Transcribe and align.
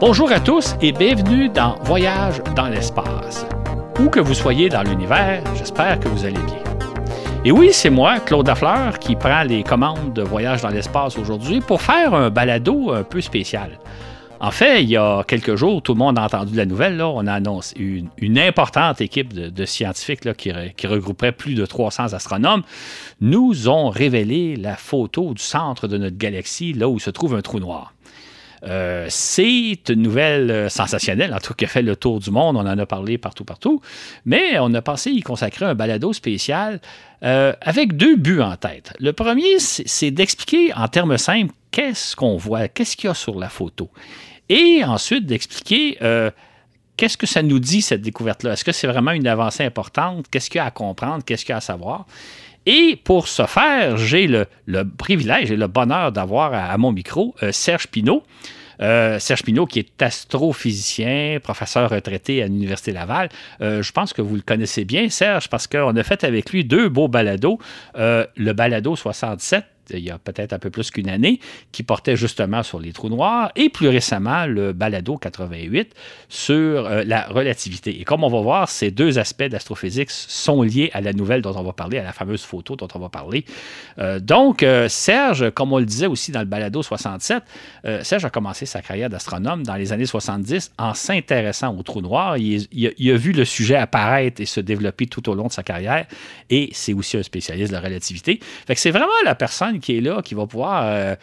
Bonjour 0.00 0.32
à 0.32 0.40
tous 0.40 0.74
et 0.82 0.90
bienvenue 0.90 1.48
dans 1.48 1.76
Voyage 1.82 2.42
dans 2.56 2.66
l'espace. 2.66 3.46
Où 4.00 4.08
que 4.08 4.18
vous 4.18 4.34
soyez 4.34 4.68
dans 4.68 4.82
l'univers, 4.82 5.42
j'espère 5.56 6.00
que 6.00 6.08
vous 6.08 6.24
allez 6.24 6.32
bien. 6.32 6.62
Et 7.44 7.52
oui, 7.52 7.68
c'est 7.72 7.90
moi, 7.90 8.18
Claude 8.18 8.48
Lafleur, 8.48 8.98
qui 8.98 9.14
prend 9.14 9.44
les 9.44 9.62
commandes 9.62 10.12
de 10.12 10.22
Voyage 10.22 10.62
dans 10.62 10.68
l'espace 10.68 11.16
aujourd'hui 11.16 11.60
pour 11.60 11.80
faire 11.80 12.12
un 12.12 12.28
balado 12.28 12.90
un 12.90 13.04
peu 13.04 13.20
spécial. 13.20 13.78
En 14.40 14.50
fait, 14.50 14.82
il 14.82 14.90
y 14.90 14.96
a 14.96 15.22
quelques 15.22 15.54
jours, 15.54 15.80
tout 15.80 15.94
le 15.94 15.98
monde 15.98 16.18
a 16.18 16.24
entendu 16.24 16.56
la 16.56 16.66
nouvelle. 16.66 16.96
Là, 16.96 17.08
on 17.08 17.26
annonce 17.28 17.72
une, 17.76 18.08
une 18.18 18.38
importante 18.38 19.00
équipe 19.00 19.32
de, 19.32 19.64
scientifiques 19.64 20.30
qui, 20.34 20.52
qui, 20.76 20.86
regrouperait 20.88 21.32
plus 21.32 21.54
de 21.54 21.64
300 21.64 22.14
astronomes, 22.14 22.62
nous 23.20 23.68
ont 23.68 23.90
révélé 23.90 24.56
la 24.56 24.74
photo 24.74 25.34
du 25.34 25.42
centre 25.42 25.86
de 25.86 25.98
notre 25.98 26.18
galaxie, 26.18 26.72
là 26.72 26.88
où 26.88 26.98
se 26.98 27.10
trouve 27.10 27.36
un 27.36 27.42
trou 27.42 27.60
noir. 27.60 27.93
Euh, 28.66 29.06
c'est 29.10 29.78
une 29.88 30.02
nouvelle 30.02 30.50
euh, 30.50 30.68
sensationnelle, 30.68 31.34
en 31.34 31.38
tout 31.38 31.54
cas, 31.54 31.66
qui 31.66 31.72
fait 31.72 31.82
le 31.82 31.96
tour 31.96 32.20
du 32.20 32.30
monde. 32.30 32.56
On 32.56 32.60
en 32.60 32.78
a 32.78 32.86
parlé 32.86 33.18
partout, 33.18 33.44
partout. 33.44 33.80
Mais 34.24 34.58
on 34.58 34.72
a 34.74 34.82
pensé 34.82 35.10
y 35.10 35.20
consacrer 35.20 35.66
un 35.66 35.74
balado 35.74 36.12
spécial 36.12 36.80
euh, 37.22 37.52
avec 37.60 37.96
deux 37.96 38.16
buts 38.16 38.40
en 38.40 38.56
tête. 38.56 38.94
Le 39.00 39.12
premier, 39.12 39.58
c'est 39.58 40.10
d'expliquer 40.10 40.72
en 40.74 40.88
termes 40.88 41.18
simples 41.18 41.52
qu'est-ce 41.70 42.16
qu'on 42.16 42.36
voit, 42.36 42.68
qu'est-ce 42.68 42.96
qu'il 42.96 43.08
y 43.08 43.10
a 43.10 43.14
sur 43.14 43.38
la 43.38 43.48
photo. 43.48 43.88
Et 44.48 44.82
ensuite, 44.84 45.26
d'expliquer 45.26 45.98
qu'est-ce 46.96 47.16
que 47.16 47.26
ça 47.26 47.42
nous 47.42 47.58
dit, 47.58 47.82
cette 47.82 48.02
découverte-là? 48.02 48.52
Est-ce 48.52 48.64
que 48.64 48.72
c'est 48.72 48.86
vraiment 48.86 49.12
une 49.12 49.26
avancée 49.26 49.64
importante? 49.64 50.26
Qu'est-ce 50.30 50.50
qu'il 50.50 50.58
y 50.58 50.60
a 50.60 50.66
à 50.66 50.70
comprendre? 50.70 51.24
Qu'est-ce 51.24 51.44
qu'il 51.44 51.52
y 51.52 51.54
a 51.54 51.58
à 51.58 51.62
savoir? 51.62 52.06
Et 52.66 52.98
pour 53.02 53.28
ce 53.28 53.44
faire, 53.46 53.96
j'ai 53.96 54.26
le, 54.26 54.46
privilège 54.96 55.50
et 55.50 55.56
le 55.56 55.66
bonheur 55.66 56.12
d'avoir 56.12 56.54
à, 56.54 56.76
mon 56.78 56.92
micro 56.92 57.34
euh, 57.42 57.52
Serge 57.52 57.88
Pinault. 57.88 58.22
Euh, 58.80 59.18
Serge 59.18 59.42
Pinault, 59.42 59.66
qui 59.66 59.78
est 59.78 60.02
astrophysicien, 60.02 61.38
professeur 61.42 61.90
retraité 61.90 62.42
à 62.42 62.46
l'Université 62.46 62.92
Laval. 62.92 63.28
Euh, 63.60 63.82
je 63.82 63.92
pense 63.92 64.12
que 64.12 64.22
vous 64.22 64.34
le 64.34 64.42
connaissez 64.42 64.84
bien, 64.84 65.08
Serge, 65.10 65.48
parce 65.48 65.66
qu'on 65.66 65.94
a 65.94 66.02
fait 66.02 66.24
avec 66.24 66.50
lui 66.50 66.64
deux 66.64 66.88
beaux 66.88 67.08
balados. 67.08 67.58
le 67.94 68.52
balado 68.52 68.96
67 68.96 69.64
il 69.90 70.00
y 70.00 70.10
a 70.10 70.18
peut-être 70.18 70.52
un 70.52 70.58
peu 70.58 70.70
plus 70.70 70.90
qu'une 70.90 71.08
année, 71.08 71.40
qui 71.72 71.82
portait 71.82 72.16
justement 72.16 72.62
sur 72.62 72.80
les 72.80 72.92
trous 72.92 73.08
noirs, 73.08 73.52
et 73.56 73.68
plus 73.68 73.88
récemment 73.88 74.46
le 74.46 74.72
balado 74.72 75.16
88 75.16 75.94
sur 76.28 76.54
euh, 76.54 77.04
la 77.06 77.26
relativité. 77.26 78.00
Et 78.00 78.04
comme 78.04 78.24
on 78.24 78.28
va 78.28 78.40
voir, 78.40 78.68
ces 78.68 78.90
deux 78.90 79.18
aspects 79.18 79.44
d'astrophysique 79.44 80.10
sont 80.10 80.62
liés 80.62 80.90
à 80.94 81.00
la 81.00 81.12
nouvelle 81.12 81.42
dont 81.42 81.54
on 81.56 81.62
va 81.62 81.72
parler, 81.72 81.98
à 81.98 82.02
la 82.02 82.12
fameuse 82.12 82.42
photo 82.42 82.76
dont 82.76 82.88
on 82.94 82.98
va 82.98 83.08
parler. 83.08 83.44
Euh, 83.98 84.20
donc, 84.20 84.62
euh, 84.62 84.88
Serge, 84.88 85.50
comme 85.50 85.72
on 85.72 85.78
le 85.78 85.86
disait 85.86 86.06
aussi 86.06 86.32
dans 86.32 86.40
le 86.40 86.46
balado 86.46 86.82
67, 86.82 87.42
Serge 88.02 88.24
a 88.24 88.30
commencé 88.30 88.66
sa 88.66 88.80
carrière 88.80 89.10
d'astronome 89.10 89.62
dans 89.62 89.74
les 89.76 89.92
années 89.92 90.06
70 90.06 90.72
en 90.78 90.94
s'intéressant 90.94 91.76
aux 91.76 91.82
trous 91.82 92.00
noirs. 92.00 92.36
Il, 92.38 92.66
il, 92.72 93.10
a, 93.10 93.16
vu 93.16 93.32
le 93.32 93.44
sujet 93.44 93.76
apparaître 93.76 94.40
et 94.40 94.46
se 94.46 94.60
développer 94.60 95.06
tout 95.06 95.28
au 95.28 95.34
long 95.34 95.46
de 95.46 95.52
sa 95.52 95.62
carrière, 95.62 96.06
et 96.50 96.70
c'est 96.72 96.92
aussi 96.92 97.16
un 97.16 97.22
spécialiste 97.22 97.70
de 97.70 97.76
la 97.76 97.80
relativité. 97.80 98.40
Fait 98.66 98.74
que 98.74 98.80
c'est 98.80 98.90
vraiment 98.90 99.06
la 99.24 99.34
personne 99.34 99.73
qui 99.80 99.98
est 99.98 100.00
là, 100.00 100.20
qui 100.22 100.34
va 100.34 100.46
pouvoir. 100.46 100.84
Euh, 100.86 101.14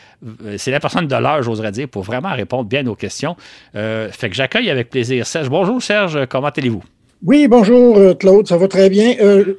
c'est 0.58 0.72
la 0.72 0.80
personne 0.80 1.08
de 1.08 1.16
l'heure, 1.16 1.44
j'oserais 1.44 1.72
dire, 1.72 1.88
pour 1.88 2.04
vraiment 2.04 2.34
répondre 2.34 2.66
bien 2.66 2.86
aux 2.88 2.96
questions. 2.96 3.36
Euh, 3.76 4.10
fait 4.12 4.30
que 4.30 4.36
j'accueille 4.36 4.70
avec 4.70 4.90
plaisir 4.90 5.26
Serge. 5.26 5.50
Bonjour 5.50 5.82
Serge, 5.82 6.26
comment 6.28 6.50
allez-vous? 6.50 6.84
Oui, 7.24 7.48
bonjour 7.48 7.98
euh, 7.98 8.14
Claude, 8.16 8.48
ça 8.48 8.58
va 8.58 8.68
très 8.68 8.90
bien. 8.90 9.16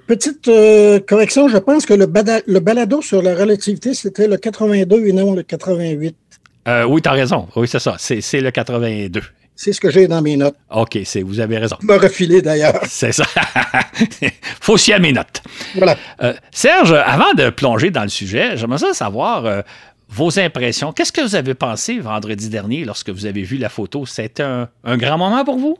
petite 0.06 0.50
correction, 1.06 1.48
je 1.48 1.58
pense 1.58 1.86
que 1.86 1.94
le, 1.94 2.06
le, 2.46 2.60
balado 2.60 3.02
sur 3.02 3.22
la 3.22 3.34
relativité, 3.34 3.94
c'était 3.94 4.26
le 4.26 4.36
82 4.36 5.06
et 5.06 5.12
non 5.12 5.34
le 5.34 5.42
88. 5.42 6.16
oui, 6.88 7.02
tu 7.02 7.08
as 7.08 7.12
raison. 7.12 7.48
Oui, 7.54 7.68
c'est 7.68 7.78
ça. 7.78 7.96
C'est 7.98 8.40
le 8.40 8.50
82. 8.50 9.20
C'est 9.54 9.72
ce 9.72 9.80
que 9.80 9.90
j'ai 9.90 10.08
dans 10.08 10.22
mes 10.22 10.36
notes. 10.36 10.56
OK, 10.70 10.98
vous 11.24 11.40
avez 11.40 11.58
raison. 11.58 11.76
me 11.82 11.96
refiler 11.96 12.42
d'ailleurs. 12.42 12.80
C'est 12.88 13.12
ça. 13.12 13.24
Faut 14.60 14.76
à 14.92 14.98
mes 14.98 15.12
notes. 15.12 15.42
Voilà. 15.76 15.96
Euh, 16.22 16.34
Serge, 16.50 16.92
avant 16.92 17.34
de 17.34 17.50
plonger 17.50 17.90
dans 17.90 18.02
le 18.02 18.08
sujet, 18.08 18.56
j'aimerais 18.56 18.94
savoir 18.94 19.46
euh, 19.46 19.60
vos 20.08 20.38
impressions. 20.38 20.92
Qu'est-ce 20.92 21.12
que 21.12 21.20
vous 21.20 21.34
avez 21.34 21.54
pensé 21.54 21.98
vendredi 21.98 22.48
dernier 22.48 22.84
lorsque 22.84 23.10
vous 23.10 23.26
avez 23.26 23.42
vu 23.42 23.56
la 23.56 23.68
photo? 23.68 24.06
C'était 24.06 24.42
un, 24.42 24.68
un 24.84 24.96
grand 24.96 25.18
moment 25.18 25.44
pour 25.44 25.58
vous? 25.58 25.76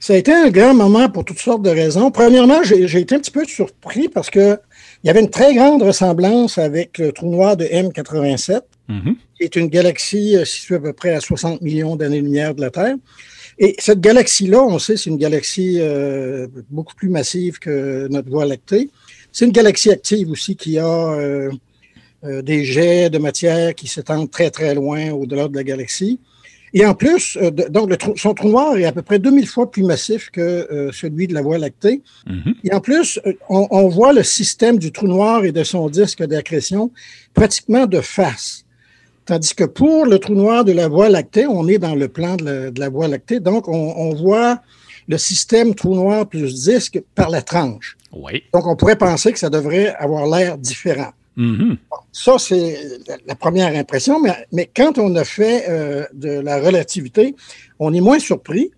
Ça 0.00 0.12
a 0.12 0.16
été 0.16 0.32
un 0.32 0.50
grand 0.50 0.74
moment 0.74 1.08
pour 1.08 1.24
toutes 1.24 1.38
sortes 1.38 1.62
de 1.62 1.70
raisons. 1.70 2.10
Premièrement, 2.10 2.62
j'ai 2.62 2.84
été 3.00 3.14
un 3.14 3.18
petit 3.20 3.30
peu 3.30 3.44
surpris 3.46 4.08
parce 4.08 4.28
qu'il 4.28 4.58
y 5.04 5.08
avait 5.10 5.20
une 5.20 5.30
très 5.30 5.54
grande 5.54 5.82
ressemblance 5.82 6.58
avec 6.58 6.98
le 6.98 7.12
trou 7.12 7.30
noir 7.30 7.56
de 7.56 7.64
M87. 7.64 8.60
Mhm. 8.88 9.16
qui 9.36 9.44
est 9.44 9.56
une 9.56 9.68
galaxie 9.68 10.36
euh, 10.36 10.44
située 10.44 10.74
à 10.74 10.80
peu 10.80 10.92
près 10.92 11.14
à 11.14 11.20
60 11.20 11.62
millions 11.62 11.96
d'années-lumière 11.96 12.54
de 12.54 12.60
la 12.60 12.70
Terre. 12.70 12.96
Et 13.58 13.74
cette 13.78 14.00
galaxie-là, 14.00 14.62
on 14.62 14.78
sait, 14.78 14.96
c'est 14.96 15.08
une 15.08 15.16
galaxie 15.16 15.78
euh, 15.78 16.46
beaucoup 16.70 16.94
plus 16.94 17.08
massive 17.08 17.58
que 17.58 18.08
notre 18.08 18.28
Voie 18.28 18.44
lactée. 18.44 18.90
C'est 19.32 19.46
une 19.46 19.52
galaxie 19.52 19.90
active 19.90 20.30
aussi 20.30 20.56
qui 20.56 20.78
a 20.78 21.12
euh, 21.14 21.50
des 22.22 22.64
jets 22.64 23.10
de 23.10 23.18
matière 23.18 23.74
qui 23.74 23.86
s'étendent 23.86 24.30
très, 24.30 24.50
très 24.50 24.74
loin 24.74 25.10
au-delà 25.12 25.48
de 25.48 25.54
la 25.54 25.64
galaxie. 25.64 26.20
Et 26.76 26.84
en 26.84 26.94
plus, 26.94 27.38
donc 27.70 27.92
son 28.16 28.34
trou 28.34 28.48
noir 28.48 28.76
est 28.76 28.84
à 28.84 28.92
peu 28.92 29.02
près 29.02 29.20
2000 29.20 29.46
fois 29.46 29.70
plus 29.70 29.84
massif 29.84 30.30
que 30.30 30.90
celui 30.92 31.28
de 31.28 31.34
la 31.34 31.42
Voie 31.42 31.56
lactée. 31.56 32.02
Mhm. 32.26 32.54
Et 32.64 32.74
en 32.74 32.80
plus, 32.80 33.20
on, 33.48 33.68
on, 33.70 33.88
voit 33.88 34.12
le 34.12 34.24
système 34.24 34.78
du 34.78 34.90
trou 34.90 35.06
noir 35.06 35.44
et 35.44 35.52
de 35.52 35.62
son 35.62 35.88
disque 35.88 36.24
d'accrétion 36.24 36.90
pratiquement 37.32 37.86
de 37.86 38.00
face. 38.00 38.63
Tandis 39.26 39.54
que 39.54 39.64
pour 39.64 40.04
le 40.04 40.18
trou 40.18 40.34
noir 40.34 40.64
de 40.64 40.72
la 40.72 40.88
Voie 40.88 41.08
lactée, 41.08 41.46
on 41.46 41.66
est 41.66 41.78
dans 41.78 41.94
le 41.94 42.08
plan 42.08 42.36
de 42.36 42.72
la, 42.78 42.88
Voie 42.88 43.08
lactée, 43.08 43.40
donc 43.40 43.68
on, 43.68 44.14
voit 44.14 44.60
le 45.08 45.16
système 45.16 45.74
trou 45.74 45.94
noir 45.94 46.26
plus 46.26 46.64
disque 46.64 47.02
par 47.14 47.30
la 47.30 47.40
tranche. 47.40 47.96
Oui. 48.12 48.42
Donc 48.52 48.66
on 48.66 48.76
pourrait 48.76 48.98
penser 48.98 49.32
que 49.32 49.38
ça 49.38 49.50
devrait 49.50 49.94
avoir 49.94 50.26
l'air 50.26 50.58
différent. 50.58 51.12
Mm-hmm. 51.36 51.76
ça, 52.12 52.38
c'est 52.38 52.78
la 53.26 53.34
première 53.34 53.74
impression, 53.74 54.22
mais, 54.52 54.70
quand 54.76 54.98
on 54.98 55.16
a 55.16 55.24
fait 55.24 55.64
euh, 55.68 56.04
de 56.12 56.30
la 56.30 56.60
relativité, 56.60 57.34
on 57.80 57.92
est 57.92 58.00
moins 58.00 58.20
surpris 58.20 58.70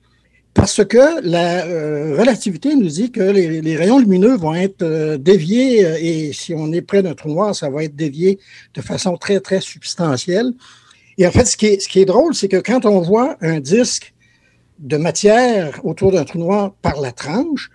parce 0.56 0.83
que 0.84 1.21
la 1.22 1.67
euh, 1.67 2.17
relativité 2.19 2.75
nous 2.75 2.89
dit 2.89 3.12
que 3.12 3.21
les, 3.21 3.77
rayons 3.77 3.99
lumineux 3.99 4.37
vont 4.37 4.55
être 4.55 4.83
euh, 4.83 5.19
déviés 5.19 5.84
euh, 5.84 5.99
et 6.00 6.33
si 6.33 6.55
on 6.55 6.72
est 6.72 6.81
près 6.81 7.03
d'un 7.03 7.15
trou 7.15 7.28
noir, 7.28 7.55
ça 7.55 7.69
va 7.69 7.84
être 7.84 7.94
dévié 7.94 8.39
de 8.75 8.81
façon 8.81 9.19
très, 9.19 9.39
très 9.41 9.61
substantielle. 9.61 10.53
Et 11.19 11.27
en 11.27 11.31
fait, 11.31 11.44
ce 11.44 11.59
qui 11.59 11.67
est, 11.67 11.81
ce 11.81 11.89
qui 11.89 12.00
est 12.00 12.06
drôle, 12.06 12.34
c'est 12.34 12.49
que 12.49 12.56
quand 12.56 12.87
on 12.87 13.00
voit 13.03 13.37
un 13.43 13.61
disque 13.61 14.15
de 14.78 14.97
matière 14.97 15.78
autour 15.84 16.11
d'un 16.11 16.25
trou 16.25 16.39
noir 16.39 16.73
par 16.81 17.00
la 17.03 17.12
tranche, 17.12 17.71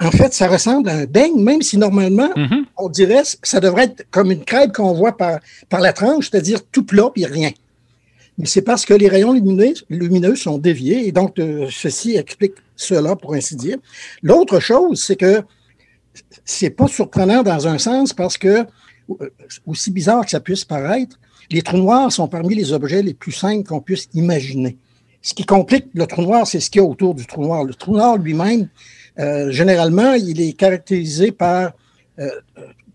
en 0.00 0.10
fait, 0.10 0.34
ça 0.34 0.48
ressemble 0.48 0.88
à 0.88 0.96
un 0.96 1.04
beigne, 1.04 1.40
même 1.40 1.62
si 1.62 1.78
normalement, 1.78 2.30
mm-hmm. 2.36 2.64
on 2.78 2.88
dirait 2.88 3.22
ça 3.44 3.60
devrait 3.60 3.84
être 3.84 4.06
comme 4.10 4.32
une 4.32 4.44
crêpe 4.44 4.72
qu'on 4.72 4.92
voit 4.92 5.16
par, 5.16 5.38
par 5.68 5.80
la 5.80 5.92
tranche, 5.92 6.30
c'est-à-dire 6.30 6.58
tout 6.72 6.84
plat 6.84 7.10
puis 7.14 7.26
rien 7.26 7.52
mais 8.38 8.46
c'est 8.46 8.62
parce 8.62 8.84
que 8.84 8.94
les 8.94 9.08
rayons 9.08 9.32
lumineux, 9.32 9.74
lumineux 9.88 10.34
sont 10.34 10.58
déviés 10.58 11.06
et 11.06 11.12
donc 11.12 11.38
euh, 11.38 11.68
ceci 11.70 12.16
explique 12.16 12.54
cela, 12.76 13.14
pour 13.14 13.34
ainsi 13.34 13.54
dire. 13.54 13.78
L'autre 14.22 14.58
chose, 14.58 15.02
c'est 15.04 15.16
que 15.16 15.42
c'est 16.44 16.70
pas 16.70 16.88
surprenant 16.88 17.42
dans 17.42 17.68
un 17.68 17.78
sens 17.78 18.12
parce 18.12 18.36
que, 18.36 18.66
euh, 19.20 19.30
aussi 19.66 19.92
bizarre 19.92 20.24
que 20.24 20.30
ça 20.30 20.40
puisse 20.40 20.64
paraître, 20.64 21.18
les 21.50 21.62
trous 21.62 21.76
noirs 21.76 22.10
sont 22.10 22.26
parmi 22.26 22.54
les 22.54 22.72
objets 22.72 23.02
les 23.02 23.14
plus 23.14 23.32
simples 23.32 23.68
qu'on 23.68 23.80
puisse 23.80 24.08
imaginer. 24.14 24.78
Ce 25.22 25.32
qui 25.32 25.44
complique 25.44 25.86
le 25.94 26.06
trou 26.06 26.22
noir, 26.22 26.46
c'est 26.46 26.60
ce 26.60 26.70
qu'il 26.70 26.80
y 26.80 26.84
a 26.84 26.88
autour 26.88 27.14
du 27.14 27.26
trou 27.26 27.42
noir. 27.42 27.64
Le 27.64 27.74
trou 27.74 27.92
noir 27.92 28.16
lui-même, 28.16 28.68
euh, 29.18 29.50
généralement, 29.50 30.14
il 30.14 30.40
est 30.40 30.54
caractérisé 30.54 31.32
par 31.32 31.72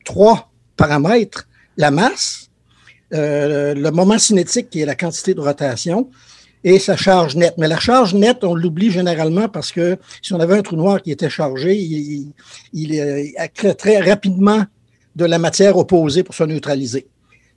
trois 0.05 0.51
paramètres. 0.75 1.47
La 1.77 1.91
masse, 1.91 2.48
euh, 3.13 3.73
le 3.73 3.91
moment 3.91 4.17
cinétique 4.17 4.69
qui 4.69 4.81
est 4.81 4.85
la 4.85 4.95
quantité 4.95 5.33
de 5.33 5.41
rotation 5.41 6.09
et 6.63 6.77
sa 6.79 6.95
charge 6.95 7.35
nette. 7.35 7.55
Mais 7.57 7.67
la 7.67 7.79
charge 7.79 8.13
nette, 8.13 8.43
on 8.43 8.53
l'oublie 8.53 8.91
généralement 8.91 9.47
parce 9.47 9.71
que 9.71 9.97
si 10.21 10.33
on 10.33 10.39
avait 10.39 10.57
un 10.57 10.61
trou 10.61 10.75
noir 10.75 11.01
qui 11.01 11.11
était 11.11 11.29
chargé, 11.29 11.75
il, 11.75 12.33
il, 12.73 13.33
très 13.77 13.99
rapidement 13.99 14.63
de 15.15 15.25
la 15.25 15.39
matière 15.39 15.77
opposée 15.77 16.23
pour 16.23 16.35
se 16.35 16.43
neutraliser. 16.43 17.07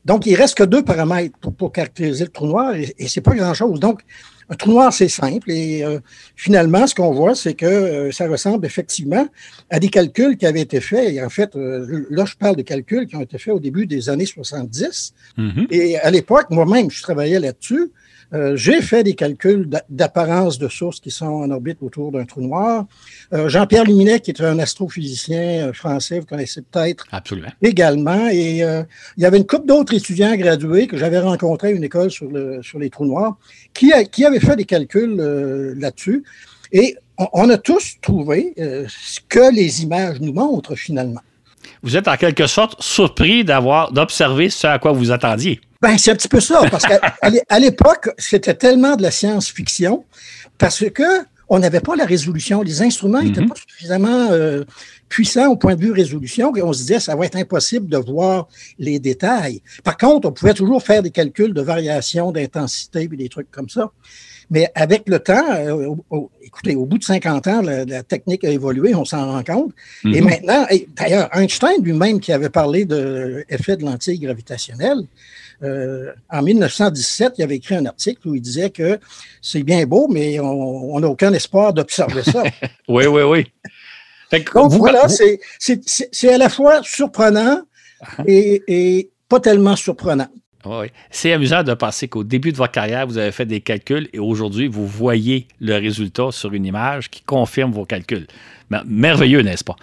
Donc, 0.05 0.27
il 0.27 0.35
reste 0.35 0.57
que 0.57 0.65
deux 0.65 0.83
paramètres 0.83 1.39
pour, 1.39 1.71
caractériser 1.71 2.25
le 2.25 2.31
trou 2.31 2.47
noir 2.47 2.75
et, 2.75 2.93
et 2.99 3.09
c'est 3.09 3.21
pas 3.21 3.35
grand-chose. 3.35 3.79
Donc, 3.79 4.03
un 4.53 4.55
trou 4.55 4.71
noir, 4.73 4.93
c'est 4.93 5.09
simple. 5.09 5.51
Et 5.51 5.83
euh, 5.83 5.99
finalement, 6.37 6.87
ce 6.87 6.95
qu'on 6.95 7.13
voit, 7.13 7.35
c'est 7.35 7.55
que 7.55 7.65
euh, 7.65 8.13
ça 8.13 8.29
ressemble 8.29 8.67
effectivement 8.67 9.27
à 9.71 9.79
des 9.79 9.89
calculs 9.89 10.37
qui 10.37 10.45
avaient 10.45 10.61
été 10.61 10.81
faits. 10.81 11.15
Et 11.15 11.23
en 11.23 11.31
fait, 11.31 11.57
euh, 11.57 12.07
là, 12.11 12.27
je 12.27 12.37
parle 12.37 12.57
de 12.57 12.63
calculs 12.63 13.07
qui 13.07 13.17
ont 13.17 13.23
été 13.23 13.39
faits 13.39 13.55
au 13.55 13.61
début 13.61 13.87
des 13.87 14.11
années 14.11 14.27
70. 14.27 15.15
Mm-hmm. 15.39 15.67
Et 15.71 15.99
à 15.99 16.11
l'époque, 16.11 16.47
moi-même, 16.51 16.91
je 16.91 17.03
travaillais 17.03 17.41
là-dessus. 17.41 17.91
Euh, 18.35 18.57
j'ai 18.57 18.81
fait 18.81 19.05
des 19.05 19.15
calculs 19.15 19.69
d'apparence 19.91 20.59
de 20.59 20.69
sources 20.69 21.01
qui 21.01 21.11
sont 21.11 21.27
en 21.27 21.51
orbite 21.51 21.79
autour 21.83 22.13
d'un 22.13 22.25
trou 22.25 22.41
noir. 22.41 22.87
Euh, 23.33 23.49
Jean-Pierre 23.49 23.85
Luminet, 23.85 24.21
qui 24.21 24.31
est 24.31 24.41
un 24.41 24.59
astrophysicien 24.59 25.69
euh, 25.69 25.73
français, 25.73 26.21
vous 26.21 26.27
connaissez 26.27 26.63
peut-être 26.63 27.05
Absolument. 27.13 27.51
également. 27.61 28.29
Et 28.31 28.59
il 28.59 29.23
y 29.23 29.25
avait 29.25 29.39
une 29.39 29.47
couple 29.47 29.67
d'autres 29.67 29.95
étudiants 29.95 30.35
gradués 30.37 30.87
que 30.87 30.97
j'avais 30.97 31.19
rencontrés 31.19 31.69
à 31.69 31.71
une 31.73 31.85
école 31.85 32.11
sur, 32.11 32.31
le, 32.31 32.63
sur 32.63 32.79
les 32.79 32.91
trous 32.91 33.07
noirs 33.07 33.37
qui, 33.75 33.93
qui 34.11 34.25
avaient 34.25 34.41
fait 34.41 34.57
des 34.57 34.65
calculs 34.65 35.17
là-dessus. 35.77 36.25
Et 36.73 36.97
on, 37.19 37.51
a 37.51 37.59
tous 37.59 37.97
trouvé 38.01 38.55
ce 38.57 39.21
que 39.29 39.55
les 39.55 39.83
images 39.83 40.21
nous 40.21 40.33
montrent 40.33 40.75
finalement. 40.75 41.21
Vous 41.83 41.97
êtes 41.97 42.09
en 42.09 42.17
quelque 42.17 42.47
sorte 42.47 42.81
surpris 42.83 43.45
d'avoir 43.45 43.93
d'observer 43.93 44.51
ce 44.51 44.67
à 44.67 44.79
quoi 44.79 44.93
vous 44.93 45.11
attendiez. 45.11 45.61
Ben, 45.83 45.99
c'est 45.99 46.13
un 46.13 46.15
petit 46.15 46.29
peu 46.29 46.41
ça, 46.41 46.63
parce 46.71 46.85
qu'à 46.87 47.59
l'époque, 47.59 48.09
c'était 48.17 48.55
tellement 48.55 48.95
de 48.95 49.03
la 49.03 49.11
science-fiction, 49.11 50.05
parce 50.57 50.89
que 50.89 51.03
on 51.49 51.59
n'avait 51.59 51.81
pas 51.81 51.97
la 51.97 52.07
résolution. 52.07 52.63
Les 52.63 52.81
instruments 52.81 53.21
n'étaient 53.21 53.43
mm-hmm. 53.43 53.49
pas 53.49 53.55
suffisamment 53.69 54.29
euh, 54.31 54.65
puissants 55.09 55.49
au 55.49 55.57
point 55.57 55.75
de 55.75 55.81
vue 55.81 55.93
résolution, 55.93 56.55
et 56.57 56.63
on 56.63 56.73
se 56.73 56.79
disait, 56.79 57.01
ça 57.01 57.17
va 57.17 57.27
être 57.27 57.37
impossible 57.37 57.89
de 57.89 57.99
voir 57.99 58.49
les 58.79 59.01
détails. 59.01 59.61
Par 59.83 59.99
contre, 59.99 60.29
on 60.29 60.33
pouvait 60.33 60.55
toujours 60.55 60.83
faire 60.83 61.03
des 61.03 61.11
calculs 61.11 61.53
de 61.53 61.61
variation 61.61 62.31
d'intensité 62.31 63.03
et 63.03 63.17
des 63.17 63.29
trucs 63.29 63.51
comme 63.51 63.69
ça. 63.69 63.91
Mais 64.51 64.71
avec 64.75 65.09
le 65.09 65.19
temps, 65.19 65.45
euh, 65.51 65.95
écoutez, 66.43 66.77
au 66.77 66.87
bout 66.87 66.99
de 66.99 67.05
50 67.05 67.47
ans, 67.49 67.61
la, 67.63 68.03
technique 68.03 68.45
a 68.45 68.51
évolué, 68.51 68.95
on 68.95 69.05
s'en 69.05 69.33
rend 69.33 69.43
compte. 69.43 69.73
Et 70.05 70.09
mm-hmm. 70.09 70.25
maintenant, 70.25 70.67
d'ailleurs, 70.97 71.29
Einstein 71.37 71.83
lui-même 71.83 72.21
qui 72.21 72.33
avait 72.33 72.51
parlé 72.51 72.85
de 72.85 73.45
l'effet 73.51 73.77
de 73.77 73.85
lentille 73.85 74.21
gravitationnelle, 74.21 75.03
euh, 75.63 76.13
en 76.31 76.43
1917, 76.43 77.35
il 77.39 77.45
avait 77.45 77.57
écrit 77.57 77.77
un 77.77 77.87
article 77.87 78.29
où 78.29 78.35
il 78.35 78.41
disait 78.41 78.71
que 78.71 78.99
c'est 79.41 79.63
bien 79.63 79.85
beau, 79.87 80.09
mais 80.09 80.41
on 80.41 80.99
n'a 80.99 81.09
aucun 81.09 81.33
espoir 81.33 81.73
d'observer 81.73 82.23
ça. 82.23 82.43
oui, 82.89 83.07
oui, 83.07 83.23
oui. 83.23 83.47
Donc 84.55 84.73
voilà, 84.73 85.09
c'est 85.09 86.29
à 86.29 86.39
la 86.39 86.49
fois 86.49 86.83
surprenant 86.83 87.61
uh-huh. 88.03 88.63
et, 88.67 89.11
pas 89.29 89.41
tellement 89.41 89.77
surprenant. 89.77 90.29
Oui. 90.65 90.87
C'est 91.11 91.33
amusant 91.33 91.63
de 91.63 91.75
penser 91.75 92.07
qu'au 92.07 92.23
début 92.23 92.53
de 92.53 92.57
votre 92.57 92.73
carrière, 92.73 93.07
vous 93.07 93.19
avez 93.19 93.33
fait 93.33 93.47
des 93.47 93.61
calculs 93.61 94.09
et 94.13 94.19
aujourd'hui, 94.19 94.69
vous 94.69 94.87
voyez 94.87 95.49
le 95.61 95.75
résultat 95.75 96.31
sur 96.31 96.53
une 96.53 96.67
image 96.67 97.11
qui 97.11 97.23
confirme 97.23 97.73
vos 97.73 97.85
calculs. 97.85 98.27
Merveilleux, 98.87 99.43
n'est-ce 99.43 99.65
pas? 99.65 99.77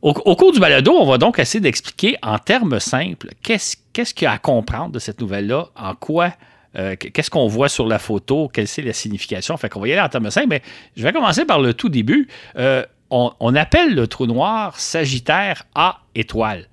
Au, 0.00 0.36
cours 0.36 0.52
du 0.52 0.60
balado, 0.60 0.92
on 0.92 1.06
va 1.06 1.18
donc 1.18 1.40
essayer 1.40 1.60
d'expliquer 1.60 2.16
en 2.22 2.38
termes 2.38 2.78
simples 2.78 3.30
qu'est-ce 3.42 3.76
qu'il 4.14 4.24
y 4.24 4.26
a 4.26 4.32
à 4.32 4.38
comprendre 4.38 4.92
de 4.92 5.00
cette 5.00 5.20
nouvelle-là, 5.20 5.70
en 5.74 5.94
quoi, 5.94 6.32
euh, 6.76 6.94
qu'est-ce 6.94 7.30
qu'on 7.30 7.48
voit 7.48 7.68
sur 7.68 7.86
la 7.86 7.98
photo, 7.98 8.48
quelle 8.48 8.68
c'est 8.68 8.82
la 8.82 8.92
signification. 8.92 9.56
Fait 9.56 9.68
qu'on 9.68 9.80
va 9.80 9.88
y 9.88 9.92
aller 9.92 10.00
en 10.00 10.08
termes 10.08 10.30
simples, 10.30 10.48
mais 10.50 10.62
je 10.96 11.02
vais 11.02 11.12
commencer 11.12 11.44
par 11.44 11.60
le 11.60 11.74
tout 11.74 11.88
début. 11.88 12.28
Euh, 12.56 12.84
on, 13.10 13.32
on, 13.40 13.56
appelle 13.56 13.94
le 13.94 14.06
trou 14.06 14.26
noir 14.26 14.78
Sagittaire 14.78 15.64
A 15.74 16.00
étoile. 16.14 16.68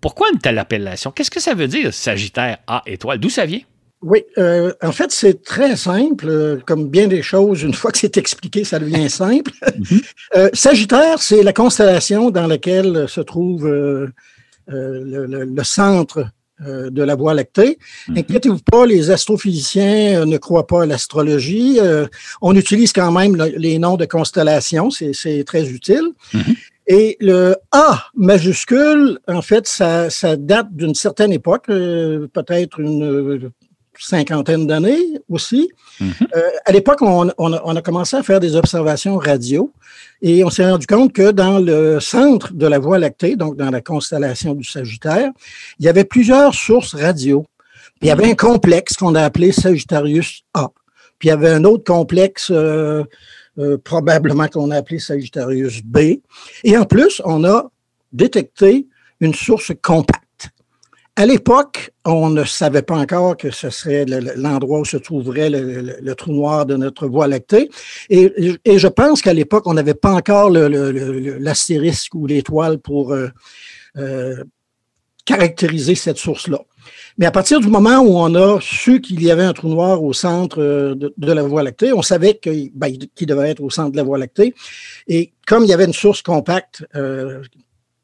Pourquoi 0.00 0.28
une 0.32 0.38
telle 0.38 0.58
appellation? 0.58 1.10
Qu'est-ce 1.10 1.30
que 1.32 1.40
ça 1.40 1.54
veut 1.54 1.66
dire, 1.66 1.92
Sagittaire 1.92 2.58
A 2.68 2.82
étoile? 2.86 3.18
D'où 3.18 3.30
ça 3.30 3.44
vient? 3.44 3.62
Oui, 4.02 4.24
euh, 4.36 4.72
en 4.82 4.92
fait, 4.92 5.10
c'est 5.10 5.42
très 5.42 5.74
simple. 5.74 6.26
Euh, 6.28 6.58
comme 6.66 6.88
bien 6.88 7.08
des 7.08 7.22
choses, 7.22 7.62
une 7.62 7.74
fois 7.80 7.90
que 7.90 7.98
c'est 7.98 8.16
expliqué, 8.16 8.64
ça 8.64 8.78
devient 8.78 9.10
simple. 9.10 9.52
Mhm. 9.78 10.00
Euh, 10.36 10.50
Sagittaire, 10.52 11.22
c'est 11.22 11.42
la 11.42 11.52
constellation 11.52 12.30
dans 12.30 12.46
laquelle 12.46 13.08
se 13.08 13.20
trouve 13.20 13.66
le, 13.66 14.12
centre 15.62 16.26
de 16.60 17.02
la 17.02 17.14
Voie 17.14 17.32
lactée. 17.32 17.78
Mhm. 18.08 18.18
Inquiétez-vous 18.18 18.58
pas, 18.70 18.86
les 18.86 19.10
astrophysiciens 19.10 20.26
ne 20.26 20.36
croient 20.36 20.66
pas 20.66 20.82
à 20.82 20.86
l'astrologie. 20.86 21.78
on 22.42 22.54
utilise 22.56 22.92
quand 22.92 23.12
même 23.12 23.36
les 23.36 23.78
noms 23.78 23.96
de 23.96 24.04
constellations, 24.04 24.90
c'est 24.90 25.44
très 25.46 25.70
utile. 25.70 26.10
Mhm. 26.34 26.54
Et 26.88 27.16
le 27.20 27.56
A 27.72 28.04
majuscule, 28.14 29.18
en 29.28 29.42
fait, 29.42 29.66
ça, 29.66 30.10
ça 30.10 30.36
date 30.36 30.68
d'une 30.72 30.94
certaine 30.94 31.32
époque, 31.32 31.66
peut-être 31.66 32.80
une 32.80 33.52
cinquantaine 33.98 34.66
d'années 34.66 35.20
aussi. 35.28 35.70
Mhm. 36.00 36.12
Euh, 36.34 36.50
à 36.64 36.72
l'époque, 36.72 37.02
on, 37.02 37.28
a 37.28 37.82
commencé 37.82 38.16
à 38.16 38.22
faire 38.22 38.40
des 38.40 38.56
observations 38.56 39.16
radio 39.16 39.72
et 40.22 40.44
on 40.44 40.50
s'est 40.50 40.68
rendu 40.68 40.86
compte 40.86 41.12
que 41.12 41.30
dans 41.30 41.58
le 41.58 42.00
centre 42.00 42.52
de 42.52 42.66
la 42.66 42.78
Voie 42.78 42.98
lactée, 42.98 43.36
donc 43.36 43.56
dans 43.56 43.70
la 43.70 43.80
constellation 43.80 44.54
du 44.54 44.64
Sagittaire, 44.64 45.30
il 45.78 45.86
y 45.86 45.88
avait 45.88 46.04
plusieurs 46.04 46.54
sources 46.54 46.94
radio. 46.94 47.46
il 48.02 48.08
y 48.08 48.10
avait 48.10 48.30
un 48.30 48.34
complexe 48.34 48.94
qu'on 48.94 49.14
a 49.14 49.22
appelé 49.22 49.52
Sagittarius 49.52 50.42
A. 50.54 50.70
Puis 51.18 51.28
il 51.28 51.30
y 51.30 51.32
avait 51.32 51.50
un 51.50 51.64
autre 51.64 51.84
complexe, 51.84 52.50
euh, 52.50 53.04
euh, 53.58 53.78
probablement 53.78 54.48
qu'on 54.48 54.70
a 54.70 54.76
appelé 54.76 54.98
Sagittarius 54.98 55.82
B. 55.82 56.18
Et 56.62 56.76
en 56.76 56.84
plus, 56.84 57.22
on 57.24 57.44
a 57.44 57.70
détecté 58.12 58.86
une 59.20 59.34
source 59.34 59.72
compacte. 59.82 60.25
À 61.18 61.24
l'époque, 61.24 61.92
on 62.04 62.28
ne 62.28 62.44
savait 62.44 62.82
pas 62.82 62.98
encore 62.98 63.38
que 63.38 63.50
ce 63.50 63.70
serait 63.70 64.04
l'endroit 64.04 64.80
où 64.80 64.84
se 64.84 64.98
trouverait 64.98 65.48
le, 65.48 66.14
trou 66.14 66.32
noir 66.32 66.66
de 66.66 66.76
notre 66.76 67.08
Voie 67.08 67.26
lactée. 67.26 67.70
Et, 68.10 68.30
je 68.66 68.86
pense 68.86 69.22
qu'à 69.22 69.32
l'époque, 69.32 69.66
on 69.66 69.72
n'avait 69.72 69.94
pas 69.94 70.12
encore 70.12 70.50
l'astérisque 70.50 72.14
ou 72.14 72.26
l'étoile 72.26 72.78
pour 72.80 73.14
euh, 73.14 73.28
euh, 73.96 74.44
caractériser 75.24 75.94
cette 75.94 76.18
source-là. 76.18 76.60
Mais 77.16 77.24
à 77.24 77.30
partir 77.30 77.60
du 77.60 77.68
moment 77.68 78.00
où 78.00 78.18
on 78.18 78.34
a 78.34 78.60
su 78.60 79.00
qu'il 79.00 79.22
y 79.22 79.30
avait 79.30 79.42
un 79.42 79.54
trou 79.54 79.68
noir 79.68 80.02
au 80.02 80.12
centre 80.12 80.60
euh, 80.60 80.94
de, 80.94 81.32
la 81.32 81.42
Voie 81.42 81.62
lactée, 81.62 81.94
on 81.94 82.02
savait 82.02 82.38
ben, 82.74 82.94
qu'il 83.14 83.26
devait 83.26 83.48
être 83.48 83.62
au 83.62 83.70
centre 83.70 83.92
de 83.92 83.96
la 83.96 84.02
Voie 84.02 84.18
lactée. 84.18 84.54
Et 85.08 85.32
comme 85.46 85.64
il 85.64 85.70
y 85.70 85.72
avait 85.72 85.86
une 85.86 85.94
source 85.94 86.20
compacte 86.20 86.84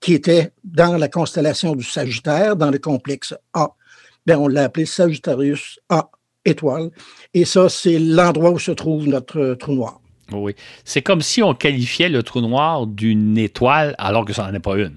qui 0.02 0.12
était 0.12 0.50
dans 0.64 0.98
la 0.98 1.08
constellation 1.08 1.74
du 1.74 1.84
Sagittaire, 1.84 2.56
dans 2.56 2.70
le 2.70 2.78
complexe 2.78 3.34
A. 3.54 3.70
Bien, 4.26 4.38
on 4.38 4.48
l'a 4.48 4.64
appelé 4.64 4.84
Sagittarius 4.84 5.80
A 5.88 6.10
étoile. 6.44 6.90
Et 7.32 7.44
ça, 7.44 7.68
c'est 7.68 7.98
l'endroit 7.98 8.50
où 8.50 8.58
se 8.58 8.72
trouve 8.72 9.06
notre 9.06 9.54
trou 9.54 9.74
noir. 9.74 10.00
Oui. 10.32 10.54
C'est 10.84 11.02
comme 11.02 11.20
si 11.20 11.42
on 11.42 11.54
qualifiait 11.54 12.08
le 12.08 12.22
trou 12.22 12.40
noir 12.40 12.86
d'une 12.86 13.38
étoile 13.38 13.94
alors 13.98 14.24
que 14.24 14.32
ça 14.32 14.46
n'en 14.46 14.54
est 14.54 14.60
pas 14.60 14.76
une. 14.76 14.96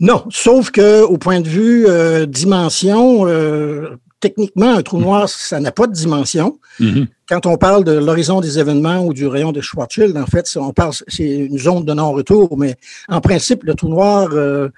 Non, 0.00 0.24
sauf 0.30 0.70
que 0.70 1.02
au 1.02 1.18
point 1.18 1.40
de 1.40 1.48
vue 1.48 1.86
euh, 1.88 2.26
dimension, 2.26 3.26
euh, 3.26 3.96
techniquement, 4.20 4.74
un 4.74 4.82
trou 4.82 4.98
noir, 4.98 5.28
ça 5.28 5.60
n'a 5.60 5.72
pas 5.72 5.86
de 5.86 5.92
dimension. 5.92 6.58
Mm-hmm. 6.80 7.06
Quand 7.28 7.46
on 7.46 7.56
parle 7.56 7.84
de 7.84 7.92
l'horizon 7.92 8.40
des 8.40 8.58
événements 8.58 9.04
ou 9.04 9.12
du 9.12 9.26
rayon 9.26 9.52
de 9.52 9.60
Schwarzschild, 9.60 10.16
en 10.16 10.26
fait, 10.26 10.48
on 10.56 10.72
parle, 10.72 10.92
c'est 11.08 11.26
une 11.26 11.58
zone 11.58 11.84
de 11.84 11.92
non-retour, 11.92 12.56
mais 12.56 12.76
en 13.08 13.20
principe, 13.20 13.64
le 13.64 13.74
trou 13.74 13.88
noir, 13.88 14.28
euh, 14.32 14.68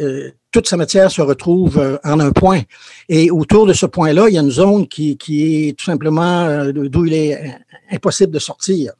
euh, 0.00 0.30
toute 0.50 0.68
sa 0.68 0.76
matière 0.76 1.10
se 1.10 1.20
retrouve 1.20 1.78
euh, 1.78 1.98
en 2.04 2.18
un 2.20 2.32
point. 2.32 2.62
Et 3.08 3.30
autour 3.30 3.66
de 3.66 3.72
ce 3.72 3.86
point-là, 3.86 4.28
il 4.28 4.34
y 4.34 4.38
a 4.38 4.42
une 4.42 4.50
zone 4.50 4.88
qui, 4.88 5.16
qui 5.16 5.68
est 5.68 5.78
tout 5.78 5.84
simplement 5.84 6.64
d'où 6.72 7.04
il 7.04 7.12
est 7.12 7.58
impossible 7.90 8.32
de 8.32 8.38
sortir. 8.38 8.92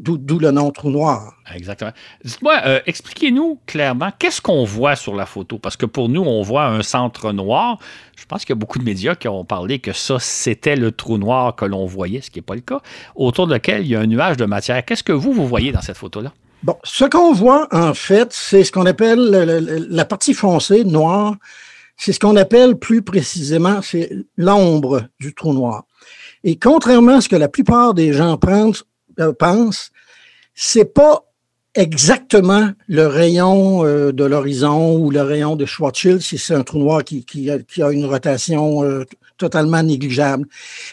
D'où 0.00 0.38
le 0.38 0.52
nom 0.52 0.70
trou 0.70 0.90
noir. 0.90 1.34
Exactement. 1.52 1.90
Dites-moi, 2.24 2.54
euh, 2.64 2.80
expliquez-nous 2.86 3.58
clairement, 3.66 4.10
qu'est-ce 4.16 4.40
qu'on 4.40 4.62
voit 4.62 4.94
sur 4.94 5.16
la 5.16 5.26
photo? 5.26 5.58
Parce 5.58 5.76
que 5.76 5.86
pour 5.86 6.08
nous, 6.08 6.22
on 6.22 6.40
voit 6.42 6.66
un 6.66 6.82
centre 6.82 7.32
noir. 7.32 7.80
Je 8.16 8.24
pense 8.24 8.44
qu'il 8.44 8.50
y 8.50 8.52
a 8.52 8.60
beaucoup 8.60 8.78
de 8.78 8.84
médias 8.84 9.16
qui 9.16 9.26
ont 9.26 9.44
parlé 9.44 9.80
que 9.80 9.92
ça, 9.92 10.18
c'était 10.20 10.76
le 10.76 10.92
trou 10.92 11.18
noir 11.18 11.56
que 11.56 11.64
l'on 11.64 11.84
voyait, 11.86 12.20
ce 12.20 12.30
qui 12.30 12.38
n'est 12.38 12.44
pas 12.44 12.54
le 12.54 12.60
cas, 12.60 12.80
autour 13.16 13.48
de 13.48 13.54
lequel 13.54 13.82
il 13.82 13.88
y 13.88 13.96
a 13.96 14.00
un 14.00 14.06
nuage 14.06 14.36
de 14.36 14.44
matière. 14.44 14.84
Qu'est-ce 14.84 15.02
que 15.02 15.12
vous, 15.12 15.32
vous 15.32 15.48
voyez 15.48 15.72
dans 15.72 15.80
cette 15.80 15.96
photo-là? 15.96 16.32
Bon, 16.62 16.76
ce 16.84 17.04
qu'on 17.04 17.32
voit, 17.32 17.66
en 17.72 17.92
fait, 17.92 18.32
c'est 18.32 18.62
ce 18.62 18.70
qu'on 18.70 18.86
appelle 18.86 19.18
la 19.90 20.04
partie 20.04 20.34
foncée, 20.34 20.84
noire. 20.84 21.34
C'est 21.96 22.12
ce 22.12 22.20
qu'on 22.20 22.36
appelle 22.36 22.76
plus 22.76 23.02
précisément, 23.02 23.82
c'est 23.82 24.12
l'ombre 24.36 25.02
du 25.18 25.34
trou 25.34 25.52
noir. 25.52 25.82
Et 26.44 26.56
contrairement 26.56 27.16
à 27.16 27.20
ce 27.20 27.28
que 27.28 27.34
la 27.34 27.48
plupart 27.48 27.94
des 27.94 28.12
gens 28.12 28.36
pensent, 28.36 28.84
pense, 29.24 29.90
c'est 30.54 30.92
pas 30.92 31.24
exactement 31.74 32.72
le 32.88 33.06
rayon 33.06 33.84
euh, 33.84 34.12
de 34.12 34.24
l'horizon 34.24 34.96
ou 34.96 35.10
le 35.10 35.22
rayon 35.22 35.54
de 35.54 35.64
Schwarzschild 35.64 36.20
si 36.20 36.36
c'est 36.36 36.54
un 36.54 36.64
trou 36.64 36.78
noir 36.78 37.04
qui, 37.04 37.24
qui, 37.24 37.50
a, 37.50 37.90
une 37.90 38.04
rotation 38.04 38.82
euh, 38.82 39.04
totalement 39.36 39.82
négligeable. 39.82 40.46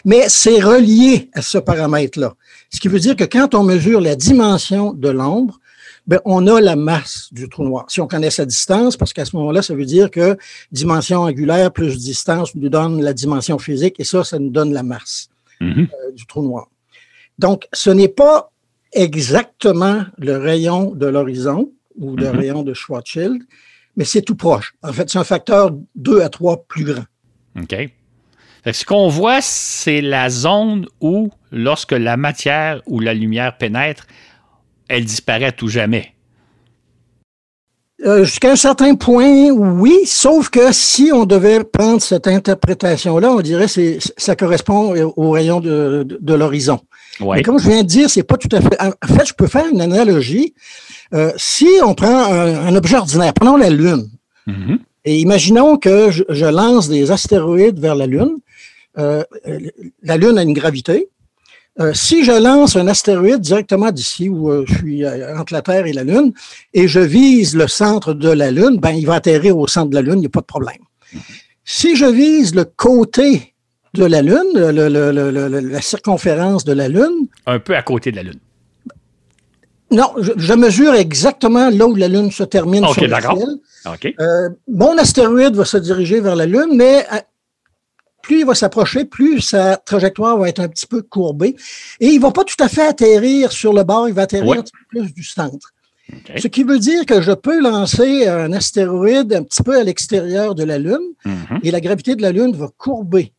Mais 0.04 0.28
c'est 0.28 0.60
relié 0.60 1.28
à 1.32 1.42
ce 1.42 1.58
paramètre-là. 1.58 2.34
Ce 2.70 2.78
qui 2.78 2.88
veut 2.88 3.00
dire 3.00 3.16
que 3.16 3.24
quand 3.24 3.54
on 3.54 3.64
mesure 3.64 4.00
la 4.00 4.14
dimension 4.14 4.92
de 4.92 5.08
l'ombre, 5.08 5.58
ben, 6.06 6.20
on 6.24 6.46
a 6.46 6.60
la 6.60 6.76
masse 6.76 7.28
du 7.32 7.48
trou 7.48 7.64
noir. 7.64 7.86
Si 7.88 8.00
on 8.00 8.06
connaît 8.06 8.30
sa 8.30 8.44
distance, 8.44 8.96
parce 8.96 9.12
qu'à 9.12 9.24
ce 9.24 9.34
moment-là, 9.34 9.62
ça 9.62 9.74
veut 9.74 9.84
dire 9.84 10.08
que 10.08 10.36
dimension 10.70 11.22
angulaire 11.22 11.72
plus 11.72 11.98
distance 11.98 12.54
nous 12.54 12.68
donne 12.68 13.02
la 13.02 13.12
dimension 13.12 13.58
physique, 13.58 13.96
et 13.98 14.04
ça, 14.04 14.22
ça 14.22 14.38
nous 14.38 14.50
donne 14.50 14.72
la 14.72 14.84
masse 14.84 15.28
mm-hmm. 15.60 15.88
du 16.14 16.26
trou 16.26 16.42
noir. 16.42 16.68
Donc, 17.38 17.66
ce 17.72 17.90
n'est 17.90 18.08
pas 18.08 18.50
exactement 18.92 20.04
le 20.18 20.36
rayon 20.36 20.92
de 20.94 21.06
l'horizon 21.06 21.70
ou 21.96 22.16
le 22.16 22.30
mhm. 22.30 22.36
rayon 22.38 22.62
de 22.62 22.74
Schwarzschild, 22.74 23.42
mais 23.96 24.04
c'est 24.04 24.22
tout 24.22 24.36
proche. 24.36 24.74
En 24.82 24.92
fait, 24.92 25.10
c'est 25.10 25.18
un 25.18 25.24
facteur 25.24 25.70
2 25.94 26.20
à 26.20 26.28
3 26.28 26.64
plus 26.68 26.84
grand. 26.84 27.04
OK. 27.60 27.74
Ce 28.72 28.84
qu'on 28.84 29.08
voit, 29.08 29.40
c'est 29.42 30.00
la 30.00 30.28
zone 30.28 30.86
où, 31.00 31.30
lorsque 31.52 31.92
la 31.92 32.16
matière 32.16 32.82
ou 32.86 32.98
la 33.00 33.14
lumière 33.14 33.56
pénètre, 33.56 34.06
elle 34.88 35.04
disparaît 35.04 35.52
tout 35.52 35.68
jamais. 35.68 36.16
Euh, 38.04 38.24
jusqu'à 38.24 38.52
un 38.52 38.56
certain 38.56 38.94
point, 38.94 39.48
oui, 39.50 40.00
sauf 40.04 40.50
que 40.50 40.72
si 40.72 41.10
on 41.14 41.24
devait 41.24 41.64
prendre 41.64 42.02
cette 42.02 42.26
interprétation-là, 42.26 43.32
on 43.32 43.40
dirait 43.40 43.66
que 43.66 43.98
ça 44.18 44.36
correspond 44.36 44.94
au 45.16 45.30
rayon 45.30 45.60
de, 45.60 46.34
l'horizon. 46.34 46.80
Mais 47.20 47.42
comme 47.42 47.58
je 47.58 47.68
viens 47.68 47.82
de 47.82 47.88
dire, 47.88 48.10
c'est 48.10 48.22
pas 48.22 48.36
tout 48.36 48.48
à 48.52 48.60
fait. 48.60 48.76
En 48.80 49.14
fait, 49.14 49.26
je 49.26 49.34
peux 49.34 49.46
faire 49.46 49.66
une 49.66 49.80
analogie. 49.80 50.54
Euh, 51.14 51.32
si 51.36 51.68
on 51.84 51.94
prend 51.94 52.32
un, 52.32 52.74
objet 52.74 52.96
ordinaire, 52.96 53.32
prenons 53.32 53.56
la 53.56 53.70
Lune, 53.70 54.08
mm-hmm. 54.46 54.78
et 55.04 55.18
imaginons 55.18 55.76
que 55.76 56.10
je, 56.10 56.44
lance 56.44 56.88
des 56.88 57.10
astéroïdes 57.10 57.78
vers 57.78 57.94
la 57.94 58.06
Lune. 58.06 58.36
Euh, 58.98 59.22
la 60.02 60.16
Lune 60.16 60.38
a 60.38 60.42
une 60.42 60.54
gravité. 60.54 61.08
Euh, 61.78 61.92
si 61.92 62.24
je 62.24 62.32
lance 62.32 62.74
un 62.76 62.86
astéroïde 62.86 63.40
directement 63.40 63.90
d'ici, 63.90 64.30
où 64.30 64.50
euh, 64.50 64.64
je 64.66 64.74
suis 64.76 65.04
euh, 65.04 65.36
entre 65.38 65.52
la 65.52 65.60
Terre 65.60 65.86
et 65.86 65.92
la 65.92 66.04
Lune, 66.04 66.32
et 66.72 66.88
je 66.88 67.00
vise 67.00 67.54
le 67.54 67.68
centre 67.68 68.14
de 68.14 68.30
la 68.30 68.50
Lune, 68.50 68.78
ben, 68.78 68.92
il 68.92 69.06
va 69.06 69.14
atterrir 69.14 69.58
au 69.58 69.66
centre 69.66 69.90
de 69.90 69.94
la 69.94 70.00
Lune, 70.00 70.14
il 70.14 70.20
n'y 70.20 70.26
a 70.26 70.30
pas 70.30 70.40
de 70.40 70.46
problème. 70.46 70.78
Si 71.64 71.94
je 71.94 72.06
vise 72.06 72.54
le 72.54 72.64
côté 72.64 73.54
de 73.96 74.04
la 74.04 74.22
Lune, 74.22 74.52
la 74.54 75.80
circonférence 75.80 76.64
de 76.64 76.72
la 76.72 76.88
Lune. 76.88 77.26
Un 77.46 77.58
peu 77.58 77.76
à 77.76 77.82
côté 77.82 78.10
de 78.10 78.16
la 78.16 78.22
Lune. 78.22 78.40
Non, 79.90 80.12
je, 80.18 80.52
mesure 80.54 80.94
exactement 80.94 81.70
là 81.70 81.86
où 81.86 81.94
la 81.94 82.08
Lune 82.08 82.30
se 82.32 82.42
termine 82.42 82.84
sur 82.88 83.02
le 83.02 83.14
ciel. 83.20 84.16
mon 84.68 84.98
astéroïde 84.98 85.54
va 85.54 85.64
se 85.64 85.76
diriger 85.76 86.20
vers 86.20 86.34
la 86.34 86.46
Lune, 86.46 86.74
mais 86.74 87.06
plus 88.22 88.40
il 88.40 88.46
va 88.46 88.54
s'approcher, 88.54 89.04
plus 89.04 89.40
sa 89.40 89.76
trajectoire 89.76 90.36
va 90.36 90.48
être 90.48 90.58
un 90.58 90.68
petit 90.68 90.86
peu 90.86 91.02
courbée. 91.02 91.54
Et 92.00 92.08
il 92.08 92.16
ne 92.16 92.22
va 92.22 92.32
pas 92.32 92.42
tout 92.42 92.62
à 92.62 92.68
fait 92.68 92.86
atterrir 92.86 93.52
sur 93.52 93.72
le 93.72 93.84
bord, 93.84 94.08
il 94.08 94.14
va 94.14 94.22
atterrir 94.22 94.52
un 94.52 94.62
petit 94.62 94.72
peu 94.72 95.00
plus 95.00 95.14
du 95.14 95.22
centre. 95.22 95.72
Ce 96.36 96.48
qui 96.48 96.62
veut 96.62 96.78
dire 96.78 97.04
que 97.06 97.20
je 97.20 97.32
peux 97.32 97.60
lancer 97.60 98.26
un 98.26 98.52
astéroïde 98.52 99.32
un 99.32 99.42
petit 99.42 99.62
peu 99.62 99.78
à 99.78 99.84
l'extérieur 99.84 100.54
de 100.54 100.64
la 100.64 100.78
Lune 100.78 101.14
mhm. 101.24 101.60
et 101.62 101.70
la 101.70 101.80
gravité 101.80 102.14
de 102.16 102.22
la 102.22 102.32
Lune 102.32 102.54
va 102.56 102.68
courber 102.76 103.32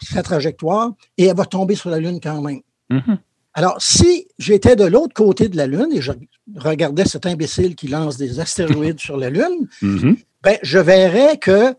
sa 0.00 0.22
trajectoire 0.22 0.92
et 1.18 1.26
elle 1.26 1.36
va 1.36 1.44
tomber 1.44 1.74
sur 1.74 1.90
la 1.90 1.98
Lune 1.98 2.20
quand 2.22 2.40
même. 2.40 2.60
Mhm. 2.90 3.18
Alors, 3.54 3.76
si 3.78 4.26
j'étais 4.38 4.74
de 4.74 4.84
l'autre 4.84 5.14
côté 5.14 5.48
de 5.48 5.56
la 5.56 5.66
Lune 5.66 5.88
et 5.92 6.00
je 6.00 6.12
regardais 6.56 7.04
cet 7.04 7.24
imbécile 7.24 7.76
qui 7.76 7.86
lance 7.86 8.16
des 8.16 8.40
astéroïdes 8.40 8.98
sur 8.98 9.16
la 9.16 9.30
Lune, 9.30 9.68
mhm. 9.80 10.16
ben, 10.42 10.58
je 10.62 10.78
verrais 10.78 11.38
que 11.38 11.74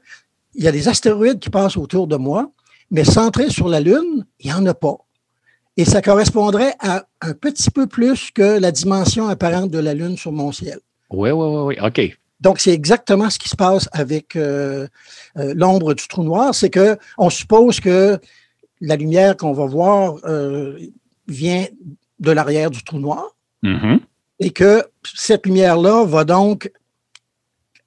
il 0.56 0.64
y 0.64 0.68
a 0.70 0.72
des 0.72 0.88
astéroïdes 0.88 1.40
qui 1.40 1.50
passent 1.50 1.76
autour 1.76 2.08
de 2.08 2.16
moi, 2.16 2.50
mais 2.90 3.04
centrés 3.04 3.50
sur 3.50 3.68
la 3.68 3.82
Lune, 3.82 4.26
il 4.40 4.48
n'y 4.48 4.54
en 4.54 4.66
a 4.66 4.74
pas. 4.74 4.96
Et 5.76 5.84
ça 5.84 6.02
correspondrait 6.02 6.74
à 6.80 7.06
un 7.20 7.34
petit 7.34 7.70
peu 7.70 7.88
plus 7.88 8.32
que 8.32 8.58
la 8.60 8.72
dimension 8.72 9.28
apparente 9.28 9.70
de 9.70 9.80
la 9.80 9.94
Lune 9.94 10.16
sur 10.16 10.32
mon 10.32 10.54
ciel. 10.54 10.80
Oui, 11.10 11.32
oui, 11.32 11.48
oui, 11.48 11.76
oui. 11.76 11.76
OK. 11.86 12.18
Donc, 12.42 12.60
c'est 12.60 12.72
exactement 12.72 13.30
ce 13.30 13.40
qui 13.40 13.50
se 13.50 13.56
passe 13.56 13.88
avec 13.92 14.36
euh, 14.36 14.88
euh, 15.38 15.54
l'ombre 15.56 15.94
du 15.94 16.08
trou 16.08 16.24
noir. 16.24 16.54
C'est 16.54 16.70
qu'on 16.70 17.30
suppose 17.30 17.80
que 17.80 18.20
la 18.82 18.96
lumière 18.96 19.38
qu'on 19.38 19.54
va 19.54 19.66
voir 19.66 20.16
euh, 20.26 20.78
vient 21.28 21.66
de 22.20 22.32
l'arrière 22.32 22.70
du 22.72 22.84
trou 22.84 23.00
noir 23.00 23.36
mm-hmm. 23.64 24.00
et 24.40 24.52
que 24.52 24.84
cette 25.04 25.46
lumière-là 25.46 26.06
va 26.06 26.24
donc 26.24 26.72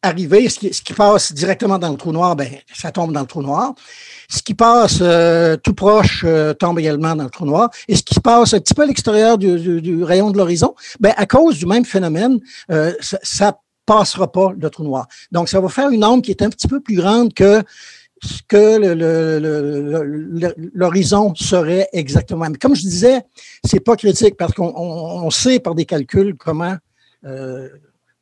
arriver, 0.03 0.49
ce 0.49 0.59
qui, 0.59 0.93
passe 0.93 1.33
directement 1.33 1.79
dans 1.79 1.91
le 1.91 1.97
trou 1.97 2.13
noir, 2.13 2.37
ben, 2.37 2.49
ça 2.73 2.93
tombe 2.93 3.13
dans 3.13 3.21
le 3.21 3.27
trou 3.27 3.43
noir. 3.43 3.75
Ce 4.29 4.43
qui 4.43 4.55
passe 4.55 4.99
euh, 5.01 5.57
tout 5.57 5.75
proche 5.75 6.23
euh, 6.25 6.55
tombe 6.55 6.79
également 6.79 7.17
dans 7.17 7.25
le 7.25 7.31
trou 7.31 7.47
noir. 7.47 7.71
Et 7.89 7.97
ce 7.97 8.03
qui 8.03 8.21
passe 8.21 8.55
un 8.55 8.61
petit 8.61 8.75
peu 8.75 8.83
à 8.83 8.87
l'extérieur 8.87 9.39
du, 9.39 10.03
rayon 10.05 10.31
de 10.31 10.39
l'horizon, 10.39 10.75
ben, 11.01 11.13
à 11.17 11.27
cause 11.27 11.59
du 11.59 11.67
même 11.67 11.85
phénomène, 11.85 12.39
euh, 12.71 12.93
ça, 13.01 13.47
ne 13.47 13.53
passera 13.89 14.31
pas 14.31 14.53
le 14.57 14.69
trou 14.69 14.85
noir. 14.85 15.09
Donc, 15.33 15.49
ça 15.49 15.61
va 15.61 15.69
faire 15.71 15.89
une 15.89 16.05
ombre 16.05 16.23
qui 16.23 16.31
est 16.31 16.43
un 16.43 16.51
petit 16.51 16.69
peu 16.69 16.81
plus 16.81 16.97
grande 16.97 17.33
que 17.33 17.63
ce 18.23 18.43
que 18.47 18.79
l'horizon 20.75 21.35
serait 21.35 21.89
exactement. 21.93 22.47
Mais 22.51 22.59
comme 22.59 22.75
je 22.75 22.83
disais, 22.83 23.23
c'est 23.65 23.81
pas 23.81 23.97
critique 23.97 24.37
parce 24.37 24.53
qu'on 24.53 25.31
sait 25.31 25.59
par 25.59 25.75
des 25.75 25.87
calculs 25.87 26.37
comment 26.37 26.77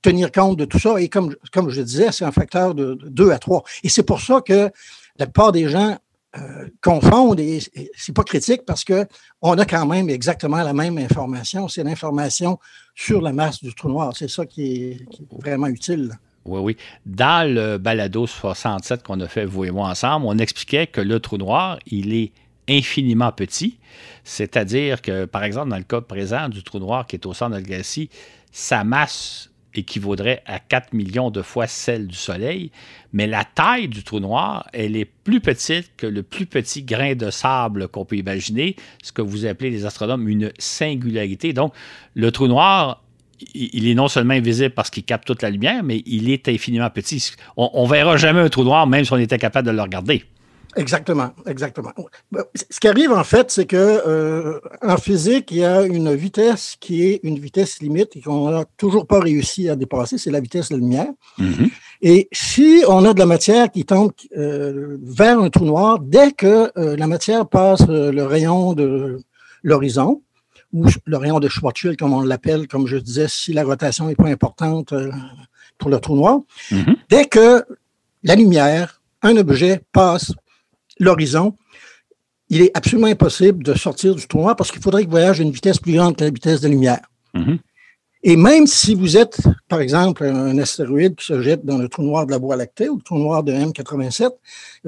tenir 0.03 0.31
compte 0.31 0.57
de 0.57 0.65
tout 0.65 0.79
ça. 0.79 1.01
Et 1.01 1.09
comme, 1.09 1.35
comme 1.53 1.71
je 1.71 1.83
disais, 1.83 2.13
c'est 2.13 2.25
un 2.25 2.31
facteur 2.31 2.75
de, 2.75 2.97
2 3.07 3.31
à 3.31 3.39
3. 3.39 3.65
Et 3.83 3.89
c'est 3.89 4.05
pour 4.05 4.21
ça 4.21 4.41
que 4.41 4.71
la 5.19 5.27
plupart 5.27 5.51
des 5.51 5.69
gens 5.69 5.97
euh, 6.39 6.69
confondent 6.83 7.41
et, 7.41 7.61
c'est 7.97 8.15
pas 8.15 8.25
critique 8.25 8.63
parce 8.67 8.85
qu'on 8.85 9.59
a 9.59 9.65
quand 9.65 9.87
même 9.87 10.11
exactement 10.11 10.63
la 10.63 10.73
même 10.73 10.99
information. 10.99 11.69
C'est 11.69 11.85
l'information 11.85 12.59
sur 12.95 13.21
la 13.21 13.33
masse 13.33 13.63
du 13.63 13.75
trou 13.75 13.89
noir. 13.89 14.13
C'est 14.17 14.29
ça 14.29 14.47
qui 14.47 14.75
est, 14.75 15.07
vraiment 15.39 15.69
utile. 15.69 16.11
Oui, 16.45 16.61
oui. 16.61 16.77
Dans 17.05 17.49
le 17.53 17.79
balado 17.79 18.27
67 18.27 19.03
qu'on 19.03 19.21
a 19.21 19.29
fait, 19.29 19.45
vous 19.45 19.65
et 19.65 19.71
moi, 19.71 19.89
ensemble, 19.89 20.27
on 20.29 20.39
expliquait 20.39 20.87
que 20.87 21.01
le 21.01 21.21
trou 21.21 21.39
noir, 21.39 21.79
il 21.87 22.15
est 22.15 22.33
infiniment 22.69 23.33
petit. 23.33 23.79
C'est-à-dire 24.25 25.03
que, 25.03 25.25
par 25.25 25.45
exemple, 25.45 25.71
dans 25.71 25.79
le 25.79 25.85
cas 25.85 26.01
présent 26.01 26.49
du 26.49 26.63
trou 26.63 26.79
noir 26.79 27.07
qui 27.07 27.17
est 27.17 27.27
au 27.27 27.35
centre 27.35 27.53
de 27.53 27.57
la 27.57 27.63
galaxie, 27.63 28.11
sa 28.53 28.85
masse 28.85 29.51
équivaudrait 29.79 30.43
à 30.47 30.59
4 30.59 30.93
millions 30.93 31.31
de 31.31 31.43
fois 31.43 31.67
celle 31.67 32.07
du 32.07 32.17
Soleil, 32.17 32.71
mais 33.13 33.27
la 33.27 33.45
taille 33.45 33.89
du 33.89 34.03
trou 34.03 34.21
noir, 34.21 34.67
elle 34.73 34.97
est 34.97 35.05
plus 35.05 35.41
petite 35.41 35.91
que 35.97 36.07
le 36.07 36.23
plus 36.23 36.47
petit 36.47 36.83
grain 36.83 37.15
de 37.15 37.31
sable 37.31 37.89
qu'on 37.89 38.05
peut 38.05 38.17
imaginer, 38.17 38.77
ce 39.03 39.13
que 39.13 39.23
vous 39.23 39.47
appelez 39.47 39.71
les 39.71 39.87
astronomes 39.87 40.29
une 40.29 40.53
singularité. 40.59 41.53
Donc, 41.53 41.73
le 42.15 42.31
trou 42.31 42.47
noir, 42.47 43.03
il 43.55 43.89
est 43.89 43.95
non 43.95 44.09
seulement 44.09 44.35
invisible 44.35 44.71
parce 44.71 44.91
qu'il 44.91 45.05
capte 45.05 45.27
toute 45.27 45.43
la 45.43 45.51
lumière, 45.51 45.83
mais 45.83 46.03
il 46.07 46.31
est 46.31 46.49
infiniment 46.49 46.91
petit. 46.91 47.33
On 47.57 47.85
ne 47.85 47.89
verra 47.89 48.17
jamais 48.17 48.41
un 48.41 48.49
trou 48.49 48.65
noir, 48.65 48.87
même 48.87 49.05
si 49.05 49.13
on 49.13 49.19
était 49.19 49.39
capable 49.39 49.67
de 49.67 49.73
le 49.73 49.83
regarder. 49.83 50.25
Exactement, 50.77 51.31
exactement. 51.47 51.93
Ce 52.55 52.79
qui 52.79 52.87
arrive 52.87 53.11
en 53.11 53.25
fait, 53.25 53.51
c'est 53.51 53.65
que 53.65 53.77
euh, 53.77 54.61
en 54.83 54.99
physique, 54.99 55.51
il 55.51 55.59
y 55.59 55.65
a 55.65 55.83
une 55.83 56.15
vitesse 56.15 56.77
qui 56.79 57.03
est 57.05 57.21
une 57.23 57.39
vitesse 57.39 57.81
limite 57.81 58.15
et 58.15 58.21
qu'on 58.21 58.51
n'a 58.51 58.67
toujours 58.77 59.07
pas 59.07 59.19
réussi 59.19 59.71
à 59.71 59.77
dépasser, 59.77 60.19
c'est 60.19 60.31
la 60.31 60.41
vitesse 60.41 60.69
de 60.69 60.75
la 60.75 60.81
lumière. 60.81 61.13
Mm-hmm. 61.39 61.71
Et 62.03 62.29
si 62.31 62.83
on 62.89 63.07
a 63.07 63.15
de 63.15 63.19
la 63.19 63.27
matière 63.27 63.71
qui 63.71 63.87
tombe 63.87 64.13
euh, 64.37 64.99
vers 65.03 65.39
un 65.39 65.49
trou 65.49 65.65
noir, 65.65 65.99
dès 65.99 66.33
que 66.33 66.71
euh, 66.77 66.95
la 66.97 67.07
matière 67.07 67.49
passe 67.49 67.87
le 67.89 68.23
rayon 68.25 68.75
de 68.75 69.19
l'horizon, 69.63 70.21
ou 70.75 70.87
le 71.07 71.17
rayon 71.17 71.41
de 71.41 71.49
Schwarzschild, 71.49 71.97
comme 71.97 72.13
on 72.13 72.21
l'appelle, 72.21 72.69
comme 72.69 72.87
je 72.87 72.99
disais, 72.99 73.29
si 73.29 73.55
la 73.55 73.65
rotation 73.65 74.09
n'est 74.09 74.17
pas 74.17 74.29
importante 74.29 74.93
pour 75.79 75.89
le 75.89 75.99
trou 76.01 76.17
noir, 76.17 76.41
mm-hmm. 76.71 76.97
dès 77.09 77.25
que 77.25 77.65
la 78.25 78.35
lumière, 78.35 79.01
un 79.23 79.37
objet 79.39 79.81
passe 79.93 80.33
l'horizon, 80.99 81.57
il 82.49 82.63
est 82.63 82.71
absolument 82.75 83.09
impossible 83.09 83.65
de 83.65 83.75
sortir 83.75 84.15
du 84.15 84.27
trou 84.27 84.39
noir 84.39 84.57
parce 84.57 84.71
qu'il 84.71 84.83
faudrait 84.83 85.03
qu'il 85.03 85.11
voyage 85.11 85.41
à 85.41 85.43
une 85.43 85.51
vitesse 85.51 85.79
plus 85.79 85.95
grande 85.95 86.17
que 86.17 86.25
la 86.25 86.31
vitesse 86.31 86.61
de 86.61 86.69
lumière. 86.69 87.03
Mm-hmm. 87.35 87.59
Et 88.29 88.37
même 88.37 88.67
si 88.67 88.95
vous 88.95 89.17
êtes, 89.17 89.41
par 89.69 89.81
exemple, 89.81 90.25
un 90.25 90.59
astéroïde 90.59 91.15
qui 91.15 91.27
se 91.27 91.41
jette 91.43 91.65
dans 91.65 91.79
le 91.79 91.89
trou 91.89 92.03
noir 92.03 92.27
de 92.27 92.33
la 92.33 92.39
Voie 92.39 92.57
lactée 92.57 92.89
ou 92.89 92.97
le 92.97 93.03
trou 93.03 93.19
noir 93.19 93.45
de 93.45 93.53
M87, 93.53 94.31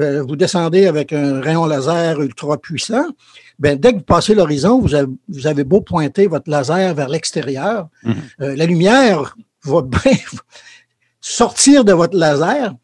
euh, 0.00 0.22
vous 0.22 0.34
descendez 0.34 0.86
avec 0.86 1.12
un 1.12 1.40
rayon 1.40 1.66
laser 1.66 2.20
ultra 2.20 2.58
puissant, 2.58 3.06
ben, 3.60 3.78
dès 3.78 3.92
que 3.92 3.98
vous 3.98 4.04
passez 4.04 4.34
l'horizon, 4.34 4.80
vous 4.80 5.46
avez, 5.46 5.64
beau 5.64 5.80
pointer 5.80 6.26
votre 6.26 6.50
laser 6.50 6.94
vers 6.94 7.08
l'extérieur, 7.08 7.88
mm-hmm. 8.04 8.14
euh, 8.40 8.56
la 8.56 8.66
lumière 8.66 9.36
va 9.62 9.82
bien 10.04 10.16
sortir 11.20 11.84
de 11.84 11.92
votre 11.92 12.16
laser, 12.16 12.74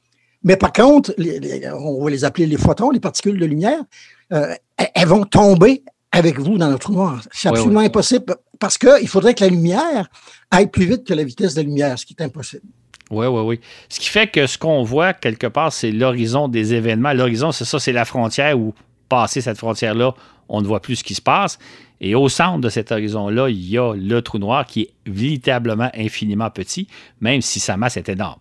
mais 0.44 0.56
par 0.56 0.72
contre, 0.72 1.14
on 1.18 2.04
va 2.04 2.10
les 2.10 2.24
appeler 2.24 2.46
les 2.46 2.58
photons, 2.58 2.90
les 2.90 3.00
particules 3.00 3.38
de 3.38 3.46
lumière, 3.46 3.80
euh, 4.32 4.54
elles 4.76 5.08
vont 5.08 5.24
tomber 5.24 5.82
avec 6.12 6.38
vous 6.38 6.58
dans 6.58 6.70
le 6.70 6.78
trou 6.78 6.92
noir. 6.92 7.22
C'est 7.32 7.48
absolument 7.48 7.80
impossible 7.80 8.36
parce 8.60 8.78
qu'il 8.78 9.08
faudrait 9.08 9.34
que 9.34 9.42
la 9.42 9.50
lumière 9.50 10.08
aille 10.50 10.70
plus 10.70 10.86
vite 10.86 11.04
que 11.04 11.14
la 11.14 11.24
vitesse 11.24 11.54
de 11.54 11.60
la 11.60 11.66
lumière, 11.66 11.98
ce 11.98 12.06
qui 12.06 12.14
est 12.18 12.22
impossible. 12.22 12.62
Oui, 13.10 13.26
oui, 13.26 13.40
oui. 13.40 13.60
Ce 13.88 14.00
qui 14.00 14.08
fait 14.08 14.28
que 14.28 14.46
ce 14.46 14.56
qu'on 14.56 14.82
voit 14.82 15.12
quelque 15.12 15.46
part, 15.46 15.72
c'est 15.72 15.90
l'horizon 15.90 16.48
des 16.48 16.74
événements. 16.74 17.12
L'horizon, 17.12 17.52
c'est 17.52 17.64
ça, 17.64 17.78
c'est 17.78 17.92
la 17.92 18.04
frontière 18.04 18.58
où, 18.58 18.74
passer 19.08 19.40
cette 19.40 19.58
frontière-là, 19.58 20.14
on 20.48 20.62
ne 20.62 20.66
voit 20.66 20.80
plus 20.80 20.96
ce 20.96 21.04
qui 21.04 21.14
se 21.14 21.20
passe. 21.22 21.58
Et 22.00 22.14
au 22.14 22.28
centre 22.28 22.60
de 22.60 22.68
cet 22.68 22.92
horizon-là, 22.92 23.48
il 23.48 23.68
y 23.68 23.78
a 23.78 23.94
le 23.94 24.22
trou 24.22 24.38
noir 24.38 24.66
qui 24.66 24.82
est 24.82 24.90
véritablement 25.06 25.90
infiniment 25.94 26.50
petit, 26.50 26.86
même 27.20 27.40
si 27.40 27.60
sa 27.60 27.76
masse 27.76 27.96
est 27.96 28.08
énorme. 28.08 28.40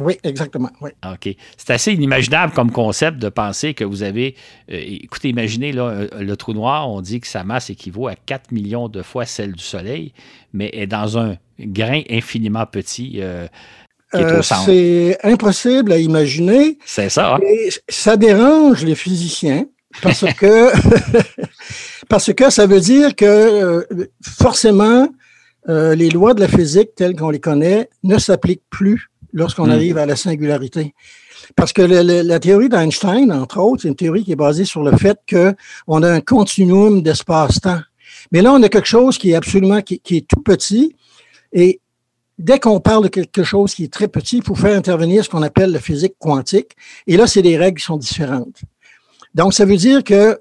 Oui, 0.00 0.18
exactement. 0.24 0.70
Oui. 0.80 0.90
OK. 1.04 1.34
C'est 1.56 1.70
assez 1.70 1.92
inimaginable 1.92 2.52
comme 2.52 2.70
concept 2.72 3.18
de 3.18 3.28
penser 3.28 3.74
que 3.74 3.84
vous 3.84 4.02
avez. 4.02 4.34
Euh, 4.70 4.80
écoutez, 4.80 5.28
imaginez 5.28 5.72
là, 5.72 5.84
euh, 5.84 6.08
le 6.18 6.36
trou 6.36 6.54
noir, 6.54 6.90
on 6.90 7.00
dit 7.00 7.20
que 7.20 7.26
sa 7.26 7.44
masse 7.44 7.70
équivaut 7.70 8.08
à 8.08 8.14
4 8.14 8.52
millions 8.52 8.88
de 8.88 9.02
fois 9.02 9.26
celle 9.26 9.52
du 9.52 9.62
Soleil, 9.62 10.12
mais 10.52 10.70
est 10.72 10.86
dans 10.86 11.18
un 11.18 11.36
grain 11.58 12.02
infiniment 12.10 12.66
petit. 12.66 13.20
Euh, 14.14 14.42
c'est 14.42 15.18
impossible 15.22 15.92
à 15.92 15.98
imaginer. 15.98 16.78
C'est 16.84 17.08
ça. 17.08 17.36
Hein? 17.36 17.40
ça 17.88 18.16
dérange 18.16 18.84
les 18.84 18.94
physiciens 18.94 19.66
Parce 20.02 20.24
que, 20.38 20.70
parce 22.08 22.32
que 22.32 22.50
ça 22.50 22.66
veut 22.66 22.80
dire 22.80 23.14
que 23.14 23.24
euh, 23.24 24.06
forcément, 24.22 25.08
euh, 25.68 25.94
les 25.94 26.10
lois 26.10 26.34
de 26.34 26.40
la 26.40 26.48
physique 26.48 26.94
telles 26.96 27.14
qu'on 27.14 27.30
les 27.30 27.40
connaît 27.40 27.88
ne 28.02 28.18
s'appliquent 28.18 28.64
plus 28.70 29.09
lorsqu'on 29.32 29.66
mm. 29.66 29.72
arrive 29.72 29.98
à 29.98 30.06
la 30.06 30.16
singularité. 30.16 30.94
Parce 31.56 31.72
que 31.72 31.82
la 31.82 32.38
théorie 32.38 32.68
d'Einstein, 32.68 33.32
entre 33.32 33.58
autres, 33.60 33.82
c'est 33.82 33.88
une 33.88 33.96
théorie 33.96 34.24
qui 34.24 34.32
est 34.32 34.36
basée 34.36 34.64
sur 34.64 34.82
le 34.82 34.96
fait 34.96 35.18
qu'on 35.28 36.02
a 36.02 36.10
un 36.10 36.20
continuum 36.20 37.02
d'espace-temps. 37.02 37.80
Mais 38.32 38.42
là, 38.42 38.52
on 38.52 38.62
a 38.62 38.68
quelque 38.68 38.88
chose 38.88 39.18
qui 39.18 39.30
est 39.30 39.34
absolument, 39.34 39.80
qui, 39.80 39.98
qui 39.98 40.18
est 40.18 40.28
tout 40.28 40.42
petit. 40.42 40.94
Et 41.52 41.80
dès 42.38 42.58
qu'on 42.58 42.80
parle 42.80 43.04
de 43.04 43.08
quelque 43.08 43.42
chose 43.42 43.74
qui 43.74 43.84
est 43.84 43.92
très 43.92 44.08
petit, 44.08 44.38
il 44.38 44.44
faut 44.44 44.54
faire 44.54 44.76
intervenir 44.76 45.24
ce 45.24 45.28
qu'on 45.28 45.42
appelle 45.42 45.72
la 45.72 45.80
physique 45.80 46.14
quantique. 46.18 46.76
Et 47.06 47.16
là, 47.16 47.26
c'est 47.26 47.42
des 47.42 47.56
règles 47.56 47.78
qui 47.78 47.84
sont 47.84 47.96
différentes. 47.96 48.60
Donc, 49.34 49.54
ça 49.54 49.64
veut 49.64 49.76
dire 49.76 50.04
que 50.04 50.40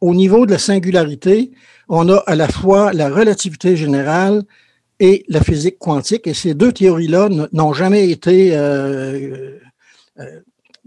au 0.00 0.14
niveau 0.14 0.46
de 0.46 0.52
la 0.52 0.58
singularité, 0.58 1.50
on 1.88 2.08
a 2.08 2.18
à 2.26 2.36
la 2.36 2.48
fois 2.48 2.92
la 2.92 3.08
relativité 3.08 3.76
générale 3.76 4.42
et 5.00 5.24
la 5.28 5.40
physique 5.42 5.78
quantique. 5.78 6.26
Et 6.26 6.34
ces 6.34 6.54
deux 6.54 6.72
théories-là 6.72 7.28
n'ont 7.52 7.72
jamais 7.72 8.10
été, 8.10 8.50
euh, 8.56 9.58
euh, 10.18 10.24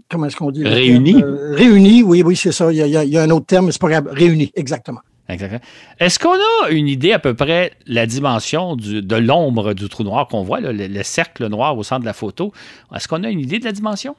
comment 0.08 0.26
est-ce 0.26 0.36
qu'on 0.36 0.50
dit? 0.50 0.64
Réunies. 0.64 1.22
Euh, 1.22 1.54
réunies, 1.54 2.02
oui, 2.02 2.22
oui, 2.22 2.36
c'est 2.36 2.52
ça. 2.52 2.72
Il 2.72 2.76
y, 2.76 2.82
a, 2.82 3.04
il 3.04 3.10
y, 3.10 3.18
a, 3.18 3.22
un 3.22 3.30
autre 3.30 3.46
terme, 3.46 3.66
mais 3.66 3.72
c'est 3.72 3.80
pas 3.80 3.88
grave. 3.88 4.08
Réunies, 4.10 4.52
exactement. 4.54 5.00
Exactement. 5.28 5.60
Est-ce 5.98 6.18
qu'on 6.18 6.34
a 6.34 6.70
une 6.70 6.88
idée 6.88 7.12
à 7.12 7.18
peu 7.18 7.34
près 7.34 7.72
la 7.86 8.06
dimension 8.06 8.76
de 8.76 9.16
l'ombre 9.16 9.72
du 9.72 9.88
trou 9.88 10.02
noir 10.02 10.28
qu'on 10.28 10.42
voit, 10.42 10.60
le, 10.60 11.02
cercle 11.02 11.46
noir 11.48 11.78
au 11.78 11.82
centre 11.82 12.00
de 12.00 12.06
la 12.06 12.12
photo? 12.12 12.52
Est-ce 12.94 13.08
qu'on 13.08 13.24
a 13.24 13.30
une 13.30 13.40
idée 13.40 13.58
de 13.58 13.64
la 13.64 13.72
dimension? 13.72 14.16